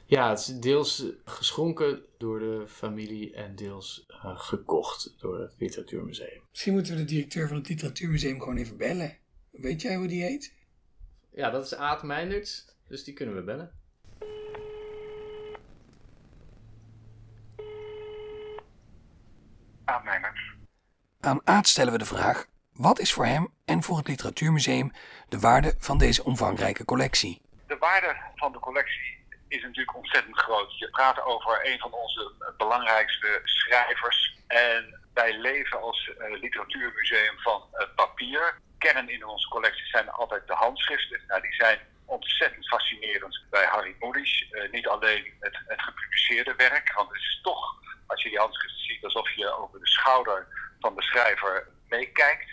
Ja, 0.04 0.28
het 0.28 0.38
is 0.38 0.46
deels 0.46 1.04
geschonken 1.24 2.02
door 2.18 2.38
de 2.38 2.64
familie 2.68 3.34
en 3.34 3.54
deels 3.56 4.04
eh, 4.08 4.38
gekocht 4.38 5.14
door 5.18 5.40
het 5.40 5.54
Literatuurmuseum. 5.58 6.42
Misschien 6.50 6.72
moeten 6.72 6.92
we 6.92 6.98
de 6.98 7.04
directeur 7.04 7.48
van 7.48 7.56
het 7.56 7.68
Literatuurmuseum 7.68 8.38
gewoon 8.38 8.56
even 8.56 8.76
bellen. 8.76 9.18
Weet 9.50 9.82
jij 9.82 9.96
hoe 9.96 10.06
die 10.06 10.22
heet? 10.22 10.54
Ja, 11.30 11.50
dat 11.50 11.64
is 11.64 11.74
Aad 11.74 12.02
Meinderts, 12.02 12.76
dus 12.88 13.04
die 13.04 13.14
kunnen 13.14 13.34
we 13.34 13.42
bellen. 13.42 13.72
Aannemers. 19.84 20.54
Aan 21.20 21.40
Aad 21.44 21.66
stellen 21.66 21.92
we 21.92 21.98
de 21.98 22.04
vraag: 22.04 22.46
wat 22.72 22.98
is 22.98 23.12
voor 23.12 23.26
hem 23.26 23.48
en 23.64 23.82
voor 23.82 23.96
het 23.96 24.08
Literatuurmuseum 24.08 24.92
de 25.28 25.38
waarde 25.38 25.74
van 25.78 25.98
deze 25.98 26.24
omvangrijke 26.24 26.84
collectie? 26.84 27.42
De 27.66 27.76
waarde 27.78 28.16
van 28.34 28.52
de 28.52 28.58
collectie 28.58 29.21
is 29.52 29.62
natuurlijk 29.62 29.96
ontzettend 29.96 30.38
groot. 30.38 30.78
Je 30.78 30.90
praat 30.90 31.22
over 31.22 31.66
een 31.66 31.78
van 31.78 31.92
onze 31.92 32.32
belangrijkste 32.56 33.40
schrijvers. 33.44 34.36
En 34.46 35.00
wij 35.14 35.38
leven 35.38 35.80
als 35.80 36.10
eh, 36.18 36.40
literatuurmuseum 36.40 37.38
van 37.38 37.62
eh, 37.72 37.86
papier. 37.94 38.58
Kern 38.78 39.08
in 39.08 39.26
onze 39.26 39.48
collectie 39.48 39.86
zijn 39.86 40.10
altijd 40.10 40.46
de 40.46 40.54
handschriften. 40.54 41.20
Nou, 41.26 41.40
die 41.40 41.54
zijn 41.54 41.78
ontzettend 42.04 42.68
fascinerend 42.68 43.44
bij 43.50 43.64
Harry 43.64 43.96
Mulisch. 43.98 44.50
Eh, 44.50 44.70
niet 44.70 44.88
alleen 44.88 45.34
het, 45.40 45.58
het 45.66 45.82
gepubliceerde 45.82 46.54
werk, 46.56 46.92
want 46.92 47.08
het 47.08 47.20
is 47.20 47.40
toch, 47.42 47.74
als 48.06 48.22
je 48.22 48.28
die 48.28 48.38
handschriften 48.38 48.84
ziet, 48.84 49.04
alsof 49.04 49.30
je 49.30 49.56
over 49.56 49.80
de 49.80 49.88
schouder 49.88 50.46
van 50.80 50.94
de 50.94 51.02
schrijver 51.02 51.68
meekijkt. 51.88 52.50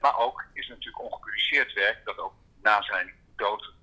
Maar 0.00 0.18
ook 0.18 0.44
is 0.52 0.68
natuurlijk 0.68 1.02
ongepubliceerd 1.02 1.72
werk 1.72 2.04
dat 2.04 2.18
ook 2.18 2.34
na 2.62 2.82
zijn 2.82 3.14
dood 3.36 3.74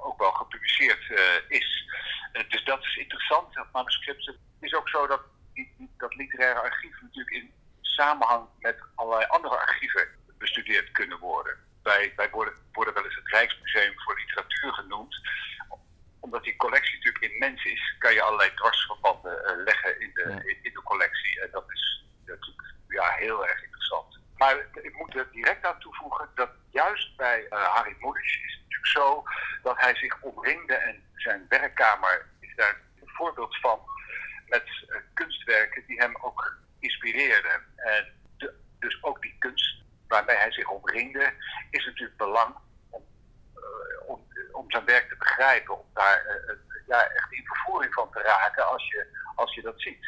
ook 0.00 0.18
wel 0.18 0.32
gepubliceerd 0.32 1.10
eh, 1.10 1.58
is. 1.58 1.92
Eh, 2.32 2.48
dus 2.50 2.64
dat 2.64 2.82
is 2.84 2.96
interessant, 2.96 3.54
dat 3.54 3.66
manuscript. 3.72 4.26
Het 4.26 4.36
is 4.60 4.74
ook 4.74 4.88
zo 4.88 5.06
dat 5.06 5.20
die- 5.54 5.90
dat 5.96 6.14
literaire 6.14 6.60
archief 6.60 7.00
natuurlijk 7.00 7.36
in 7.36 7.52
samenhang 7.80 8.48
met 8.58 8.78
allerlei 8.94 9.26
andere 9.28 9.56
archieven 9.58 10.08
bestudeerd 10.38 10.92
kunnen 10.92 11.18
worden. 11.18 11.56
Wij, 11.82 12.12
wij 12.16 12.30
worden, 12.30 12.54
worden 12.72 12.94
wel 12.94 13.04
eens 13.04 13.14
het 13.14 13.28
Rijksmuseum 13.28 13.92
voor 14.00 14.14
Literatuur 14.18 14.72
genoemd. 14.72 15.20
Omdat 16.20 16.44
die 16.44 16.56
collectie 16.56 16.94
natuurlijk 16.96 17.32
immens 17.32 17.64
is, 17.64 17.94
kan 17.98 18.12
je 18.14 18.22
allerlei 18.22 18.54
dwarsverbanden 18.54 19.44
eh, 19.44 19.56
leggen 19.64 20.00
in 20.00 20.10
de, 20.14 20.20
Ja. 20.28 20.34
in, 20.50 20.58
in 20.62 20.72
de 20.72 20.82
collectie. 20.82 21.40
En 21.40 21.48
dat 21.50 21.64
is 21.72 22.04
natuurlijk 22.26 22.74
ja, 22.88 23.10
heel 23.12 23.46
erg 23.46 23.62
interessant. 23.62 24.18
Maar 24.36 24.56
ik 24.82 24.94
moet 24.96 25.16
er 25.16 25.28
direct 25.32 25.66
aan 25.66 25.78
toevoegen 25.80 26.28
dat 26.34 26.50
juist 26.70 27.16
bij 27.16 27.46
eh, 27.48 27.74
Harry 27.74 27.96
Mulisch 27.98 28.40
is 28.44 28.52
het 28.52 28.60
natuurlijk 28.62 28.86
zo 28.86 29.24
dat 29.62 29.80
hij 29.80 29.94
zich 29.96 30.20
omringde 30.20 30.74
en 30.74 31.02
zijn 31.14 31.46
werkkamer 31.48 32.26
is 32.40 32.54
daar 32.56 32.80
een 33.00 33.08
voorbeeld 33.08 33.56
van 33.60 33.80
met 34.46 34.64
eh, 34.88 34.96
kunstwerken 35.14 35.86
die 35.86 35.98
hem 36.00 36.16
ook 36.20 36.56
inspireerden. 36.78 37.64
En 37.76 38.12
de- 38.36 38.54
dus 38.78 39.02
ook 39.02 39.22
die 39.22 39.36
kunst 39.38 39.76
waarmee 40.08 40.36
hij 40.36 40.52
zich 40.52 40.68
omringde 40.68 41.32
is 41.70 41.84
natuurlijk 41.86 42.16
belang 42.16 42.54
om, 42.90 43.04
eh, 43.54 44.08
om, 44.08 44.26
om 44.52 44.70
zijn 44.70 44.84
werk 44.84 45.08
te 45.08 45.16
begrijpen, 45.16 45.78
om 45.78 45.86
daar 45.94 46.24
eh, 46.26 46.34
eh, 46.50 46.56
ja, 46.86 47.06
echt 47.10 47.32
in 47.32 47.46
vervoering 47.46 47.94
van 47.94 48.10
te 48.12 48.20
raken 48.22 48.66
als 48.68 48.88
je, 48.88 49.06
als 49.34 49.54
je 49.54 49.62
dat 49.62 49.80
ziet. 49.80 50.06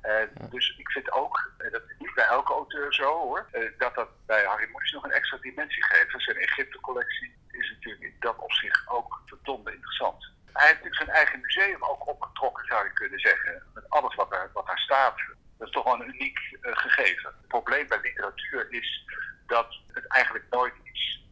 Eh, 0.00 0.22
Dus 0.50 0.74
ik 0.78 0.90
vind 0.90 1.12
ook, 1.12 1.52
eh, 1.58 1.70
dat 1.72 1.82
is 1.88 1.94
niet 1.98 2.14
bij 2.14 2.24
elke 2.26 2.52
auteur 2.52 2.94
zo 2.94 3.04
hoor, 3.18 3.48
eh, 3.52 3.70
dat 3.78 3.94
dat 3.94 4.08
bij 4.26 4.44
Harry 4.44 4.68
Mulisch 4.72 4.92
nog 4.92 5.04
een 5.04 5.10
extra 5.10 5.36
dimensie 5.36 5.84
geeft. 5.84 6.22
Zijn 6.22 6.36
Egypte-collectie 6.36 7.34
is 7.50 7.70
natuurlijk 7.70 8.04
in 8.04 8.16
dat 8.18 8.36
opzicht 8.38 8.88
ook 8.88 9.20
verdomde 9.26 9.72
interessant. 9.74 10.24
Hij 10.52 10.66
heeft 10.66 10.82
natuurlijk 10.82 11.02
zijn 11.02 11.16
eigen 11.16 11.40
museum 11.40 11.84
ook 11.84 12.06
opgetrokken, 12.08 12.64
zou 12.66 12.84
je 12.84 12.92
kunnen 12.92 13.20
zeggen. 13.20 13.62
Met 13.74 13.90
alles 13.90 14.14
wat 14.14 14.30
daar, 14.30 14.50
wat 14.52 14.66
daar 14.66 14.78
staat. 14.78 15.16
Dat 15.58 15.66
is 15.68 15.74
toch 15.74 15.84
wel 15.84 15.94
een 16.00 16.14
uniek 16.14 16.38
eh, 16.60 16.76
gegeven. 16.76 17.34
Het 17.38 17.48
probleem 17.48 17.88
bij 17.88 18.00
literatuur 18.00 18.72
is 18.72 19.04
dat 19.46 19.74
het 19.92 20.06
eigenlijk 20.06 20.44
nooit 20.50 20.74
iets 20.82 21.24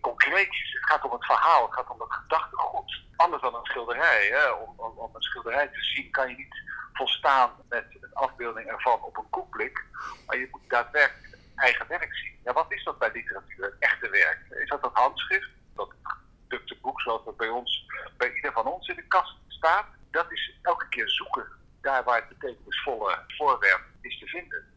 concreets 0.00 0.62
is. 0.62 0.72
Het 0.72 0.90
gaat 0.90 1.04
om 1.04 1.12
het 1.12 1.24
verhaal, 1.24 1.64
het 1.64 1.74
gaat 1.74 1.90
om 1.90 2.00
het 2.00 2.12
gedachtegoed. 2.12 3.02
Anders 3.16 3.42
dan 3.42 3.54
een 3.54 3.64
schilderij. 3.64 4.26
Hè? 4.26 4.48
Om, 4.50 4.74
om, 4.80 4.98
om 4.98 5.14
een 5.14 5.22
schilderij 5.22 5.68
te 5.68 5.82
zien 5.82 6.10
kan 6.10 6.28
je 6.28 6.36
niet 6.36 6.62
volstaan 6.92 7.50
met 7.68 7.84
een 8.00 8.14
afbeelding 8.14 8.68
ervan 8.68 9.02
op 9.02 9.16
een 9.16 9.30
koekblik. 9.30 9.84
Maar 10.26 10.36
je 10.38 10.48
moet 10.50 10.68
daadwerkelijk 10.70 11.30
het 11.30 11.40
eigen 11.56 11.86
werk 11.88 12.14
zien. 12.16 12.38
Ja, 12.44 12.52
wat 12.52 12.72
is 12.72 12.84
dat 12.84 12.98
bij 12.98 13.10
literatuur? 13.12 13.64
Het 13.64 13.76
echte 13.78 14.08
werk? 14.08 14.40
Is 14.50 14.68
dat 14.68 14.82
dat 14.82 14.94
handschrift? 14.94 15.48
Dat 15.74 15.92
gedrukte 16.02 16.78
boek 16.80 17.00
zoals 17.00 17.24
dat 17.24 17.36
bij 17.36 17.48
ons, 17.48 17.86
bij 18.16 18.32
ieder 18.34 18.52
van 18.52 18.66
ons 18.66 18.88
in 18.88 18.96
de 18.96 19.06
kast 19.06 19.36
staat? 19.48 19.86
Dat 20.10 20.32
is 20.32 20.58
elke 20.62 20.88
keer 20.88 21.08
zoeken. 21.10 21.46
Daar 21.80 22.04
waar 22.04 22.16
het 22.16 22.28
betekenisvolle 22.38 23.24
voorwerp 23.28 23.82
is 24.00 24.18
te 24.18 24.26
vinden. 24.26 24.72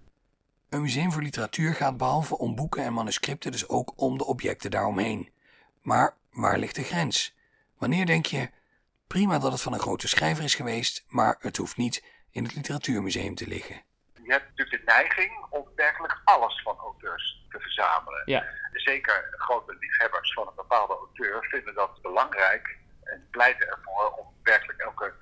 Een 0.69 0.82
museum 0.82 1.12
voor 1.12 1.21
literatuur 1.57 1.87
gaat 1.87 1.97
behalve 1.97 2.37
om 2.37 2.55
boeken 2.55 2.83
en 2.83 2.93
manuscripten 2.93 3.51
dus 3.51 3.67
ook 3.69 3.93
om 3.95 4.17
de 4.17 4.25
objecten 4.25 4.71
daaromheen. 4.71 5.31
Maar 5.81 6.15
waar 6.31 6.57
ligt 6.57 6.75
de 6.75 6.83
grens? 6.83 7.35
Wanneer 7.77 8.05
denk 8.05 8.25
je, 8.25 8.49
prima 9.07 9.39
dat 9.39 9.51
het 9.51 9.61
van 9.61 9.73
een 9.73 9.79
grote 9.79 10.07
schrijver 10.07 10.43
is 10.43 10.55
geweest, 10.55 11.05
maar 11.07 11.35
het 11.39 11.57
hoeft 11.57 11.77
niet 11.77 12.03
in 12.31 12.43
het 12.43 12.55
literatuurmuseum 12.55 13.35
te 13.35 13.47
liggen. 13.47 13.81
Je 14.23 14.31
hebt 14.31 14.49
natuurlijk 14.49 14.85
de 14.85 14.91
neiging 14.91 15.45
om 15.49 15.67
werkelijk 15.75 16.21
alles 16.23 16.61
van 16.61 16.77
auteurs 16.77 17.45
te 17.49 17.59
verzamelen. 17.59 18.21
Ja. 18.25 18.45
Zeker 18.71 19.27
grote 19.31 19.75
liefhebbers 19.79 20.33
van 20.33 20.47
een 20.47 20.55
bepaalde 20.55 20.93
auteur 20.93 21.47
vinden 21.49 21.73
dat 21.73 22.01
belangrijk 22.01 22.77
en 23.03 23.27
pleiten 23.31 23.67
ervoor 23.67 24.11
om 24.11 24.25
werkelijk 24.43 24.79
elke 24.79 25.13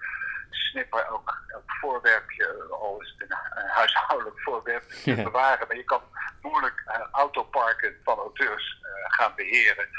snipper, 0.56 1.06
elk, 1.06 1.44
elk 1.48 1.64
voorwerpje, 1.82 2.68
al 2.72 3.02
is 3.02 3.16
het 3.18 3.32
een, 3.32 3.38
huishoudelijk 3.68 4.40
voorwerp, 4.42 4.90
te 4.90 5.16
Ja. 5.16 5.24
bewaren. 5.24 5.68
Maar 5.68 5.78
je 5.78 5.84
kan 5.84 6.02
moeilijk 6.42 6.84
eh, 6.86 7.00
autoparken 7.12 7.96
van 8.04 8.18
auteurs 8.18 8.80
eh, 8.82 8.90
gaan 9.08 9.34
beheren. 9.36 9.90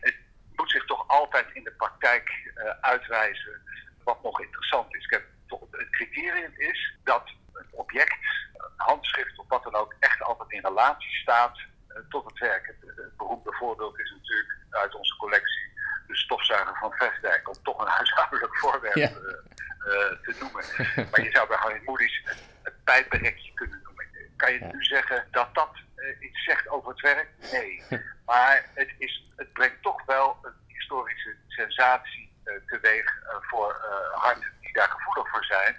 Het 0.00 0.14
moet 0.54 0.70
zich 0.70 0.84
toch 0.84 1.04
altijd 1.08 1.46
in 1.52 1.64
de 1.64 1.72
praktijk 1.72 2.52
eh, 2.54 2.70
uitwijzen 2.80 3.62
wat 4.04 4.22
nog 4.22 4.40
interessant 4.40 4.94
is. 4.96 5.06
Kijk, 5.06 5.26
het 5.70 5.90
criterium 5.90 6.52
is 6.56 6.94
dat 7.04 7.22
het 7.52 7.66
object, 7.70 8.16
een 8.52 8.70
handschrift 8.76 9.38
of 9.38 9.48
wat 9.48 9.62
dan 9.62 9.74
ook, 9.74 9.94
echt 10.00 10.22
altijd 10.22 10.50
in 10.50 10.64
relatie 10.64 11.14
staat 11.14 11.58
eh, 11.88 11.96
tot 12.08 12.24
het 12.24 12.38
werk. 12.38 12.66
Het, 12.66 12.96
het 12.96 13.16
beroemde 13.16 13.52
voorbeeld 13.52 13.98
is 13.98 14.10
natuurlijk 14.10 14.56
uit 14.70 14.94
onze 14.94 15.16
collectie 15.16 15.72
de 16.06 16.16
stofzuiger 16.16 16.76
van 16.76 16.92
Vestdijk, 16.92 17.48
om 17.48 17.62
toch 17.62 17.80
een 17.80 17.86
huishoudelijk 17.92 18.56
voorwerp 18.62 18.94
Ja. 18.94 19.08
eh, 19.08 19.14
eh, 19.14 20.18
te 20.22 20.34
noemen. 20.40 20.64
Maar 21.10 21.20
je 21.22 21.30
zou 21.30 21.48
bij 21.48 21.56
Harry 21.56 21.80
Moody's 21.84 22.20
het, 22.24 22.42
het 22.62 22.84
pijpenrekje 22.84 23.52
kunnen 23.54 23.80
noemen. 23.84 24.06
Kan 24.36 24.52
je 24.52 24.58
Ja. 24.58 24.66
nu 24.72 24.82
zeggen 24.84 25.26
dat 25.30 25.54
dat 25.54 25.70
eh, 25.94 26.20
iets 26.20 26.44
zegt 26.44 26.68
over 26.68 26.88
het 26.90 27.00
werk? 27.00 27.28
Nee. 27.52 27.82
Maar 28.24 28.64
het, 28.74 28.90
is, 28.98 29.24
het 29.36 29.52
brengt 29.52 29.82
toch 29.82 30.04
wel 30.04 30.38
een 30.42 30.52
historische 30.66 31.34
sensatie 31.48 32.32
teweeg 32.66 33.22
voor 33.40 33.76
harten 34.14 34.52
die 34.60 34.72
daar 34.72 34.88
gevoelig 34.88 35.30
voor 35.30 35.44
zijn. 35.44 35.74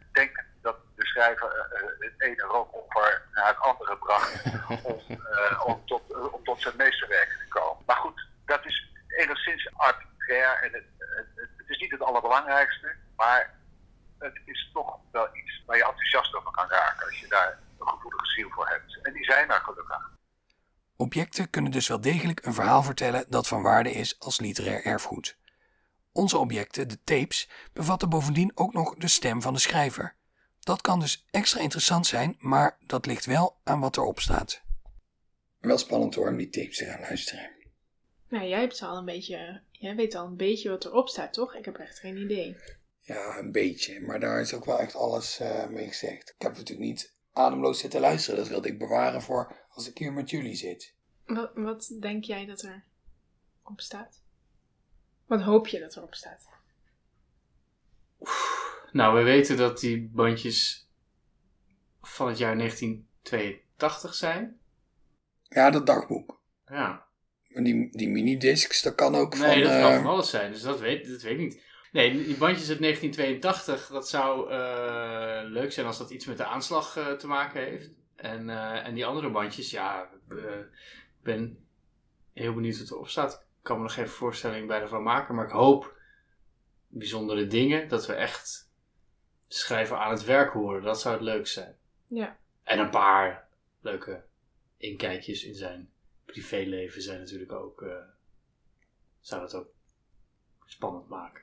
Ik 0.00 0.06
denk 0.12 0.44
dat 0.62 0.76
de 0.96 1.06
schrijver 1.06 1.66
het 1.98 2.12
ene 2.22 2.42
rookoffer 2.42 3.22
naar 3.32 3.46
het 3.46 3.58
andere 3.58 3.96
bracht 3.96 4.42
om, 4.68 5.00
om, 5.64 5.82
tot, 5.86 6.30
om 6.32 6.44
tot 6.44 6.60
zijn 6.62 6.76
meesterwerk 6.76 7.28
te 7.38 7.48
komen. 7.48 7.82
Maar 7.86 7.96
goed, 7.96 8.26
dat 8.46 8.64
is 8.66 8.88
enigszins 9.22 9.70
arbitrair 9.76 10.62
en 10.62 10.72
het, 10.72 10.84
het, 10.98 11.48
het 11.56 11.68
is 11.68 11.78
niet 11.78 11.90
het 11.90 12.02
allerbelangrijkste, 12.02 12.96
maar 13.16 13.54
het 14.18 14.40
is 14.44 14.70
toch 14.72 14.98
wel 15.12 15.28
iets 15.36 15.62
waar 15.66 15.76
je 15.76 15.84
enthousiast 15.84 16.34
over 16.34 16.50
kan 16.50 16.68
raken 16.68 17.06
als 17.06 17.20
je 17.20 17.28
daar 17.28 17.58
een 17.78 17.88
gevoelige 17.88 18.26
ziel 18.26 18.50
voor 18.50 18.68
hebt. 18.68 18.98
En 19.02 19.12
die 19.12 19.24
zijn 19.24 19.50
er 19.50 19.60
gelukkig. 19.60 20.10
Objecten 20.96 21.50
kunnen 21.50 21.70
dus 21.70 21.88
wel 21.88 22.00
degelijk 22.00 22.44
een 22.44 22.54
verhaal 22.54 22.82
vertellen 22.82 23.24
dat 23.28 23.48
van 23.48 23.62
waarde 23.62 23.90
is 23.90 24.18
als 24.18 24.40
literair 24.40 24.84
erfgoed. 24.84 25.38
Onze 26.12 26.38
objecten, 26.38 26.88
de 26.88 27.02
tapes, 27.04 27.48
bevatten 27.72 28.08
bovendien 28.08 28.52
ook 28.54 28.72
nog 28.72 28.94
de 28.94 29.08
stem 29.08 29.42
van 29.42 29.54
de 29.54 29.60
schrijver. 29.60 30.14
Dat 30.60 30.80
kan 30.80 31.00
dus 31.00 31.26
extra 31.30 31.60
interessant 31.60 32.06
zijn, 32.06 32.36
maar 32.38 32.76
dat 32.86 33.06
ligt 33.06 33.26
wel 33.26 33.60
aan 33.64 33.80
wat 33.80 33.96
erop 33.96 34.20
staat. 34.20 34.62
Wel 35.58 35.78
spannend 35.78 36.14
hoor, 36.14 36.28
om 36.28 36.36
die 36.36 36.50
tapes 36.50 36.76
te 36.76 36.84
gaan 36.84 37.00
luisteren. 37.00 37.59
Nou, 38.30 38.46
jij 38.46 38.60
hebt 38.60 38.82
al 38.82 38.96
een 38.96 39.04
beetje, 39.04 39.62
jij 39.70 39.96
weet 39.96 40.14
al 40.14 40.26
een 40.26 40.36
beetje 40.36 40.70
wat 40.70 40.84
erop 40.84 41.08
staat, 41.08 41.32
toch? 41.32 41.54
Ik 41.54 41.64
heb 41.64 41.76
echt 41.76 41.98
geen 41.98 42.16
idee. 42.16 42.56
Ja, 43.00 43.38
een 43.38 43.52
beetje. 43.52 44.00
Maar 44.00 44.20
daar 44.20 44.40
is 44.40 44.54
ook 44.54 44.64
wel 44.64 44.78
echt 44.78 44.94
alles 44.94 45.40
eh, 45.40 45.66
mee 45.66 45.88
gezegd. 45.88 46.28
Ik 46.28 46.42
heb 46.42 46.56
natuurlijk 46.56 46.88
niet 46.88 47.14
ademloos 47.32 47.78
zitten 47.78 48.00
luisteren. 48.00 48.38
Dat 48.38 48.48
wilde 48.48 48.68
ik 48.68 48.78
bewaren 48.78 49.22
voor 49.22 49.56
als 49.70 49.88
ik 49.88 49.98
hier 49.98 50.12
met 50.12 50.30
jullie 50.30 50.54
zit. 50.54 50.94
Wat, 51.26 51.50
wat 51.54 51.96
denk 52.00 52.24
jij 52.24 52.46
dat 52.46 52.62
er 52.62 52.84
op 53.64 53.80
staat? 53.80 54.22
Wat 55.26 55.40
hoop 55.40 55.66
je 55.66 55.80
dat 55.80 55.96
erop 55.96 56.14
staat? 56.14 56.48
Nou, 58.92 59.16
we 59.16 59.22
weten 59.22 59.56
dat 59.56 59.80
die 59.80 60.08
bandjes 60.08 60.88
van 62.02 62.28
het 62.28 62.38
jaar 62.38 62.56
1982 62.56 64.14
zijn. 64.14 64.60
Ja, 65.42 65.70
dat 65.70 65.86
dagboek. 65.86 66.40
Ja. 66.66 67.08
En 67.52 67.64
die, 67.64 67.88
die 67.96 68.08
minidiscs, 68.08 68.82
dat 68.82 68.94
kan 68.94 69.14
ook 69.14 69.36
van... 69.36 69.46
Nee, 69.46 69.62
dat 69.62 69.72
kan 69.72 69.90
eh, 69.90 69.96
van 69.96 70.06
alles 70.06 70.30
zijn, 70.30 70.52
dus 70.52 70.62
dat 70.62 70.80
weet, 70.80 71.08
dat 71.08 71.22
weet 71.22 71.32
ik 71.32 71.38
niet. 71.38 71.60
Nee, 71.92 72.10
die 72.12 72.36
bandjes 72.36 72.68
uit 72.68 72.80
1982, 72.80 73.88
dat 73.88 74.08
zou 74.08 74.50
eh, 74.50 75.40
leuk 75.44 75.72
zijn 75.72 75.86
als 75.86 75.98
dat 75.98 76.10
iets 76.10 76.26
met 76.26 76.36
de 76.36 76.44
aanslag 76.44 76.96
eh, 76.96 77.12
te 77.12 77.26
maken 77.26 77.60
heeft. 77.60 77.90
En, 78.16 78.50
eh, 78.50 78.86
en 78.86 78.94
die 78.94 79.06
andere 79.06 79.30
bandjes, 79.30 79.70
ja, 79.70 80.10
ik 80.28 81.22
ben 81.22 81.66
heel 82.32 82.54
benieuwd 82.54 82.78
wat 82.78 82.90
erop 82.90 83.08
staat. 83.08 83.32
Ik 83.32 83.62
kan 83.62 83.76
me 83.76 83.82
nog 83.82 83.94
geen 83.94 84.08
voorstelling 84.08 84.66
bij 84.66 84.80
ervan 84.80 85.02
maken, 85.02 85.34
maar 85.34 85.44
ik 85.44 85.50
hoop 85.50 85.98
bijzondere 86.88 87.46
dingen, 87.46 87.88
dat 87.88 88.06
we 88.06 88.12
echt 88.12 88.70
de 89.48 89.54
schrijver 89.54 89.96
aan 89.96 90.10
het 90.10 90.24
werk 90.24 90.52
horen. 90.52 90.82
Dat 90.82 91.00
zou 91.00 91.14
het 91.14 91.24
leuk 91.24 91.46
zijn. 91.46 91.76
Ja. 92.06 92.36
En 92.62 92.78
een 92.78 92.90
paar 92.90 93.48
leuke 93.80 94.24
inkijkjes 94.76 95.44
in 95.44 95.54
zijn 95.54 95.90
privéleven 96.30 97.02
zijn 97.02 97.18
natuurlijk 97.18 97.52
ook, 97.52 97.82
eh, 97.82 97.88
zou 99.20 99.40
dat 99.40 99.54
ook 99.54 99.72
spannend 100.66 101.08
maken. 101.08 101.42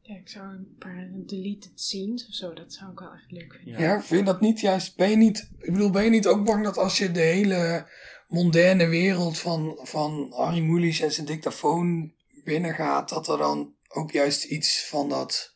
Ja, 0.00 0.16
ik 0.16 0.28
zou 0.28 0.48
een 0.48 0.76
paar 0.78 1.08
deleted 1.12 1.80
scenes 1.80 2.28
of 2.28 2.34
zo, 2.34 2.52
dat 2.52 2.72
zou 2.72 2.92
ik 2.92 2.98
wel 2.98 3.12
echt 3.12 3.30
leuk 3.30 3.52
vinden. 3.54 3.80
Ja, 3.80 4.02
vind 4.02 4.20
je 4.20 4.26
dat 4.26 4.40
niet 4.40 4.60
juist? 4.60 4.96
Ben 4.96 5.10
je 5.10 5.16
niet, 5.16 5.50
ik 5.58 5.72
bedoel, 5.72 5.90
ben 5.90 6.04
je 6.04 6.10
niet 6.10 6.26
ook 6.26 6.44
bang 6.44 6.64
dat 6.64 6.76
als 6.76 6.98
je 6.98 7.12
de 7.12 7.20
hele 7.20 7.86
mondaine 8.28 8.86
wereld 8.86 9.38
van, 9.38 9.78
van 9.82 10.32
Harry 10.32 10.60
Mulisch 10.60 11.00
en 11.00 11.12
zijn 11.12 11.26
dictafoon 11.26 12.14
binnengaat, 12.44 13.08
dat 13.08 13.28
er 13.28 13.38
dan 13.38 13.74
ook 13.88 14.10
juist 14.10 14.44
iets 14.44 14.86
van 14.86 15.08
dat, 15.08 15.54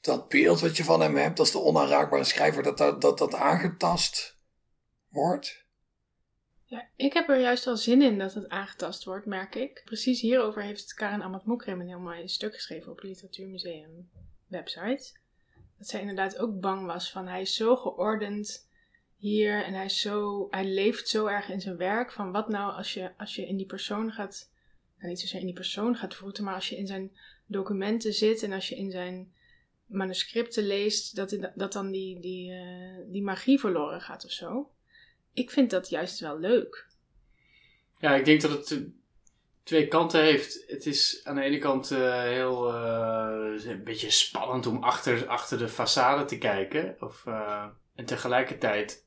dat 0.00 0.28
beeld 0.28 0.60
wat 0.60 0.76
je 0.76 0.84
van 0.84 1.00
hem 1.00 1.16
hebt, 1.16 1.38
als 1.38 1.52
de 1.52 1.60
onaanraakbare 1.60 2.24
schrijver, 2.24 2.62
dat 2.62 2.78
dat, 2.78 3.00
dat, 3.00 3.18
dat 3.18 3.34
aangetast 3.34 4.38
wordt? 5.08 5.63
Ik 6.96 7.12
heb 7.12 7.28
er 7.28 7.40
juist 7.40 7.64
wel 7.64 7.76
zin 7.76 8.02
in 8.02 8.18
dat 8.18 8.34
het 8.34 8.48
aangetast 8.48 9.04
wordt, 9.04 9.26
merk 9.26 9.54
ik. 9.54 9.82
Precies 9.84 10.20
hierover 10.20 10.62
heeft 10.62 10.94
Karen 10.94 11.22
Amat 11.22 11.44
Mokrem 11.44 11.80
een 11.80 11.88
heel 11.88 11.98
mooi 11.98 12.28
stuk 12.28 12.54
geschreven 12.54 12.92
op 12.92 13.02
Literatuurmuseum 13.02 14.10
website. 14.46 15.12
Dat 15.78 15.88
zij 15.88 16.00
inderdaad 16.00 16.38
ook 16.38 16.60
bang 16.60 16.86
was 16.86 17.10
van 17.10 17.26
hij 17.28 17.40
is 17.40 17.54
zo 17.54 17.76
geordend 17.76 18.68
hier 19.16 19.64
en 19.64 19.74
hij, 19.74 19.84
is 19.84 20.00
zo, 20.00 20.46
hij 20.50 20.64
leeft 20.64 21.08
zo 21.08 21.26
erg 21.26 21.48
in 21.48 21.60
zijn 21.60 21.76
werk. 21.76 22.12
Van 22.12 22.32
wat 22.32 22.48
nou 22.48 22.72
als 22.72 22.94
je, 22.94 23.10
als 23.16 23.34
je 23.34 23.46
in 23.46 23.56
die 23.56 23.66
persoon 23.66 24.12
gaat, 24.12 24.50
nou 24.96 25.08
niet 25.08 25.20
zozeer 25.20 25.40
in 25.40 25.46
die 25.46 25.54
persoon 25.54 25.96
gaat 25.96 26.14
voeten, 26.14 26.44
maar 26.44 26.54
als 26.54 26.68
je 26.68 26.76
in 26.76 26.86
zijn 26.86 27.16
documenten 27.46 28.12
zit 28.12 28.42
en 28.42 28.52
als 28.52 28.68
je 28.68 28.76
in 28.76 28.90
zijn 28.90 29.32
manuscripten 29.86 30.66
leest, 30.66 31.16
dat, 31.16 31.36
dat 31.54 31.72
dan 31.72 31.90
die, 31.90 32.20
die, 32.20 32.52
eh, 32.52 33.12
die 33.12 33.22
magie 33.22 33.60
verloren 33.60 34.00
gaat 34.00 34.24
of 34.24 34.30
zo. 34.30 34.70
Ik 35.34 35.50
vind 35.50 35.70
dat 35.70 35.88
juist 35.88 36.20
wel 36.20 36.38
leuk. 36.38 36.86
Ja, 37.98 38.14
ik 38.14 38.24
denk 38.24 38.40
dat 38.40 38.50
het 38.50 38.86
twee 39.62 39.88
kanten 39.88 40.22
heeft. 40.22 40.64
Het 40.66 40.86
is 40.86 41.20
aan 41.24 41.34
de 41.34 41.42
ene 41.42 41.58
kant 41.58 41.90
eh, 41.90 42.22
heel 42.22 42.74
eh, 42.74 43.64
een 43.64 43.84
beetje 43.84 44.10
spannend 44.10 44.66
om 44.66 44.82
achter, 44.82 45.26
achter 45.26 45.58
de 45.58 45.68
façade 45.68 46.24
te 46.26 46.38
kijken. 46.38 46.96
Of, 47.00 47.26
eh, 47.26 47.66
en 47.94 48.04
tegelijkertijd 48.04 49.04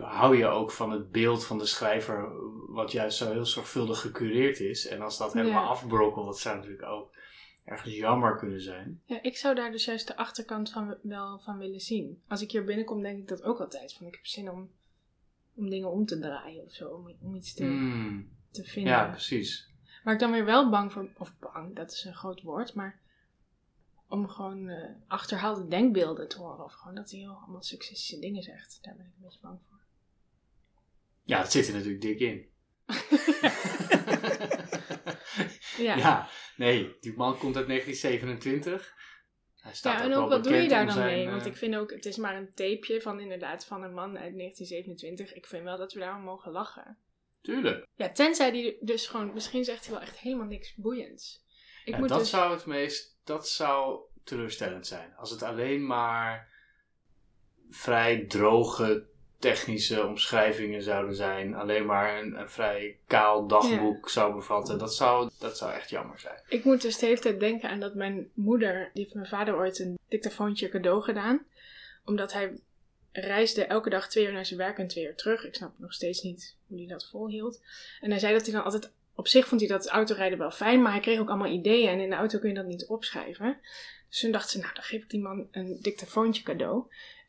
hou 0.00 0.36
je 0.36 0.46
ook 0.46 0.70
van 0.70 0.90
het 0.90 1.12
beeld 1.12 1.44
van 1.44 1.58
de 1.58 1.66
schrijver, 1.66 2.28
wat 2.68 2.92
juist 2.92 3.16
zo 3.18 3.32
heel 3.32 3.46
zorgvuldig 3.46 4.00
gecureerd 4.00 4.60
is. 4.60 4.86
En 4.86 5.00
als 5.00 5.18
dat 5.18 5.32
helemaal 5.32 5.62
Ja. 5.62 5.68
afbrokkelt, 5.68 6.26
dat 6.26 6.38
zou 6.38 6.56
natuurlijk 6.56 6.84
ook 6.88 7.12
ergens 7.64 7.94
jammer 7.94 8.36
kunnen 8.36 8.60
zijn. 8.60 9.00
Ja, 9.04 9.22
ik 9.22 9.36
zou 9.36 9.54
daar 9.54 9.72
dus 9.72 9.84
juist 9.84 10.06
de 10.06 10.16
achterkant 10.16 10.70
van 10.70 10.96
wel 11.02 11.38
van 11.38 11.58
willen 11.58 11.80
zien. 11.80 12.22
Als 12.28 12.42
ik 12.42 12.50
hier 12.50 12.64
binnenkom, 12.64 13.02
denk 13.02 13.18
ik 13.18 13.28
dat 13.28 13.42
ook 13.42 13.60
altijd. 13.60 13.92
Van 13.92 14.06
ik 14.06 14.14
heb 14.14 14.26
zin 14.26 14.50
om, 14.50 14.70
om 15.54 15.70
dingen 15.70 15.90
om 15.90 16.06
te 16.06 16.18
draaien 16.18 16.64
of 16.64 16.72
zo. 16.72 16.88
Om, 16.88 17.12
om 17.20 17.34
iets 17.34 17.54
te, 17.54 17.64
Hmm. 17.64 18.28
te 18.50 18.64
vinden. 18.64 18.92
Ja, 18.92 19.04
precies. 19.10 19.68
Waar 20.04 20.14
ik 20.14 20.20
dan 20.20 20.32
weer 20.32 20.44
wel 20.44 20.70
bang 20.70 20.92
voor, 20.92 21.08
of 21.18 21.32
bang, 21.38 21.76
dat 21.76 21.92
is 21.92 22.04
een 22.04 22.14
groot 22.14 22.42
woord, 22.42 22.74
maar 22.74 22.98
om 24.08 24.28
gewoon 24.28 24.68
eh, 24.68 24.90
achterhaalde 25.06 25.68
denkbeelden 25.68 26.28
te 26.28 26.38
horen. 26.38 26.64
Of 26.64 26.72
gewoon 26.72 26.94
dat 26.94 27.10
hij 27.10 27.20
heel 27.20 27.38
allemaal 27.42 27.62
succesische 27.62 28.18
dingen 28.18 28.42
zegt. 28.42 28.78
Daar 28.82 28.96
ben 28.96 29.06
ik 29.06 29.12
een 29.16 29.22
beetje 29.22 29.38
bang 29.42 29.58
voor. 29.68 29.78
Ja, 31.22 31.40
dat 31.40 31.52
zit 31.52 31.68
er 31.68 31.74
natuurlijk 31.74 32.00
dik 32.02 32.20
in. 32.20 32.46
Ja. 35.78 35.96
Ja, 36.04 36.28
nee, 36.56 36.96
die 37.00 37.16
man 37.16 37.38
komt 37.38 37.56
uit 37.56 37.66
1927. 37.66 38.94
Hij 39.64 39.74
staat 39.74 39.98
Ja, 39.98 40.04
en 40.04 40.14
ook 40.14 40.28
wat 40.28 40.44
doe 40.44 40.52
je 40.56 40.68
daar 40.68 40.84
dan 40.84 40.94
zijn, 40.94 41.06
mee? 41.06 41.24
eh, 41.24 41.30
Want 41.30 41.46
ik 41.46 41.56
vind 41.56 41.76
ook, 41.76 41.90
het 41.90 42.06
is 42.06 42.16
maar 42.16 42.36
een 42.36 42.54
tapeje 42.54 43.00
van 43.00 43.20
inderdaad 43.20 43.64
van 43.66 43.82
een 43.82 43.94
man 43.94 44.18
uit 44.18 44.36
1927. 44.36 45.34
Ik 45.34 45.46
vind 45.46 45.64
wel 45.64 45.76
dat 45.76 45.92
we 45.92 46.00
daarom 46.00 46.22
mogen 46.22 46.52
lachen. 46.52 46.98
Tuurlijk. 47.42 47.86
Ja, 47.94 48.12
tenzij 48.12 48.50
die 48.50 48.76
dus 48.80 49.06
gewoon, 49.06 49.32
misschien 49.32 49.64
zegt 49.64 49.84
hij 49.84 49.94
wel 49.94 50.02
echt 50.02 50.18
helemaal 50.18 50.46
niks 50.46 50.74
boeiends. 50.74 51.44
Ik 51.84 51.92
Ja, 51.92 51.98
moet 51.98 52.08
dat 52.08 52.18
dus, 52.18 52.30
zou 52.30 52.52
het 52.52 52.66
meest, 52.66 53.16
dat 53.24 53.48
zou 53.48 54.00
teleurstellend 54.24 54.86
zijn. 54.86 55.14
Als 55.16 55.30
het 55.30 55.42
alleen 55.42 55.86
maar 55.86 56.52
vrij 57.70 58.24
droge 58.26 59.06
technische 59.44 60.06
omschrijvingen 60.06 60.82
zouden 60.82 61.14
zijn. 61.14 61.54
Alleen 61.54 61.86
maar 61.86 62.22
een, 62.22 62.40
een 62.40 62.50
vrij 62.50 62.96
kaal 63.06 63.46
dagboek 63.46 64.10
zou 64.10 64.34
bevatten. 64.34 64.78
Dat 64.78 64.94
zou, 64.94 65.30
dat 65.38 65.58
zou 65.58 65.72
echt 65.72 65.90
jammer 65.90 66.18
zijn. 66.18 66.40
ik 66.48 66.64
moet 66.64 66.82
dus 66.82 66.98
de 66.98 67.06
hele 67.06 67.18
tijd 67.18 67.40
denken 67.40 67.68
aan 67.68 67.80
dat 67.80 67.94
mijn 67.94 68.30
moeder, 68.34 68.90
die 68.92 69.02
heeft 69.02 69.14
mijn 69.14 69.26
vader 69.26 69.56
ooit 69.56 69.78
een 69.78 69.98
dictafoontje 70.08 70.68
cadeau 70.68 71.02
gedaan. 71.02 71.44
Omdat 72.04 72.32
hij 72.32 72.58
reisde 73.12 73.64
elke 73.64 73.90
dag 73.90 74.08
twee 74.08 74.26
uur 74.26 74.32
naar 74.32 74.46
zijn 74.46 74.58
werk 74.58 74.78
en 74.78 74.88
twee 74.88 75.04
uur 75.04 75.16
terug. 75.16 75.44
Ik 75.44 75.54
snap 75.54 75.72
nog 75.76 75.92
steeds 75.92 76.22
niet 76.22 76.56
hoe 76.66 76.78
hij 76.78 76.86
dat 76.86 77.08
volhield. 77.10 77.60
En 78.00 78.10
hij 78.10 78.18
zei 78.18 78.32
dat 78.32 78.44
hij 78.44 78.54
dan 78.54 78.64
altijd, 78.64 78.92
op 79.14 79.28
zich 79.28 79.46
vond 79.46 79.60
hij 79.60 79.70
dat 79.70 79.88
autorijden 79.88 80.38
wel 80.38 80.50
fijn, 80.50 80.82
maar 80.82 80.92
hij 80.92 81.00
kreeg 81.00 81.20
ook 81.20 81.28
allemaal 81.28 81.52
ideeën 81.52 81.88
en 81.88 82.00
in 82.00 82.10
de 82.10 82.16
auto 82.16 82.38
kun 82.38 82.48
je 82.48 82.54
dat 82.54 82.66
niet 82.66 82.86
opschrijven. 82.86 83.58
Dus 84.08 84.20
toen 84.20 84.32
dacht 84.32 84.50
ze, 84.50 84.58
nou 84.58 84.74
dan 84.74 84.82
geef 84.82 85.02
ik 85.02 85.10
die 85.10 85.20
man 85.20 85.48
een 85.50 85.78
dictafoontje 85.80 86.42
cadeau. 86.42 86.84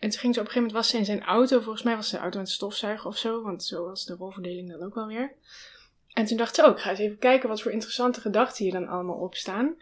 En 0.06 0.12
toen 0.12 0.20
ging 0.20 0.34
ze 0.34 0.40
op 0.40 0.46
een 0.46 0.52
gegeven 0.52 0.74
moment 0.74 0.74
was 0.74 0.90
ze 0.90 0.98
in 0.98 1.06
zijn 1.06 1.24
auto. 1.24 1.60
Volgens 1.60 1.84
mij 1.84 1.96
was 1.96 2.10
zijn 2.10 2.22
auto 2.22 2.38
aan 2.38 2.44
het 2.44 2.54
stofzuigen 2.54 3.10
of 3.10 3.18
zo. 3.18 3.42
Want 3.42 3.64
zo 3.64 3.86
was 3.86 4.06
de 4.06 4.16
rolverdeling 4.16 4.70
dan 4.72 4.84
ook 4.84 4.96
wel 4.96 5.08
weer. 5.08 5.34
En 6.14 6.26
toen 6.26 6.38
dacht 6.38 6.56
ze 6.56 6.64
ook, 6.64 6.82
ga 6.82 6.90
eens 6.90 7.00
even 7.00 7.18
kijken 7.18 7.50
wat 7.50 7.62
voor 7.62 7.72
interessante 7.72 8.22
gedachten 8.22 8.64
hier 8.64 8.74
dan 8.74 8.88
allemaal 8.88 9.16
op 9.16 9.36
staan. 9.36 9.76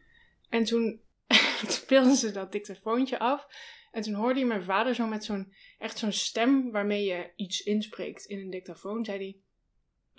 En 0.49 0.63
toen 0.63 1.01
speelden 1.67 2.15
ze 2.15 2.32
dat 2.32 2.51
dictafoontje 2.51 3.19
af. 3.19 3.47
En 3.91 4.01
toen 4.01 4.13
hoorde 4.13 4.39
je 4.39 4.45
mijn 4.45 4.63
vader 4.63 4.95
zo 4.95 5.07
met 5.07 5.24
zo'n, 5.26 5.53
echt 5.80 5.97
zo'n 5.97 6.11
stem 6.11 6.71
waarmee 6.71 7.03
je 7.03 7.32
iets 7.36 7.61
inspreekt 7.61 8.26
in 8.26 8.39
een 8.39 8.49
dictafoon. 8.49 9.05
Zei 9.05 9.17
hij, 9.17 9.38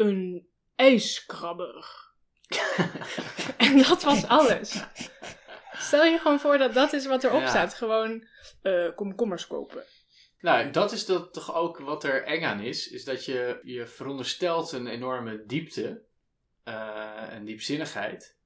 een 0.06 0.46
ijskrabber. 0.74 2.10
en 3.56 3.76
dat 3.76 4.02
was 4.02 4.26
alles. 4.26 4.82
Stel 5.78 6.04
je 6.04 6.18
gewoon 6.18 6.40
voor 6.40 6.58
dat 6.58 6.74
dat 6.74 6.92
is 6.92 7.06
wat 7.06 7.24
erop 7.24 7.40
Ja. 7.40 7.48
staat. 7.48 7.74
Gewoon 7.74 8.26
eh 8.62 8.94
komkommers 8.94 9.46
kopen. 9.46 9.84
Nou, 10.44 10.70
dat 10.70 10.92
is 10.92 11.06
dat 11.06 11.32
toch 11.32 11.54
ook 11.54 11.78
wat 11.78 12.04
er 12.04 12.24
eng 12.24 12.44
aan 12.44 12.60
is. 12.60 12.88
Is 12.88 13.04
dat 13.04 13.24
je, 13.24 13.60
je 13.62 13.86
veronderstelt 13.86 14.72
een 14.72 14.86
enorme 14.86 15.44
diepte 15.46 16.02
eh, 16.62 17.32
en 17.32 17.44
diepzinnigheid. 17.44 18.36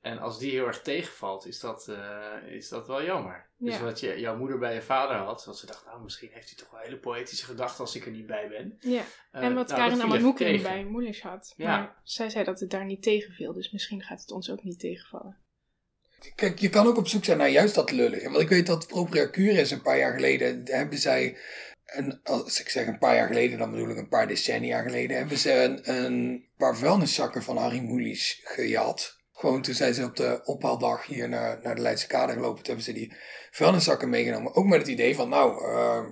En 0.00 0.18
als 0.18 0.38
die 0.38 0.50
heel 0.50 0.66
erg 0.66 0.82
tegenvalt, 0.82 1.46
is 1.46 1.60
dat, 1.60 1.88
eh, 1.88 2.36
is 2.46 2.68
dat 2.68 2.86
wel 2.86 3.04
jammer. 3.04 3.48
Dus 3.58 3.80
wat 3.80 4.00
je, 4.00 4.20
jouw 4.20 4.36
moeder 4.36 4.58
bij 4.58 4.74
je 4.74 4.82
vader 4.82 5.16
had, 5.16 5.42
dat 5.46 5.58
ze 5.58 5.66
dacht, 5.66 5.84
nou 5.84 6.02
misschien 6.02 6.30
heeft 6.32 6.48
hij 6.48 6.58
toch 6.58 6.70
wel 6.70 6.80
hele 6.80 6.98
poëtische 6.98 7.44
gedachten 7.44 7.80
als 7.80 7.96
ik 7.96 8.04
er 8.04 8.12
niet 8.12 8.26
bij 8.26 8.48
ben. 8.48 8.76
Ja. 8.80 9.02
Eh, 9.30 9.42
en 9.42 9.54
wat 9.54 9.68
nou, 9.68 9.80
Karin 9.80 10.20
viel 10.20 10.34
tegen. 10.34 10.62
bij 10.62 10.84
Moelisch 10.84 11.22
had. 11.22 11.54
Ja. 11.56 11.66
Maar 11.66 12.00
zij 12.02 12.30
zei 12.30 12.44
dat 12.44 12.60
het 12.60 12.70
daar 12.70 12.84
niet 12.84 13.02
tegenviel. 13.02 13.52
Dus 13.52 13.70
misschien 13.70 14.02
gaat 14.02 14.20
het 14.20 14.30
ons 14.30 14.50
ook 14.50 14.62
niet 14.62 14.78
tegenvallen. 14.78 15.43
Kijk, 16.34 16.58
je 16.58 16.68
kan 16.68 16.86
ook 16.86 16.96
op 16.96 17.08
zoek 17.08 17.24
zijn 17.24 17.38
naar 17.38 17.48
juist 17.48 17.74
dat 17.74 17.90
lullige. 17.90 18.30
Want 18.30 18.42
ik 18.42 18.48
weet 18.48 18.66
dat 18.66 18.86
Propria 18.86 19.30
Curis 19.30 19.70
een 19.70 19.82
paar 19.82 19.98
jaar 19.98 20.12
geleden 20.12 20.62
hebben 20.64 20.98
zij. 20.98 21.36
En 21.84 22.20
als 22.22 22.60
ik 22.60 22.68
zeg 22.68 22.86
een 22.86 22.98
paar 22.98 23.14
jaar 23.14 23.26
geleden, 23.26 23.58
dan 23.58 23.70
bedoel 23.70 23.90
ik 23.90 23.96
een 23.96 24.08
paar 24.08 24.26
decennia 24.26 24.82
geleden. 24.82 25.16
Hebben 25.16 25.38
ze 25.38 25.52
een, 25.52 25.90
een 25.94 26.44
paar 26.56 26.76
vuilniszakken 26.76 27.42
van 27.42 27.56
Harry 27.56 27.80
Mulisch 27.80 28.40
gejat. 28.44 29.22
Gewoon 29.32 29.62
toen 29.62 29.74
zijn 29.74 29.94
ze 29.94 30.04
op 30.04 30.16
de 30.16 30.40
ophaaldag 30.44 31.06
hier 31.06 31.28
naar, 31.28 31.58
naar 31.62 31.74
de 31.74 31.80
Leidse 31.80 32.06
Kade 32.06 32.32
gelopen. 32.32 32.62
Toen 32.62 32.74
hebben 32.74 32.84
ze 32.84 32.92
die 32.92 33.12
vuilniszakken 33.50 34.08
meegenomen. 34.08 34.54
Ook 34.54 34.66
met 34.66 34.78
het 34.78 34.88
idee 34.88 35.14
van, 35.14 35.28
nou, 35.28 35.64
eh, 35.64 36.04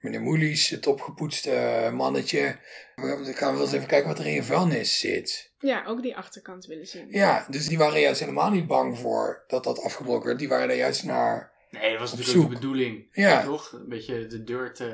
meneer 0.00 0.22
Mulisch, 0.22 0.68
het 0.68 0.86
opgepoetste 0.86 1.90
mannetje. 1.92 2.56
We 2.94 3.32
gaan 3.34 3.52
wel 3.52 3.62
eens 3.62 3.72
even 3.72 3.88
kijken 3.88 4.08
wat 4.08 4.18
er 4.18 4.26
in 4.26 4.32
je 4.32 4.42
vuilnis 4.42 4.98
zit. 4.98 5.47
Ja, 5.60 5.84
ook 5.86 6.02
die 6.02 6.16
achterkant 6.16 6.66
willen 6.66 6.86
zien. 6.86 7.10
Ja, 7.10 7.46
dus 7.50 7.66
die 7.66 7.78
waren 7.78 8.00
juist 8.00 8.20
helemaal 8.20 8.50
niet 8.50 8.66
bang 8.66 8.98
voor 8.98 9.44
dat 9.46 9.64
dat 9.64 9.82
afgebroken 9.82 10.26
werd. 10.26 10.38
Die 10.38 10.48
waren 10.48 10.70
er 10.70 10.76
juist 10.76 11.04
naar. 11.04 11.52
Nee, 11.70 11.90
dat 11.90 12.00
was 12.00 12.12
Op 12.12 12.18
natuurlijk 12.18 12.48
de 12.48 12.54
bedoeling. 12.54 13.08
Ja. 13.12 13.44
Toch? 13.44 13.72
Een 13.72 13.88
beetje 13.88 14.26
de 14.26 14.44
deur 14.44 14.74
te... 14.74 14.84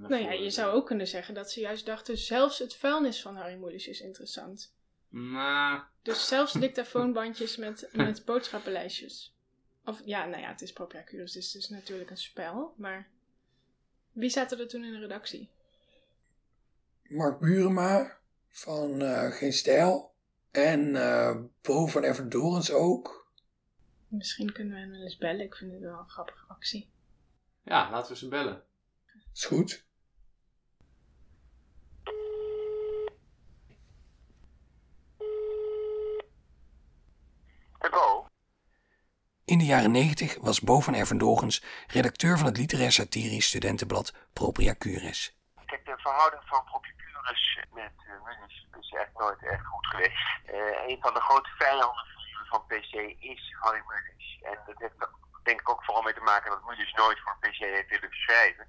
naar 0.00 0.10
Nou 0.10 0.22
ja, 0.22 0.32
je 0.32 0.50
zou 0.50 0.72
ook 0.72 0.86
kunnen 0.86 1.08
zeggen 1.08 1.34
dat 1.34 1.50
ze 1.50 1.60
juist 1.60 1.86
dachten, 1.86 2.18
zelfs 2.18 2.58
het 2.58 2.76
vuilnis 2.76 3.22
van 3.22 3.36
Harry 3.36 3.56
Mulisch 3.56 3.86
is 3.86 4.00
interessant. 4.00 4.74
Maar... 5.08 5.88
Dus 6.02 6.28
zelfs 6.28 6.52
dictafoonbandjes 6.52 7.56
met, 7.56 7.88
met 7.92 8.24
boodschappenlijstjes. 8.24 9.34
Of 9.84 10.00
ja, 10.04 10.26
nou 10.26 10.42
ja, 10.42 10.48
het 10.48 10.62
is 10.62 10.72
Propriacurus, 10.72 11.32
dus 11.32 11.52
het 11.52 11.62
is 11.62 11.68
natuurlijk 11.68 12.10
een 12.10 12.16
spel. 12.16 12.74
Maar 12.76 13.08
wie 14.12 14.30
zaten 14.30 14.58
er 14.58 14.68
toen 14.68 14.84
in 14.84 14.92
de 14.92 14.98
redactie? 14.98 15.50
Mark 17.02 17.38
Burema 17.38 18.16
van 18.48 19.02
eh, 19.02 19.30
Geen 19.30 19.52
Stijl. 19.52 20.11
En 20.52 20.96
eh 20.96 21.36
Bo 21.62 21.86
van 21.86 22.02
Everdorens 22.02 22.70
ook. 22.72 23.30
Misschien 24.08 24.52
kunnen 24.52 24.74
we 24.74 24.80
hem 24.80 24.90
wel 24.90 25.00
eens 25.00 25.16
bellen. 25.18 25.44
Ik 25.44 25.54
vind 25.54 25.72
het 25.72 25.80
wel 25.80 25.98
een 25.98 26.08
grappige 26.08 26.44
actie. 26.48 26.90
Ja, 27.64 27.90
laten 27.90 28.12
we 28.12 28.18
ze 28.18 28.28
bellen. 28.28 28.62
Is 29.34 29.44
goed. 29.44 29.84
Bo, 37.90 38.26
In 39.44 39.58
de 39.58 39.64
jaren 39.64 39.90
90 39.90 40.38
was 40.40 40.60
Bo 40.60 40.80
van 40.80 40.94
Ervendogens 40.94 41.62
redacteur 41.86 42.38
van 42.38 42.46
het 42.46 42.56
literair 42.56 42.92
satirisch 42.92 43.46
studentenblad 43.46 44.14
Propria 44.32 44.74
Cures. 44.78 45.36
Kijk, 45.72 45.84
de 45.86 46.02
verhouding 46.02 46.42
van 46.44 46.64
Propicurus 46.64 47.58
met 47.72 47.92
uh, 48.06 48.24
Munich 48.24 48.64
is 48.80 48.92
echt 48.92 49.12
nooit 49.14 49.42
echt 49.42 49.66
goed 49.66 49.86
geweest. 49.86 50.40
Eh, 50.46 50.88
een 50.88 50.98
van 51.00 51.14
de 51.14 51.20
grote 51.20 51.50
vijanden 51.58 52.06
van 52.48 52.66
PC 52.66 52.94
is 53.18 53.56
Harry. 53.60 53.82
En 54.42 54.58
dat 54.66 54.78
heeft 54.78 54.94
denk 55.42 55.60
ik 55.60 55.70
ook 55.70 55.84
vooral 55.84 56.02
mee 56.02 56.14
te 56.14 56.20
maken 56.20 56.50
dat 56.50 56.64
Munich 56.64 56.96
nooit 56.96 57.20
voor 57.20 57.36
PC 57.40 57.56
heeft 57.56 57.88
willen 57.88 58.12
schrijven. 58.12 58.66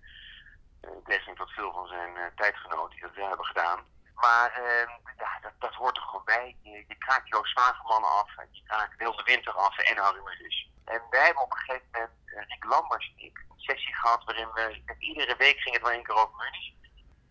In 0.81 1.03
tegenstelling 1.03 1.37
tot 1.37 1.51
veel 1.51 1.71
van 1.71 1.87
zijn 1.87 2.17
eh, 2.17 2.25
tijdgenoten 2.35 2.91
die 2.91 3.01
dat 3.01 3.15
wel 3.15 3.27
hebben 3.27 3.45
gedaan. 3.45 3.79
Maar 4.15 4.51
eh, 4.51 4.87
ja, 5.17 5.39
dat, 5.41 5.53
dat 5.59 5.73
hoort 5.73 5.97
er 5.97 6.03
gewoon 6.03 6.25
bij. 6.25 6.57
Je, 6.61 6.85
je 6.87 6.97
kraakt 6.97 7.27
Joost 7.27 7.51
Zwageman 7.51 8.03
af, 8.03 8.37
en 8.37 8.47
je 8.51 8.63
kraakt 8.63 8.97
Wilde 8.97 9.23
Winter 9.23 9.53
af 9.53 9.77
en 9.77 9.97
Harry 9.97 10.21
Munich. 10.23 10.67
En 10.85 11.01
wij 11.09 11.25
hebben 11.25 11.43
op 11.43 11.51
een 11.51 11.57
gegeven 11.57 11.87
moment, 11.91 12.11
eh, 12.25 12.47
Rick 12.47 12.63
Lambers 12.63 13.13
en 13.15 13.25
ik, 13.25 13.37
een 13.37 13.59
sessie 13.59 13.95
gehad 13.95 14.23
waarin 14.23 14.51
we, 14.53 14.95
iedere 14.99 15.35
week 15.35 15.59
ging 15.59 15.75
het 15.75 15.83
wel 15.83 15.91
één 15.91 16.03
keer 16.03 16.15
over 16.15 16.35
Munich. 16.35 16.73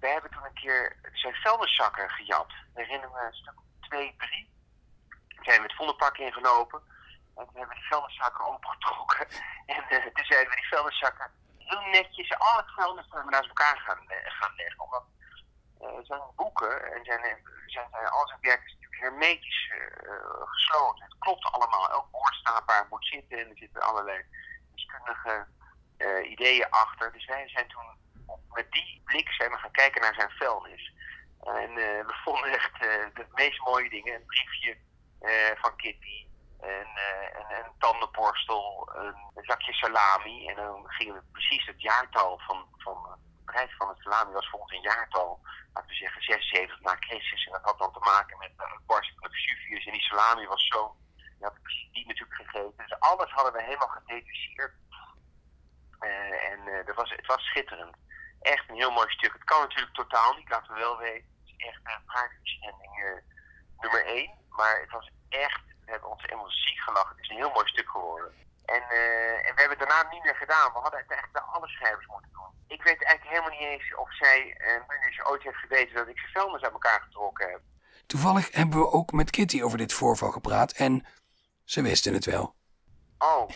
We 0.02 0.08
hebben 0.08 0.30
toen 0.30 0.44
een 0.44 0.62
keer 0.62 0.96
zijn 1.12 1.34
vuilniszakken 1.34 2.10
gejat. 2.10 2.52
We 2.74 2.82
herinneren 2.82 3.12
me 3.12 3.26
een 3.26 3.34
stuk 3.34 3.54
2, 3.80 4.14
3. 4.18 4.50
Toen 5.28 5.44
zijn 5.44 5.60
we 5.60 5.66
het 5.66 5.76
Vondelpark 5.76 6.18
ingelopen. 6.18 6.82
En 7.36 7.44
toen 7.46 7.56
hebben 7.56 7.68
we 7.68 7.80
die 7.80 7.88
vuilniszakken 7.88 8.44
opengetrokken. 8.44 9.26
En 9.66 9.82
eh, 9.88 10.02
toen 10.14 10.24
zijn 10.24 10.48
we 10.48 10.54
die 10.54 10.68
vuilniszakken 10.68 11.30
heel 11.58 11.80
netjes, 11.80 12.38
al 12.38 12.56
het 12.56 12.70
vuilnis 12.74 13.06
naast 13.08 13.48
elkaar 13.48 13.78
gaan, 13.78 14.08
eh, 14.08 14.16
gaan 14.38 14.54
leggen. 14.56 14.80
Omdat 14.84 15.04
eh, 15.80 15.98
zijn 16.02 16.22
boeken 16.36 16.92
en 16.92 17.04
zijn, 17.04 17.20
zijn, 17.20 17.38
zijn, 17.66 18.08
al 18.08 18.26
zijn 18.26 18.40
werk 18.40 18.64
is 18.64 18.72
natuurlijk 18.72 19.02
hermetisch 19.02 19.70
eh, 19.70 20.16
gesloten. 20.44 21.04
Het 21.04 21.18
klopt 21.18 21.44
allemaal. 21.44 21.90
Elk 21.90 22.08
woord 22.10 22.34
staat 22.34 22.64
waar 22.66 22.78
het 22.80 22.90
moet 22.90 23.06
zitten. 23.06 23.38
En 23.38 23.48
er 23.48 23.56
zitten 23.56 23.82
allerlei 23.82 24.24
wiskundige 24.74 25.46
eh, 25.96 26.30
ideeën 26.30 26.70
achter. 26.70 27.12
Dus 27.12 27.26
wij 27.26 27.48
zijn 27.48 27.68
toen 27.68 28.00
met 28.52 28.72
die 28.72 29.02
blik 29.04 29.32
zijn 29.32 29.50
we 29.50 29.56
gaan 29.56 29.70
kijken 29.70 30.00
naar 30.00 30.14
zijn 30.14 30.30
vuilnis. 30.30 30.92
En 31.40 31.70
eh, 31.70 32.06
we 32.06 32.14
vonden 32.24 32.52
echt 32.52 32.72
eh, 32.72 33.14
de 33.14 33.26
meest 33.32 33.60
mooie 33.64 33.90
dingen. 33.90 34.14
Een 34.14 34.26
briefje 34.26 34.76
eh, 35.20 35.60
van 35.60 35.76
Kitty. 35.76 36.26
En, 36.60 36.86
eh, 36.94 37.38
en 37.38 37.64
een 37.64 37.72
tandenborstel. 37.78 38.90
Een, 38.94 39.16
een 39.34 39.44
zakje 39.44 39.72
salami. 39.72 40.48
En 40.48 40.56
dan 40.56 40.84
gingen 40.86 41.14
we 41.14 41.22
precies 41.32 41.66
het 41.66 41.82
jaartal 41.82 42.38
van, 42.38 42.66
van 42.76 42.96
eh, 42.96 43.12
de 43.12 43.44
prijs 43.44 43.74
van 43.76 43.88
het 43.88 43.98
salami 43.98 44.32
was 44.32 44.48
volgens 44.48 44.72
een 44.72 44.90
jaartal. 44.90 45.40
Laten 45.72 45.90
we 45.90 45.96
zeggen 45.96 46.22
76 46.22 46.80
na 46.80 46.96
Christus. 47.00 47.44
En 47.46 47.52
dat 47.52 47.64
had 47.64 47.78
dan 47.78 47.92
te 47.92 47.98
maken 47.98 48.38
met 48.38 48.52
het 48.56 48.86
barsten 48.86 49.16
van. 49.18 49.30
En 49.70 49.92
die 49.92 50.00
salami 50.00 50.46
was 50.46 50.66
zo... 50.66 50.96
Je 51.16 51.48
had 51.48 51.62
precies 51.62 51.92
die 51.92 52.06
natuurlijk 52.06 52.34
gegeten. 52.34 52.72
Dus 52.76 53.00
alles 53.00 53.30
hadden 53.30 53.52
we 53.52 53.62
helemaal 53.62 53.88
gedetacheerd. 53.88 54.74
Eh, 55.98 56.50
en 56.50 56.60
eh, 56.68 56.86
dat 56.86 56.96
was, 56.96 57.10
het 57.10 57.26
was 57.26 57.42
schitterend. 57.42 57.96
Echt 58.42 58.68
een 58.68 58.82
heel 58.82 58.90
mooi 58.90 59.10
stuk. 59.10 59.32
Het 59.32 59.44
kan 59.44 59.60
natuurlijk 59.60 59.94
totaal 59.94 60.34
niet, 60.34 60.48
laten 60.48 60.74
we 60.74 60.80
wel 60.80 60.98
weten. 60.98 61.28
Het 61.40 61.54
is 61.54 61.66
echt 61.68 61.80
een 61.82 62.04
paardenverzending 62.06 62.92
uh, 62.98 63.20
nummer 63.82 64.06
1. 64.06 64.30
Maar 64.48 64.80
het 64.80 64.90
was 64.90 65.10
echt, 65.28 65.62
we 65.84 65.90
hebben 65.90 66.10
ons 66.10 66.22
helemaal 66.22 66.50
ziek 66.50 66.80
gelachen. 66.80 67.16
Het 67.16 67.24
is 67.24 67.30
een 67.30 67.42
heel 67.42 67.56
mooi 67.56 67.68
stuk 67.68 67.88
geworden. 67.88 68.32
En, 68.64 68.82
uh, 68.90 69.46
en 69.46 69.52
we 69.54 69.60
hebben 69.62 69.78
het 69.78 69.88
daarna 69.88 70.10
niet 70.10 70.24
meer 70.24 70.36
gedaan. 70.36 70.72
We 70.72 70.78
hadden 70.78 71.00
het 71.00 71.10
eigenlijk 71.10 71.32
bij 71.32 71.54
alle 71.54 71.68
schrijvers 71.68 72.06
moeten 72.06 72.30
doen. 72.32 72.50
Ik 72.66 72.82
weet 72.82 73.04
eigenlijk 73.04 73.34
helemaal 73.34 73.58
niet 73.58 73.68
eens 73.68 73.94
of 73.94 74.14
zij, 74.14 74.38
uh, 74.60 75.30
ooit 75.30 75.42
heeft 75.42 75.56
geweten 75.56 75.94
dat 75.94 76.08
ik 76.08 76.18
zijn 76.18 76.32
vuilnis 76.32 76.62
uit 76.62 76.72
elkaar 76.72 77.00
getrokken 77.00 77.50
heb. 77.50 77.60
Toevallig 78.06 78.52
hebben 78.52 78.78
we 78.78 78.90
ook 78.90 79.12
met 79.12 79.30
Kitty 79.30 79.62
over 79.62 79.78
dit 79.78 79.92
voorval 79.92 80.30
gepraat 80.30 80.72
en 80.72 81.06
ze 81.64 81.82
wisten 81.82 82.14
het 82.14 82.24
wel. 82.24 82.54
Oh, 83.18 83.48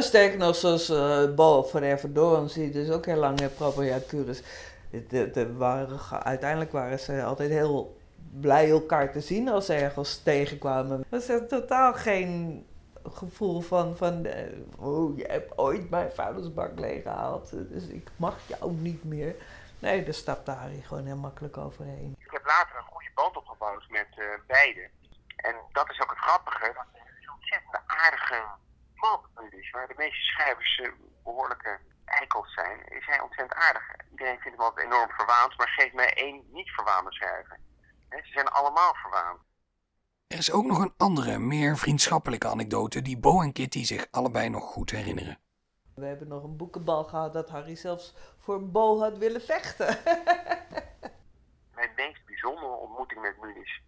Sterker 0.00 0.38
nog, 0.38 0.56
zoals 0.56 0.90
uh, 0.90 1.34
Bo 1.34 1.62
van 1.62 1.82
Ervendoorn 1.82 2.48
ziet, 2.48 2.72
dus 2.72 2.90
ook 2.90 3.06
heel 3.06 3.16
lang 3.16 3.40
met 3.40 3.56
Propriacurus. 3.56 4.42
De, 4.90 5.30
de, 5.30 5.56
waren, 5.56 6.00
uiteindelijk 6.22 6.72
waren 6.72 6.98
ze 6.98 7.24
altijd 7.24 7.50
heel 7.50 8.00
blij 8.40 8.70
elkaar 8.70 9.12
te 9.12 9.20
zien 9.20 9.48
als 9.48 9.66
ze 9.66 9.74
ergens 9.74 10.22
tegenkwamen. 10.22 11.04
Was 11.08 11.28
er 11.28 11.46
totaal 11.46 11.94
geen 11.94 12.66
gevoel 13.12 13.60
van, 13.60 13.96
van 13.96 14.26
uh, 14.26 14.32
oh, 14.78 15.18
je 15.18 15.24
hebt 15.24 15.58
ooit 15.58 15.90
mijn 15.90 16.10
vuilnisbak 16.10 16.78
leeggehaald, 16.78 17.50
dus 17.70 17.86
ik 17.86 18.08
mag 18.16 18.36
jou 18.46 18.72
niet 18.72 19.04
meer. 19.04 19.34
Nee, 19.78 20.04
daar 20.04 20.14
stapte 20.14 20.50
Harry 20.50 20.80
gewoon 20.80 21.06
heel 21.06 21.16
makkelijk 21.16 21.56
overheen. 21.56 22.16
Ik 22.18 22.30
heb 22.30 22.46
later 22.46 22.76
een 22.76 22.92
goede 22.92 23.10
band 23.14 23.36
opgebouwd 23.36 23.84
met 23.88 24.06
beiden. 24.46 24.90
En 25.36 25.54
dat 25.72 25.90
is 25.90 26.00
ook 26.02 26.10
het 26.10 26.18
grappige, 26.18 26.72
dat 26.74 26.86
een 26.94 27.30
ontzettend 27.34 27.82
aardige 27.86 28.42
man 29.02 29.50
is, 29.50 29.70
waar 29.70 29.88
de 29.88 29.94
meeste 29.96 30.22
schrijvers 30.22 30.78
uh, 30.78 30.92
behoorlijke 31.24 31.80
eikels 32.04 32.52
zijn, 32.54 32.78
is 32.88 33.06
hij 33.06 33.20
ontzettend 33.20 33.60
aardig. 33.60 33.82
Iedereen 34.10 34.38
vindt 34.40 34.56
hem 34.56 34.66
altijd 34.66 34.86
enorm 34.86 35.10
verwaand, 35.10 35.56
maar 35.56 35.68
geef 35.68 35.92
mij 35.92 36.14
één 36.14 36.42
niet 36.52 36.70
verwaande 36.70 37.12
schrijver. 37.12 37.58
He, 38.08 38.18
ze 38.22 38.32
zijn 38.32 38.48
allemaal 38.48 38.94
verwaand. 38.94 39.40
Er 40.26 40.38
is 40.38 40.52
ook 40.52 40.64
nog 40.64 40.78
een 40.78 40.94
andere, 40.96 41.38
meer 41.38 41.76
vriendschappelijke 41.76 42.48
anekdote 42.48 43.02
die 43.02 43.18
Bo 43.18 43.40
en 43.40 43.52
Kitty 43.52 43.84
zich 43.84 44.06
allebei 44.10 44.48
nog 44.48 44.64
goed 44.64 44.90
herinneren. 44.90 45.38
We 45.94 46.04
hebben 46.06 46.28
nog 46.28 46.42
een 46.42 46.56
boekenbal 46.56 47.04
gehad 47.04 47.32
dat 47.32 47.50
Harry 47.50 47.74
zelfs 47.74 48.14
voor 48.38 48.70
Bo 48.70 49.00
had 49.00 49.18
willen 49.18 49.40
vechten. 49.40 49.98
Mijn 51.74 51.90
meest 51.96 52.26
bijzondere 52.26 52.66
ontmoeting 52.66 53.20
met 53.20 53.40
Munich 53.40 53.80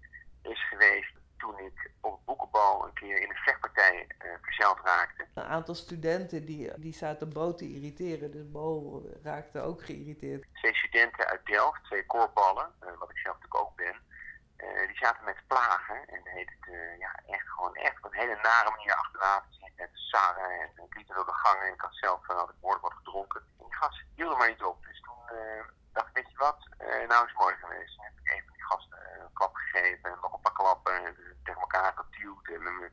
is 0.43 0.69
geweest 0.69 1.13
toen 1.45 1.59
ik 1.59 1.91
op 2.01 2.13
het 2.13 2.25
boekenbal 2.25 2.85
een 2.87 2.93
keer 2.93 3.21
in 3.21 3.31
een 3.31 3.45
vechtpartij 3.49 4.07
uh, 4.25 4.33
verzeild 4.43 4.81
raakte. 4.85 5.27
Een 5.35 5.53
aantal 5.57 5.75
studenten 5.75 6.45
die, 6.45 6.81
die 6.81 6.95
zaten 6.95 7.33
Bo 7.33 7.55
te 7.55 7.69
irriteren, 7.75 8.31
dus 8.31 8.51
Bo 8.51 9.03
raakte 9.23 9.61
ook 9.61 9.85
geïrriteerd. 9.85 10.45
Twee 10.53 10.75
studenten 10.75 11.27
uit 11.27 11.47
Delft, 11.47 11.85
twee 11.85 12.07
koorballen, 12.07 12.69
uh, 12.81 12.99
wat 12.99 13.11
ik 13.11 13.19
zelf 13.19 13.35
natuurlijk 13.35 13.65
ook 13.65 13.77
ben, 13.77 13.97
uh, 14.57 14.87
die 14.87 14.97
zaten 14.97 15.25
met 15.25 15.47
plagen 15.47 16.09
en 16.09 16.21
heet 16.25 16.51
het 16.57 16.75
uh, 16.75 16.99
ja, 16.99 17.21
echt 17.27 17.49
gewoon 17.49 17.75
echt 17.75 18.05
op 18.05 18.13
een 18.13 18.19
hele 18.19 18.39
nare 18.43 18.71
manier 18.71 19.11
zitten 19.51 19.73
met 19.77 19.91
sarren 19.93 20.51
en 20.61 20.85
ik 20.85 20.95
liep 20.97 21.07
door 21.07 21.27
de 21.27 21.41
gangen 21.45 21.67
en 21.67 21.73
ik 21.73 21.81
had 21.81 21.95
zelf 21.95 22.27
had 22.27 22.51
ik 22.51 22.61
behoorlijk 22.61 22.89
wat 22.89 23.01
gedronken. 23.03 23.41
En 23.59 23.67
die 23.69 24.05
hielden 24.15 24.39
maar 24.39 24.49
niet 24.49 24.63
op, 24.63 24.85
dus 24.87 25.01
toen 25.01 25.23
dacht 25.95 26.09
ik, 26.09 26.15
weet 26.15 26.31
je 26.31 26.39
wat, 26.39 26.59
nou 27.09 27.25
is 27.25 27.33
het 27.33 27.43
mooi 27.45 27.55
geweest. 27.55 27.95
Toen 27.95 28.05
heb 28.05 28.19
ik 28.23 28.31
even 28.33 28.53
die 28.53 28.65
gasten 28.65 28.99
een 29.21 29.33
klap 29.33 29.55
gegeven 29.55 30.11
en 30.11 30.19
nog 30.23 30.33
een 30.33 30.41
paar 30.41 30.53
klappen 30.53 31.05
en 31.05 31.15
tegen 31.45 31.61
elkaar 31.61 31.93
geduwd 31.97 32.49
en 32.49 32.63
me 32.63 32.91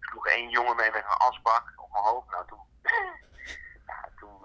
sloeg 0.00 0.26
één 0.26 0.50
jongen 0.50 0.76
mee 0.76 0.90
met 0.90 1.04
een 1.04 1.26
asbak 1.28 1.72
op 1.76 1.90
mijn 1.92 2.04
hoofd. 2.04 2.30
Nou 2.30 2.46
toen, 2.46 2.64
ja, 3.90 4.08
toen 4.18 4.42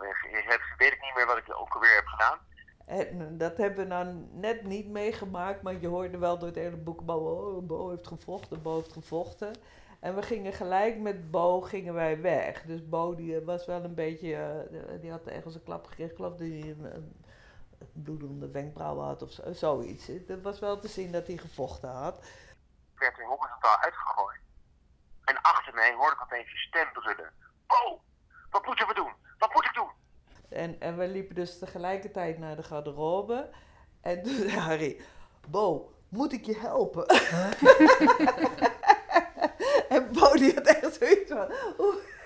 weet 0.78 0.93
ik 0.93 1.01
niet 1.01 1.16
meer 1.16 1.26
wat 1.26 1.38
ik 1.38 1.60
ook 1.60 1.74
alweer 1.74 1.95
heb 1.95 2.08
gedaan. 2.08 2.39
En 2.86 3.38
dat 3.38 3.58
hebben 3.58 3.80
we 3.80 3.86
nou 3.86 4.28
net 4.32 4.64
niet 4.64 4.88
meegemaakt, 4.88 5.62
maar 5.62 5.80
je 5.80 5.88
hoorde 5.88 6.18
wel 6.18 6.38
door 6.38 6.47
het 6.47 6.58
hele 6.58 6.78
boekbal, 6.78 7.20
oh, 7.20 7.68
Bo 7.68 7.89
heeft 7.89 8.08
gevochten, 8.08 8.62
Bo 8.62 8.76
heeft 8.76 8.93
gevochten. 8.93 9.51
En 9.99 10.16
we 10.16 10.22
gingen 10.22 10.54
gelijk 10.54 10.97
met 10.97 11.32
Bo 11.32 11.62
gingen 11.62 11.93
wij 11.93 12.22
weg. 12.22 12.62
Dus 12.62 12.89
Bo 12.89 13.16
die 13.16 13.41
was 13.41 13.66
wel 13.66 13.84
een 13.84 13.95
beetje, 13.95 14.66
uh, 14.72 15.01
die 15.01 15.12
had 15.12 15.28
ergens 15.28 15.56
een 15.56 15.64
klap 15.64 15.86
gekregen, 15.86 16.12
ik 16.12 16.16
geloof 16.16 16.32
dat 16.32 16.47
hij 16.47 16.76
een 16.80 17.14
bloedende 17.93 18.51
wenkbrauwen 18.51 19.05
had 19.05 19.21
of 19.21 19.31
zo, 19.31 19.53
zoiets. 19.53 20.07
Het 20.07 20.41
was 20.41 20.59
wel 20.59 20.79
te 20.79 20.88
zien 20.88 21.11
dat 21.11 21.27
hij 21.27 21.38
gevochten 21.38 21.89
had. 21.89 22.17
Ik 22.93 22.99
werd 22.99 23.17
er 23.17 23.25
horizontaal 23.25 23.77
uitgegooid. 23.77 24.39
En 25.23 25.41
achter 25.41 25.73
mij 25.73 25.93
hoorde 25.93 26.15
ik 26.15 26.21
opeens 26.21 26.51
een 26.51 26.57
stem 26.57 26.91
brullen. 26.93 27.31
Bo, 27.67 28.01
wat 28.49 28.65
moeten 28.65 28.88
we 28.88 28.93
doen? 28.93 29.13
Wat 29.38 29.53
moet 29.53 29.65
ik 29.65 29.73
doen? 29.73 29.89
En, 30.49 30.79
en 30.79 30.97
we 30.97 31.07
liepen 31.07 31.36
dus 31.36 31.59
tegelijkertijd 31.59 32.38
naar 32.38 32.55
de 32.55 32.63
garderobe. 32.63 33.49
En 34.01 34.23
toen 34.23 34.36
zei 34.36 34.57
Harry, 34.57 35.01
Bo, 35.47 35.93
moet 36.09 36.34
ik 36.34 36.45
je 36.45 36.57
helpen? 36.57 37.07
en 39.95 40.11
Bo 40.11 40.34
die 40.34 40.53
had 40.53 40.65
echt 40.65 40.95
zoiets 40.95 41.31
van, 41.31 41.51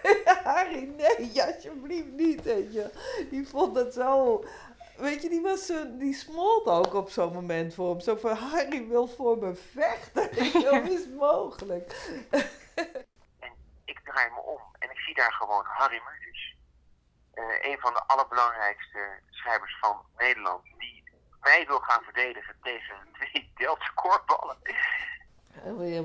Harry, 0.44 0.94
nee, 0.98 1.44
alsjeblieft 1.44 2.12
niet, 2.12 2.44
weet 2.44 2.74
je. 2.74 2.90
Die 3.30 3.48
vond 3.48 3.76
het 3.76 3.94
zo 3.94 4.44
weet 4.98 5.22
je, 5.22 5.30
die, 5.30 5.42
was 5.42 5.66
zo, 5.66 5.98
die 5.98 6.14
smolt 6.14 6.68
ook 6.68 6.94
op 6.94 7.10
zo'n 7.10 7.34
moment 7.34 7.74
voor 7.74 7.90
hem. 7.90 8.00
Zo 8.00 8.16
van, 8.16 8.36
Harry 8.36 8.88
wil 8.88 9.08
voor 9.08 9.38
me 9.38 9.56
vechten. 9.56 10.30
Hoe 10.70 10.92
is 10.92 11.08
mogelijk? 11.28 11.92
ik 13.86 14.00
draai 14.04 14.30
me 14.30 14.42
om 14.42 14.62
en 14.80 14.90
ik 14.90 15.00
zie 15.00 15.16
daar 15.16 15.34
gewoon 15.34 15.64
Harry 15.66 16.02
Mulisch. 16.06 16.56
Eh, 17.34 17.72
een 17.72 17.80
van 17.80 17.94
de 17.94 18.04
allerbelangrijkste 18.04 19.20
schrijvers 19.30 19.78
van 19.80 20.06
Nederland. 20.18 20.64
Die 20.78 21.04
mij 21.42 21.66
wil 21.68 21.80
gaan 21.80 22.04
verdedigen 22.04 22.56
tegen 22.62 22.96
twee 23.14 23.52
Delftse. 23.56 23.92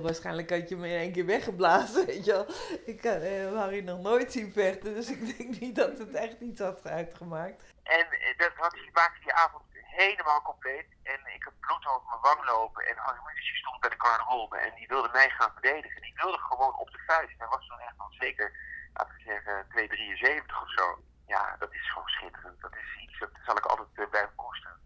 Waarschijnlijk 0.03 0.51
had 0.51 0.69
je 0.69 0.77
me 0.77 0.89
in 0.89 0.99
één 0.99 1.13
keer 1.13 1.27
weggeblazen, 1.27 2.07
weet 2.07 2.25
je 2.25 2.33
wel. 2.33 2.47
Ik 2.85 3.05
had 3.05 3.23
eh, 3.23 3.55
Harry 3.55 3.85
nog 3.85 4.01
nooit 4.01 4.33
zien 4.33 4.53
vechten, 4.53 4.95
dus 4.95 5.11
ik 5.11 5.37
denk 5.37 5.61
niet 5.61 5.77
dat 5.77 5.99
het 5.99 6.15
echt 6.15 6.41
iets 6.41 6.61
had 6.61 6.87
uitgemaakt. 6.87 7.63
En 7.83 8.07
eh, 8.11 8.39
dat 8.39 8.53
had, 8.55 8.73
die 8.73 8.91
maakte 8.93 9.21
die 9.21 9.33
avond 9.33 9.63
helemaal 9.93 10.43
compleet. 10.43 10.87
En 11.03 11.21
ik 11.35 11.43
had 11.43 11.61
bloed 11.61 11.87
over 11.87 12.09
mijn 12.09 12.21
wang 12.21 12.45
lopen. 12.45 12.87
En 12.87 12.97
Harry 12.97 13.21
Mulisch 13.25 13.59
stond 13.59 13.81
bij 13.81 13.91
de 13.91 14.01
garderobe 14.05 14.57
en 14.57 14.75
die 14.75 14.89
wilde 14.89 15.09
mij 15.13 15.31
gaan 15.31 15.53
verdedigen. 15.53 16.03
Die 16.03 16.15
wilde 16.23 16.39
gewoon 16.39 16.75
op 16.79 16.91
de 16.91 17.03
vuist. 17.07 17.39
Hij 17.39 17.49
was 17.49 17.67
toen 17.67 17.79
echt 17.79 17.99
al 17.99 18.13
zeker, 18.19 18.49
laten 18.93 19.15
we 19.17 19.23
zeggen, 19.23 19.67
273 19.69 20.63
of 20.63 20.71
zo. 20.71 21.05
Ja, 21.27 21.57
dat 21.59 21.75
is 21.75 21.91
gewoon 21.91 22.09
schitterend. 22.09 22.61
Dat 22.61 22.75
is 22.75 23.03
iets, 23.03 23.19
dat 23.19 23.31
zal 23.47 23.57
ik 23.57 23.67
altijd 23.67 23.89
uh, 23.95 24.11
bij 24.11 24.23
me 24.23 24.35
kosten. 24.35 24.81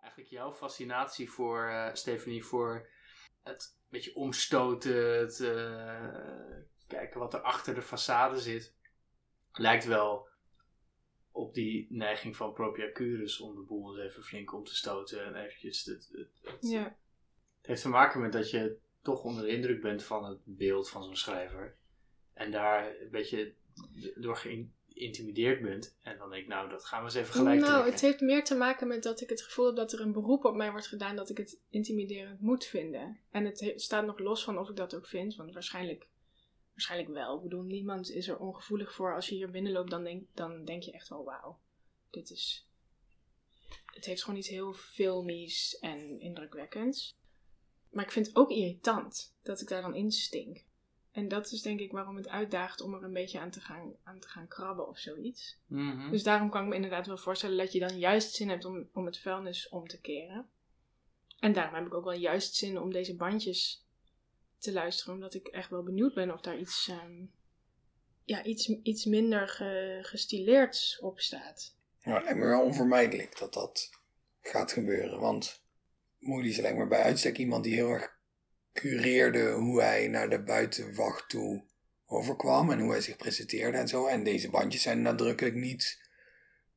Eigenlijk 0.00 0.30
jouw 0.30 0.52
fascinatie 0.52 1.30
voor, 1.30 1.70
uh, 1.70 1.88
Stephanie, 1.92 2.44
voor 2.44 2.88
het 3.48 3.76
beetje 3.88 4.14
omstoten, 4.14 5.18
het 5.18 5.38
uh, 5.38 6.58
kijken 6.86 7.20
wat 7.20 7.34
er 7.34 7.40
achter 7.40 7.74
de 7.74 7.82
façade 7.82 8.36
zit, 8.36 8.74
lijkt 9.52 9.84
wel 9.84 10.28
op 11.30 11.54
die 11.54 11.86
neiging 11.90 12.36
van 12.36 12.52
Propiacurus 12.52 13.40
om 13.40 13.54
de 13.54 13.60
boel 13.62 13.98
eens 13.98 14.10
even 14.10 14.22
flink 14.22 14.52
om 14.52 14.64
te 14.64 14.76
stoten 14.76 15.24
en 15.24 15.34
eventjes 15.34 15.84
het, 15.84 16.08
het, 16.12 16.30
het, 16.42 16.70
Ja. 16.70 16.82
het 17.56 17.66
heeft 17.66 17.82
te 17.82 17.88
maken 17.88 18.20
met 18.20 18.32
dat 18.32 18.50
je 18.50 18.78
toch 19.02 19.22
onder 19.22 19.44
de 19.44 19.50
indruk 19.50 19.80
bent 19.80 20.02
van 20.02 20.24
het 20.24 20.40
beeld 20.44 20.90
van 20.90 21.04
zo'n 21.04 21.16
schrijver 21.16 21.76
en 22.32 22.50
daar 22.50 23.00
een 23.00 23.10
beetje 23.10 23.54
door 24.14 24.36
geïntimideerd 24.98 25.62
bent 25.62 25.96
en 26.02 26.18
dan 26.18 26.30
denk 26.30 26.42
ik 26.42 26.48
nou 26.48 26.68
dat 26.68 26.84
gaan 26.84 26.98
we 27.00 27.04
eens 27.04 27.14
even 27.14 27.32
gelijk 27.32 27.60
nou, 27.60 27.72
trekken. 27.72 27.92
het 27.92 28.00
heeft 28.00 28.20
meer 28.20 28.44
te 28.44 28.54
maken 28.54 28.88
met 28.88 29.02
dat 29.02 29.20
ik 29.20 29.28
het 29.28 29.42
gevoel 29.42 29.66
heb 29.66 29.76
dat 29.76 29.92
er 29.92 30.00
een 30.00 30.12
beroep 30.12 30.44
op 30.44 30.54
mij 30.54 30.70
wordt 30.70 30.86
gedaan 30.86 31.16
dat 31.16 31.30
ik 31.30 31.36
het 31.36 31.58
intimiderend 31.70 32.40
moet 32.40 32.64
vinden. 32.64 33.18
En 33.30 33.44
het 33.44 33.60
he- 33.60 33.78
staat 33.78 34.06
nog 34.06 34.18
los 34.18 34.44
van 34.44 34.58
of 34.58 34.68
ik 34.68 34.76
dat 34.76 34.94
ook 34.94 35.06
vind, 35.06 35.36
want 35.36 35.52
waarschijnlijk, 35.52 36.08
waarschijnlijk 36.72 37.10
wel. 37.10 37.36
Ik 37.36 37.42
bedoel, 37.42 37.62
niemand 37.62 38.10
is 38.10 38.28
er 38.28 38.38
ongevoelig 38.38 38.94
voor. 38.94 39.14
Als 39.14 39.28
je 39.28 39.34
hier 39.34 39.50
binnenloopt, 39.50 39.90
dan 39.90 40.04
denk, 40.04 40.26
dan 40.34 40.64
denk 40.64 40.82
je 40.82 40.92
echt 40.92 41.08
wel, 41.08 41.24
wauw, 41.24 41.58
dit 42.10 42.30
is... 42.30 42.66
Het 43.86 44.04
heeft 44.04 44.22
gewoon 44.22 44.38
iets 44.38 44.48
heel 44.48 44.72
filmies 44.72 45.78
en 45.78 46.20
indrukwekkends. 46.20 47.16
Maar 47.90 48.04
ik 48.04 48.10
vind 48.10 48.26
het 48.26 48.36
ook 48.36 48.50
irritant 48.50 49.34
dat 49.42 49.60
ik 49.60 49.68
daar 49.68 49.82
dan 49.82 49.94
in 49.94 50.12
stink. 50.12 50.64
En 51.12 51.28
dat 51.28 51.52
is 51.52 51.62
denk 51.62 51.80
ik 51.80 51.92
waarom 51.92 52.16
het 52.16 52.28
uitdaagt 52.28 52.80
om 52.80 52.94
er 52.94 53.02
een 53.02 53.12
beetje 53.12 53.40
aan 53.40 53.50
te 53.50 53.60
gaan, 53.60 53.92
aan 54.02 54.18
te 54.18 54.28
gaan 54.28 54.48
krabben 54.48 54.88
of 54.88 54.98
zoiets. 54.98 55.58
Mhm. 55.66 56.10
Dus 56.10 56.22
daarom 56.22 56.50
kan 56.50 56.62
ik 56.62 56.68
me 56.68 56.74
inderdaad 56.74 57.06
wel 57.06 57.18
voorstellen 57.18 57.56
dat 57.56 57.72
je 57.72 57.78
dan 57.78 57.98
juist 57.98 58.34
zin 58.34 58.48
hebt 58.48 58.64
om, 58.64 58.88
om 58.92 59.06
het 59.06 59.18
vuilnis 59.18 59.68
om 59.68 59.86
te 59.86 60.00
keren. 60.00 60.48
En 61.38 61.52
daarom 61.52 61.74
heb 61.74 61.86
ik 61.86 61.94
ook 61.94 62.04
wel 62.04 62.18
juist 62.18 62.54
zin 62.54 62.80
om 62.80 62.92
deze 62.92 63.16
bandjes 63.16 63.86
te 64.58 64.72
luisteren, 64.72 65.14
omdat 65.14 65.34
ik 65.34 65.46
echt 65.46 65.70
wel 65.70 65.82
benieuwd 65.82 66.14
ben 66.14 66.32
of 66.32 66.40
daar 66.40 66.58
iets, 66.58 66.88
ehm, 66.88 67.24
ja, 68.24 68.44
iets, 68.44 68.68
iets 68.68 69.04
minder 69.04 69.48
ge, 69.48 69.98
gestileerd 70.02 70.98
op 71.00 71.20
staat. 71.20 71.76
Nou, 72.02 72.16
het 72.16 72.24
lijkt 72.24 72.38
me 72.38 72.46
wel 72.46 72.64
onvermijdelijk 72.64 73.38
dat 73.38 73.52
dat 73.52 73.90
gaat 74.40 74.72
gebeuren. 74.72 75.20
Want 75.20 75.62
Moody 76.18 76.48
is 76.48 76.56
lijkt 76.56 76.78
me 76.78 76.86
bij 76.86 77.02
uitstek 77.02 77.38
iemand 77.38 77.64
die 77.64 77.74
heel 77.74 77.90
erg 77.90 78.17
cureerde 78.78 79.50
hoe 79.50 79.82
hij 79.82 80.08
naar 80.08 80.30
de 80.30 80.42
buitenwacht 80.42 81.28
toe 81.28 81.64
overkwam 82.06 82.70
en 82.70 82.80
hoe 82.80 82.90
hij 82.90 83.00
zich 83.00 83.16
presenteerde 83.16 83.78
en 83.78 83.88
zo. 83.88 84.06
En 84.06 84.24
deze 84.24 84.50
bandjes 84.50 84.82
zijn 84.82 85.02
nadrukkelijk 85.02 85.54
niet 85.54 85.98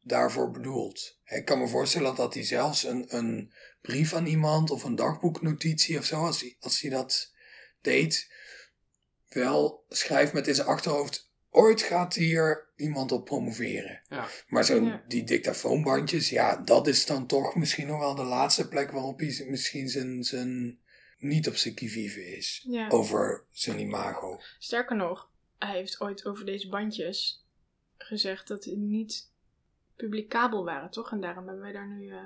daarvoor 0.01 0.51
bedoeld. 0.51 1.19
Ik 1.25 1.45
kan 1.45 1.59
me 1.59 1.67
voorstellen 1.67 2.15
dat, 2.15 2.33
hij 2.33 2.43
zelfs 2.43 2.83
een, 2.83 3.05
een 3.07 3.51
brief 3.81 4.13
aan 4.13 4.25
iemand 4.25 4.69
of 4.69 4.83
een 4.83 4.95
dagboeknotitie 4.95 5.97
of 5.97 6.05
zo, 6.05 6.25
als 6.25 6.41
hij, 6.41 6.55
als 6.59 6.81
hij 6.81 6.89
dat 6.89 7.33
deed, 7.81 8.31
wel 9.29 9.85
schrijft 9.89 10.33
met 10.33 10.47
in 10.47 10.55
zijn 10.55 10.67
achterhoofd. 10.67 11.29
Ooit 11.49 11.81
gaat 11.81 12.13
hier 12.13 12.69
iemand 12.75 13.11
op 13.11 13.25
promoveren. 13.25 14.01
Ja. 14.09 14.27
Maar 14.47 14.65
zo 14.65 14.85
Ja. 14.85 15.03
die 15.07 15.23
dictafoonbandjes, 15.23 16.29
ja, 16.29 16.55
dat 16.55 16.87
is 16.87 17.05
dan 17.05 17.27
toch 17.27 17.55
misschien 17.55 17.87
nog 17.87 17.99
wel 17.99 18.15
de 18.15 18.23
laatste 18.23 18.67
plek 18.67 18.91
waarop 18.91 19.19
hij 19.19 19.45
misschien 19.47 19.89
zijn, 19.89 20.23
zijn 20.23 20.79
niet 21.21 21.47
op 21.47 21.55
zijn 21.55 21.73
kivive 21.73 22.35
is. 22.37 22.65
Ja. 22.69 22.89
Over 22.89 23.43
zijn 23.51 23.79
imago. 23.79 24.39
Sterker 24.59 24.95
nog, 24.95 25.31
hij 25.57 25.75
heeft 25.75 26.01
ooit 26.01 26.25
over 26.25 26.45
deze 26.45 26.69
bandjes 26.69 27.45
gezegd 27.97 28.47
dat 28.47 28.63
die 28.63 28.77
niet 28.77 29.31
publicabel 29.95 30.65
waren, 30.65 30.89
toch? 30.89 31.11
En 31.11 31.21
daarom 31.21 31.45
hebben 31.45 31.63
wij 31.63 31.71
daar 31.71 31.87
nu, 31.87 32.09
eh, 32.09 32.25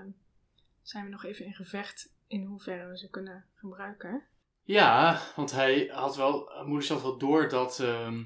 zijn 0.82 1.04
we 1.04 1.10
nog 1.10 1.26
even 1.26 1.46
in 1.46 1.54
gevecht 1.54 2.14
in 2.28 2.46
hoeverre 2.46 2.88
we 2.88 2.98
ze 2.98 3.10
kunnen 3.10 3.46
gebruiken. 3.54 4.24
Ja, 4.64 5.22
want 5.36 5.52
hij 5.52 5.90
had 5.92 6.16
wel, 6.16 6.52
moeder 6.66 6.90
had 6.90 7.02
wel 7.02 7.18
door 7.18 7.50
dat, 7.50 7.80
ehm, 7.80 8.24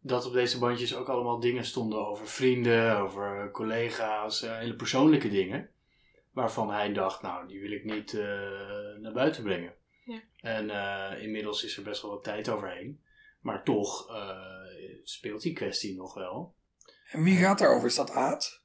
dat 0.00 0.26
op 0.26 0.32
deze 0.32 0.58
bandjes 0.58 0.94
ook 0.94 1.08
allemaal 1.08 1.40
dingen 1.40 1.64
stonden 1.64 2.06
over 2.06 2.28
vrienden, 2.28 2.98
over 2.98 3.50
collega's, 3.50 4.42
eh, 4.42 4.58
hele 4.58 4.76
persoonlijke 4.76 5.28
dingen. 5.28 5.70
Waarvan 6.38 6.70
hij 6.70 6.92
dacht, 6.92 7.22
nou, 7.22 7.48
die 7.48 7.60
wil 7.60 7.70
ik 7.70 7.84
niet 7.84 8.14
eh, 8.14 8.26
naar 9.00 9.12
buiten 9.12 9.42
brengen. 9.42 9.74
Ja. 10.04 10.20
En 10.36 10.70
eh, 10.70 11.22
inmiddels 11.22 11.64
is 11.64 11.76
er 11.76 11.82
best 11.82 12.02
wel 12.02 12.10
wat 12.10 12.24
tijd 12.24 12.48
overheen. 12.48 13.02
Maar 13.40 13.64
toch 13.64 14.10
eh, 14.10 14.38
speelt 15.02 15.42
die 15.42 15.52
kwestie 15.52 15.96
nog 15.96 16.14
wel. 16.14 16.54
En 17.10 17.22
wie 17.22 17.36
gaat 17.36 17.58
daarover? 17.58 17.88
Is 17.88 17.94
dat 17.94 18.10
Aad? 18.10 18.62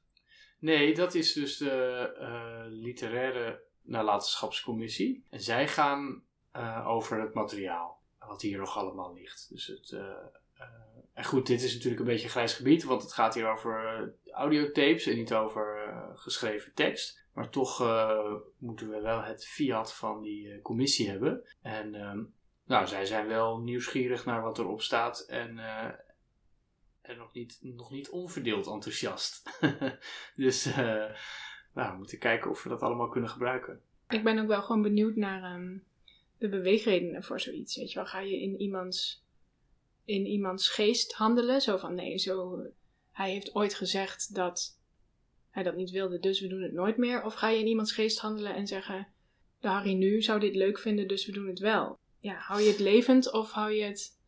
Nee, 0.58 0.94
dat 0.94 1.14
is 1.14 1.32
dus 1.32 1.56
de 1.56 2.14
eh, 2.20 2.64
literaire 2.68 3.62
nalatenschapscommissie. 3.82 5.26
En 5.30 5.40
zij 5.40 5.68
gaan 5.68 6.22
eh, 6.52 6.88
over 6.88 7.20
het 7.20 7.34
materiaal. 7.34 8.02
Wat 8.18 8.42
hier 8.42 8.58
nog 8.58 8.76
allemaal 8.78 9.14
ligt. 9.14 9.46
Dus 9.50 9.66
het, 9.66 9.90
eh, 9.92 10.00
eh, 10.54 10.66
en 11.14 11.24
goed, 11.24 11.46
dit 11.46 11.62
is 11.62 11.72
natuurlijk 11.74 12.00
een 12.00 12.06
beetje 12.06 12.24
een 12.24 12.30
grijs 12.30 12.54
gebied. 12.54 12.84
Want 12.84 13.02
het 13.02 13.12
gaat 13.12 13.34
hier 13.34 13.48
over 13.48 14.12
audiotapes 14.32 15.06
en 15.06 15.16
niet 15.16 15.34
over 15.34 15.84
eh, 15.86 16.10
geschreven 16.14 16.74
tekst. 16.74 17.22
Maar 17.34 17.50
toch 17.50 17.80
eh, 17.80 18.34
moeten 18.58 18.90
we 18.90 19.00
wel 19.00 19.22
het 19.22 19.46
fiat 19.46 19.94
van 19.94 20.22
die 20.22 20.52
eh, 20.52 20.62
commissie 20.62 21.10
hebben. 21.10 21.44
En 21.62 21.94
ehm, 21.94 22.22
nou, 22.64 22.86
zij 22.86 23.04
zijn 23.04 23.26
wel 23.26 23.58
nieuwsgierig 23.58 24.24
naar 24.24 24.42
wat 24.42 24.58
erop 24.58 24.82
staat. 24.82 25.20
En, 25.20 25.58
eh, 25.58 25.90
en 27.00 27.16
nog, 27.16 27.32
niet, 27.32 27.58
nog 27.60 27.90
niet 27.90 28.08
onverdeeld 28.08 28.66
enthousiast. 28.66 29.42
dus 30.36 30.64
nou, 31.74 31.92
we 31.92 31.96
moeten 31.96 32.18
kijken 32.18 32.50
of 32.50 32.62
we 32.62 32.68
dat 32.68 32.80
allemaal 32.80 33.08
kunnen 33.08 33.30
gebruiken. 33.30 33.82
Ik 34.08 34.24
ben 34.24 34.38
ook 34.38 34.48
wel 34.48 34.62
gewoon 34.62 34.82
benieuwd 34.82 35.16
naar 35.16 35.42
ehm, 35.42 35.78
de 36.38 36.48
beweegredenen 36.48 37.22
voor 37.22 37.40
zoiets. 37.40 37.76
Weet 37.76 37.88
je 37.88 37.94
wel, 37.94 38.06
ga 38.06 38.20
je 38.20 38.40
in 38.40 38.60
iemands, 38.60 39.24
in 40.04 40.26
iemands 40.26 40.68
geest 40.68 41.12
handelen? 41.12 41.60
Zo 41.60 41.76
van, 41.76 41.94
nee, 41.94 42.18
zo, 42.18 42.62
hij 43.12 43.30
heeft 43.30 43.54
ooit 43.54 43.74
gezegd 43.74 44.34
dat 44.34 44.78
hij 45.54 45.62
dat 45.62 45.76
niet 45.76 45.90
wilde, 45.90 46.20
dus 46.20 46.40
we 46.40 46.48
doen 46.48 46.62
het 46.62 46.72
nooit 46.72 46.96
meer. 46.96 47.22
Of 47.22 47.34
ga 47.34 47.48
je 47.48 47.58
in 47.58 47.66
iemands 47.66 47.92
geest 47.92 48.18
handelen 48.18 48.54
en 48.54 48.66
zeggen, 48.66 49.08
de 49.60 49.68
Harry 49.68 49.92
nu 49.92 50.22
zou 50.22 50.40
dit 50.40 50.54
leuk 50.54 50.78
vinden, 50.78 51.08
dus 51.08 51.26
we 51.26 51.32
doen 51.32 51.46
het 51.46 51.58
wel. 51.58 51.98
Ja, 52.20 52.34
hou 52.34 52.60
je 52.60 52.68
het 52.68 52.78
levend 52.78 53.32
of 53.32 53.52
hou 53.52 53.72
je 53.72 53.82
het... 53.82 54.18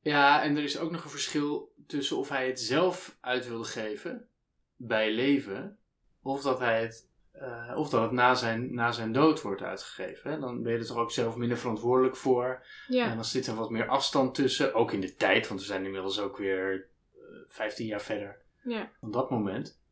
Ja, 0.00 0.42
en 0.42 0.56
er 0.56 0.62
is 0.62 0.78
ook 0.78 0.90
nog 0.90 1.04
een 1.04 1.10
verschil 1.10 1.72
tussen 1.86 2.16
of 2.16 2.28
hij 2.28 2.46
het 2.46 2.60
zelf 2.60 3.18
uit 3.20 3.48
wilde 3.48 3.64
geven 3.64 4.28
bij 4.76 5.12
leven, 5.12 5.78
of 6.22 6.42
dat 6.42 6.58
hij 6.58 6.82
het, 6.82 7.08
eh, 7.32 7.72
of 7.76 7.88
dat 7.88 8.02
het 8.02 8.12
na 8.12 8.34
zijn, 8.34 8.74
na 8.74 8.92
zijn 8.92 9.12
dood 9.12 9.42
wordt 9.42 9.62
uitgegeven. 9.62 10.30
Hè? 10.30 10.38
Dan 10.38 10.62
ben 10.62 10.72
je 10.72 10.78
er 10.78 10.86
toch 10.86 10.96
ook 10.96 11.10
zelf 11.10 11.36
minder 11.36 11.58
verantwoordelijk 11.58 12.16
voor. 12.16 12.66
Ja, 12.88 13.10
En 13.10 13.14
dan 13.14 13.24
zit 13.24 13.46
er 13.46 13.54
wat 13.54 13.70
meer 13.70 13.88
afstand 13.88 14.34
tussen, 14.34 14.74
ook 14.74 14.92
in 14.92 15.00
de 15.00 15.14
tijd, 15.14 15.48
want 15.48 15.60
we 15.60 15.66
zijn 15.66 15.84
inmiddels 15.84 16.20
ook 16.20 16.36
weer 16.36 16.88
eh, 17.14 17.20
15 17.48 17.86
jaar 17.86 18.02
verder 18.02 18.36
ja. 18.62 18.90
van 19.00 19.10
dat 19.10 19.30
moment. 19.30 19.84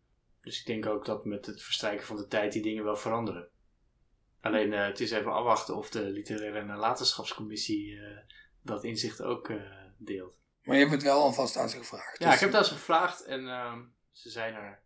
Dus 0.45 0.61
ik 0.61 0.67
denk 0.67 0.87
ook 0.87 1.05
dat 1.05 1.25
met 1.25 1.47
het 1.47 1.63
verstrijken 1.63 2.07
van 2.07 2.17
de 2.17 2.27
tijd 2.27 2.53
die 2.53 2.63
dingen 2.63 2.85
wel 2.85 2.97
veranderen. 2.97 3.49
Alleen 4.41 4.73
eh, 4.73 4.87
het 4.87 5.01
is 5.01 5.11
even 5.11 5.33
afwachten 5.33 5.77
of 5.77 5.91
de 5.91 6.03
literaire 6.03 6.65
nalatenschapscommissie 6.65 8.01
eh, 8.01 8.19
dat 8.63 8.85
inzicht 8.85 9.23
ook 9.23 9.49
eh, 9.49 9.85
deelt. 9.99 10.43
Maar 10.63 10.75
je 10.75 10.81
hebt 10.81 10.95
het 10.95 11.03
wel 11.03 11.21
alvast 11.21 11.57
aan 11.57 11.69
ze 11.69 11.77
gevraagd. 11.77 12.19
Ja, 12.19 12.25
Dus 12.27 12.35
ik 12.35 12.41
heb 12.41 12.51
dat 12.53 12.61
eens 12.61 12.73
gevraagd 12.73 13.25
en 13.25 13.49
ehm, 13.49 13.85
ze 14.11 14.31
zijn 14.31 14.55
er, 14.55 14.83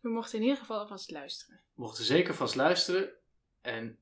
We 0.00 0.08
mochten 0.08 0.38
in 0.38 0.44
ieder 0.44 0.58
geval 0.58 0.78
alvast 0.78 1.10
luisteren. 1.10 1.62
mochten 1.74 2.04
zeker 2.04 2.34
vast 2.34 2.54
luisteren. 2.54 3.12
En 3.60 3.98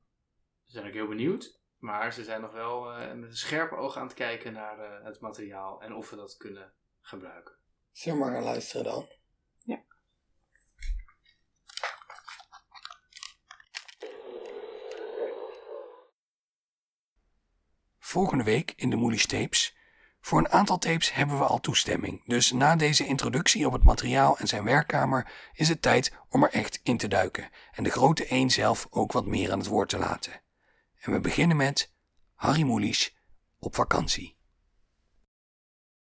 ze 0.63 0.71
zijn 0.71 0.87
ook 0.87 0.93
heel 0.93 1.07
benieuwd. 1.07 1.59
Maar 1.77 2.13
ze 2.13 2.23
zijn 2.23 2.41
nog 2.41 2.51
wel 2.51 2.91
eh, 2.91 3.13
met 3.13 3.29
een 3.29 3.37
scherpe 3.37 3.75
oog 3.75 3.97
aan 3.97 4.05
het 4.05 4.15
kijken 4.15 4.53
naar 4.53 4.79
eh, 4.79 5.05
het 5.05 5.19
materiaal 5.19 5.81
en 5.81 5.93
of 5.93 6.09
we 6.09 6.15
dat 6.15 6.37
kunnen 6.37 6.73
gebruiken. 7.01 7.55
Zullen 7.91 8.19
we 8.19 8.25
maar 8.25 8.33
gaan 8.33 8.43
luisteren 8.43 8.83
dan? 8.83 9.07
Volgende 18.15 18.43
week 18.43 18.73
in 18.75 18.89
de 18.89 18.95
Moelies 18.95 19.25
Tapes. 19.25 19.75
Voor 20.21 20.39
een 20.39 20.49
aantal 20.49 20.77
tapes 20.77 21.13
hebben 21.13 21.37
we 21.37 21.43
al 21.43 21.59
toestemming, 21.59 22.23
dus 22.25 22.51
na 22.51 22.75
deze 22.75 23.05
introductie 23.05 23.65
op 23.65 23.73
het 23.73 23.83
materiaal 23.83 24.37
en 24.37 24.47
zijn 24.47 24.63
werkkamer 24.63 25.31
is 25.53 25.69
het 25.69 25.81
tijd 25.81 26.13
om 26.29 26.43
er 26.43 26.49
echt 26.51 26.79
in 26.83 26.97
te 26.97 27.07
duiken 27.07 27.49
en 27.71 27.83
de 27.83 27.89
grote 27.89 28.25
één 28.25 28.49
zelf 28.49 28.87
ook 28.89 29.11
wat 29.11 29.25
meer 29.25 29.51
aan 29.51 29.59
het 29.59 29.67
woord 29.67 29.89
te 29.89 29.97
laten. 29.97 30.41
En 30.99 31.11
we 31.11 31.19
beginnen 31.19 31.57
met 31.57 31.93
Harry 32.35 32.63
Moelies 32.63 33.15
op 33.59 33.75
vakantie. 33.75 34.37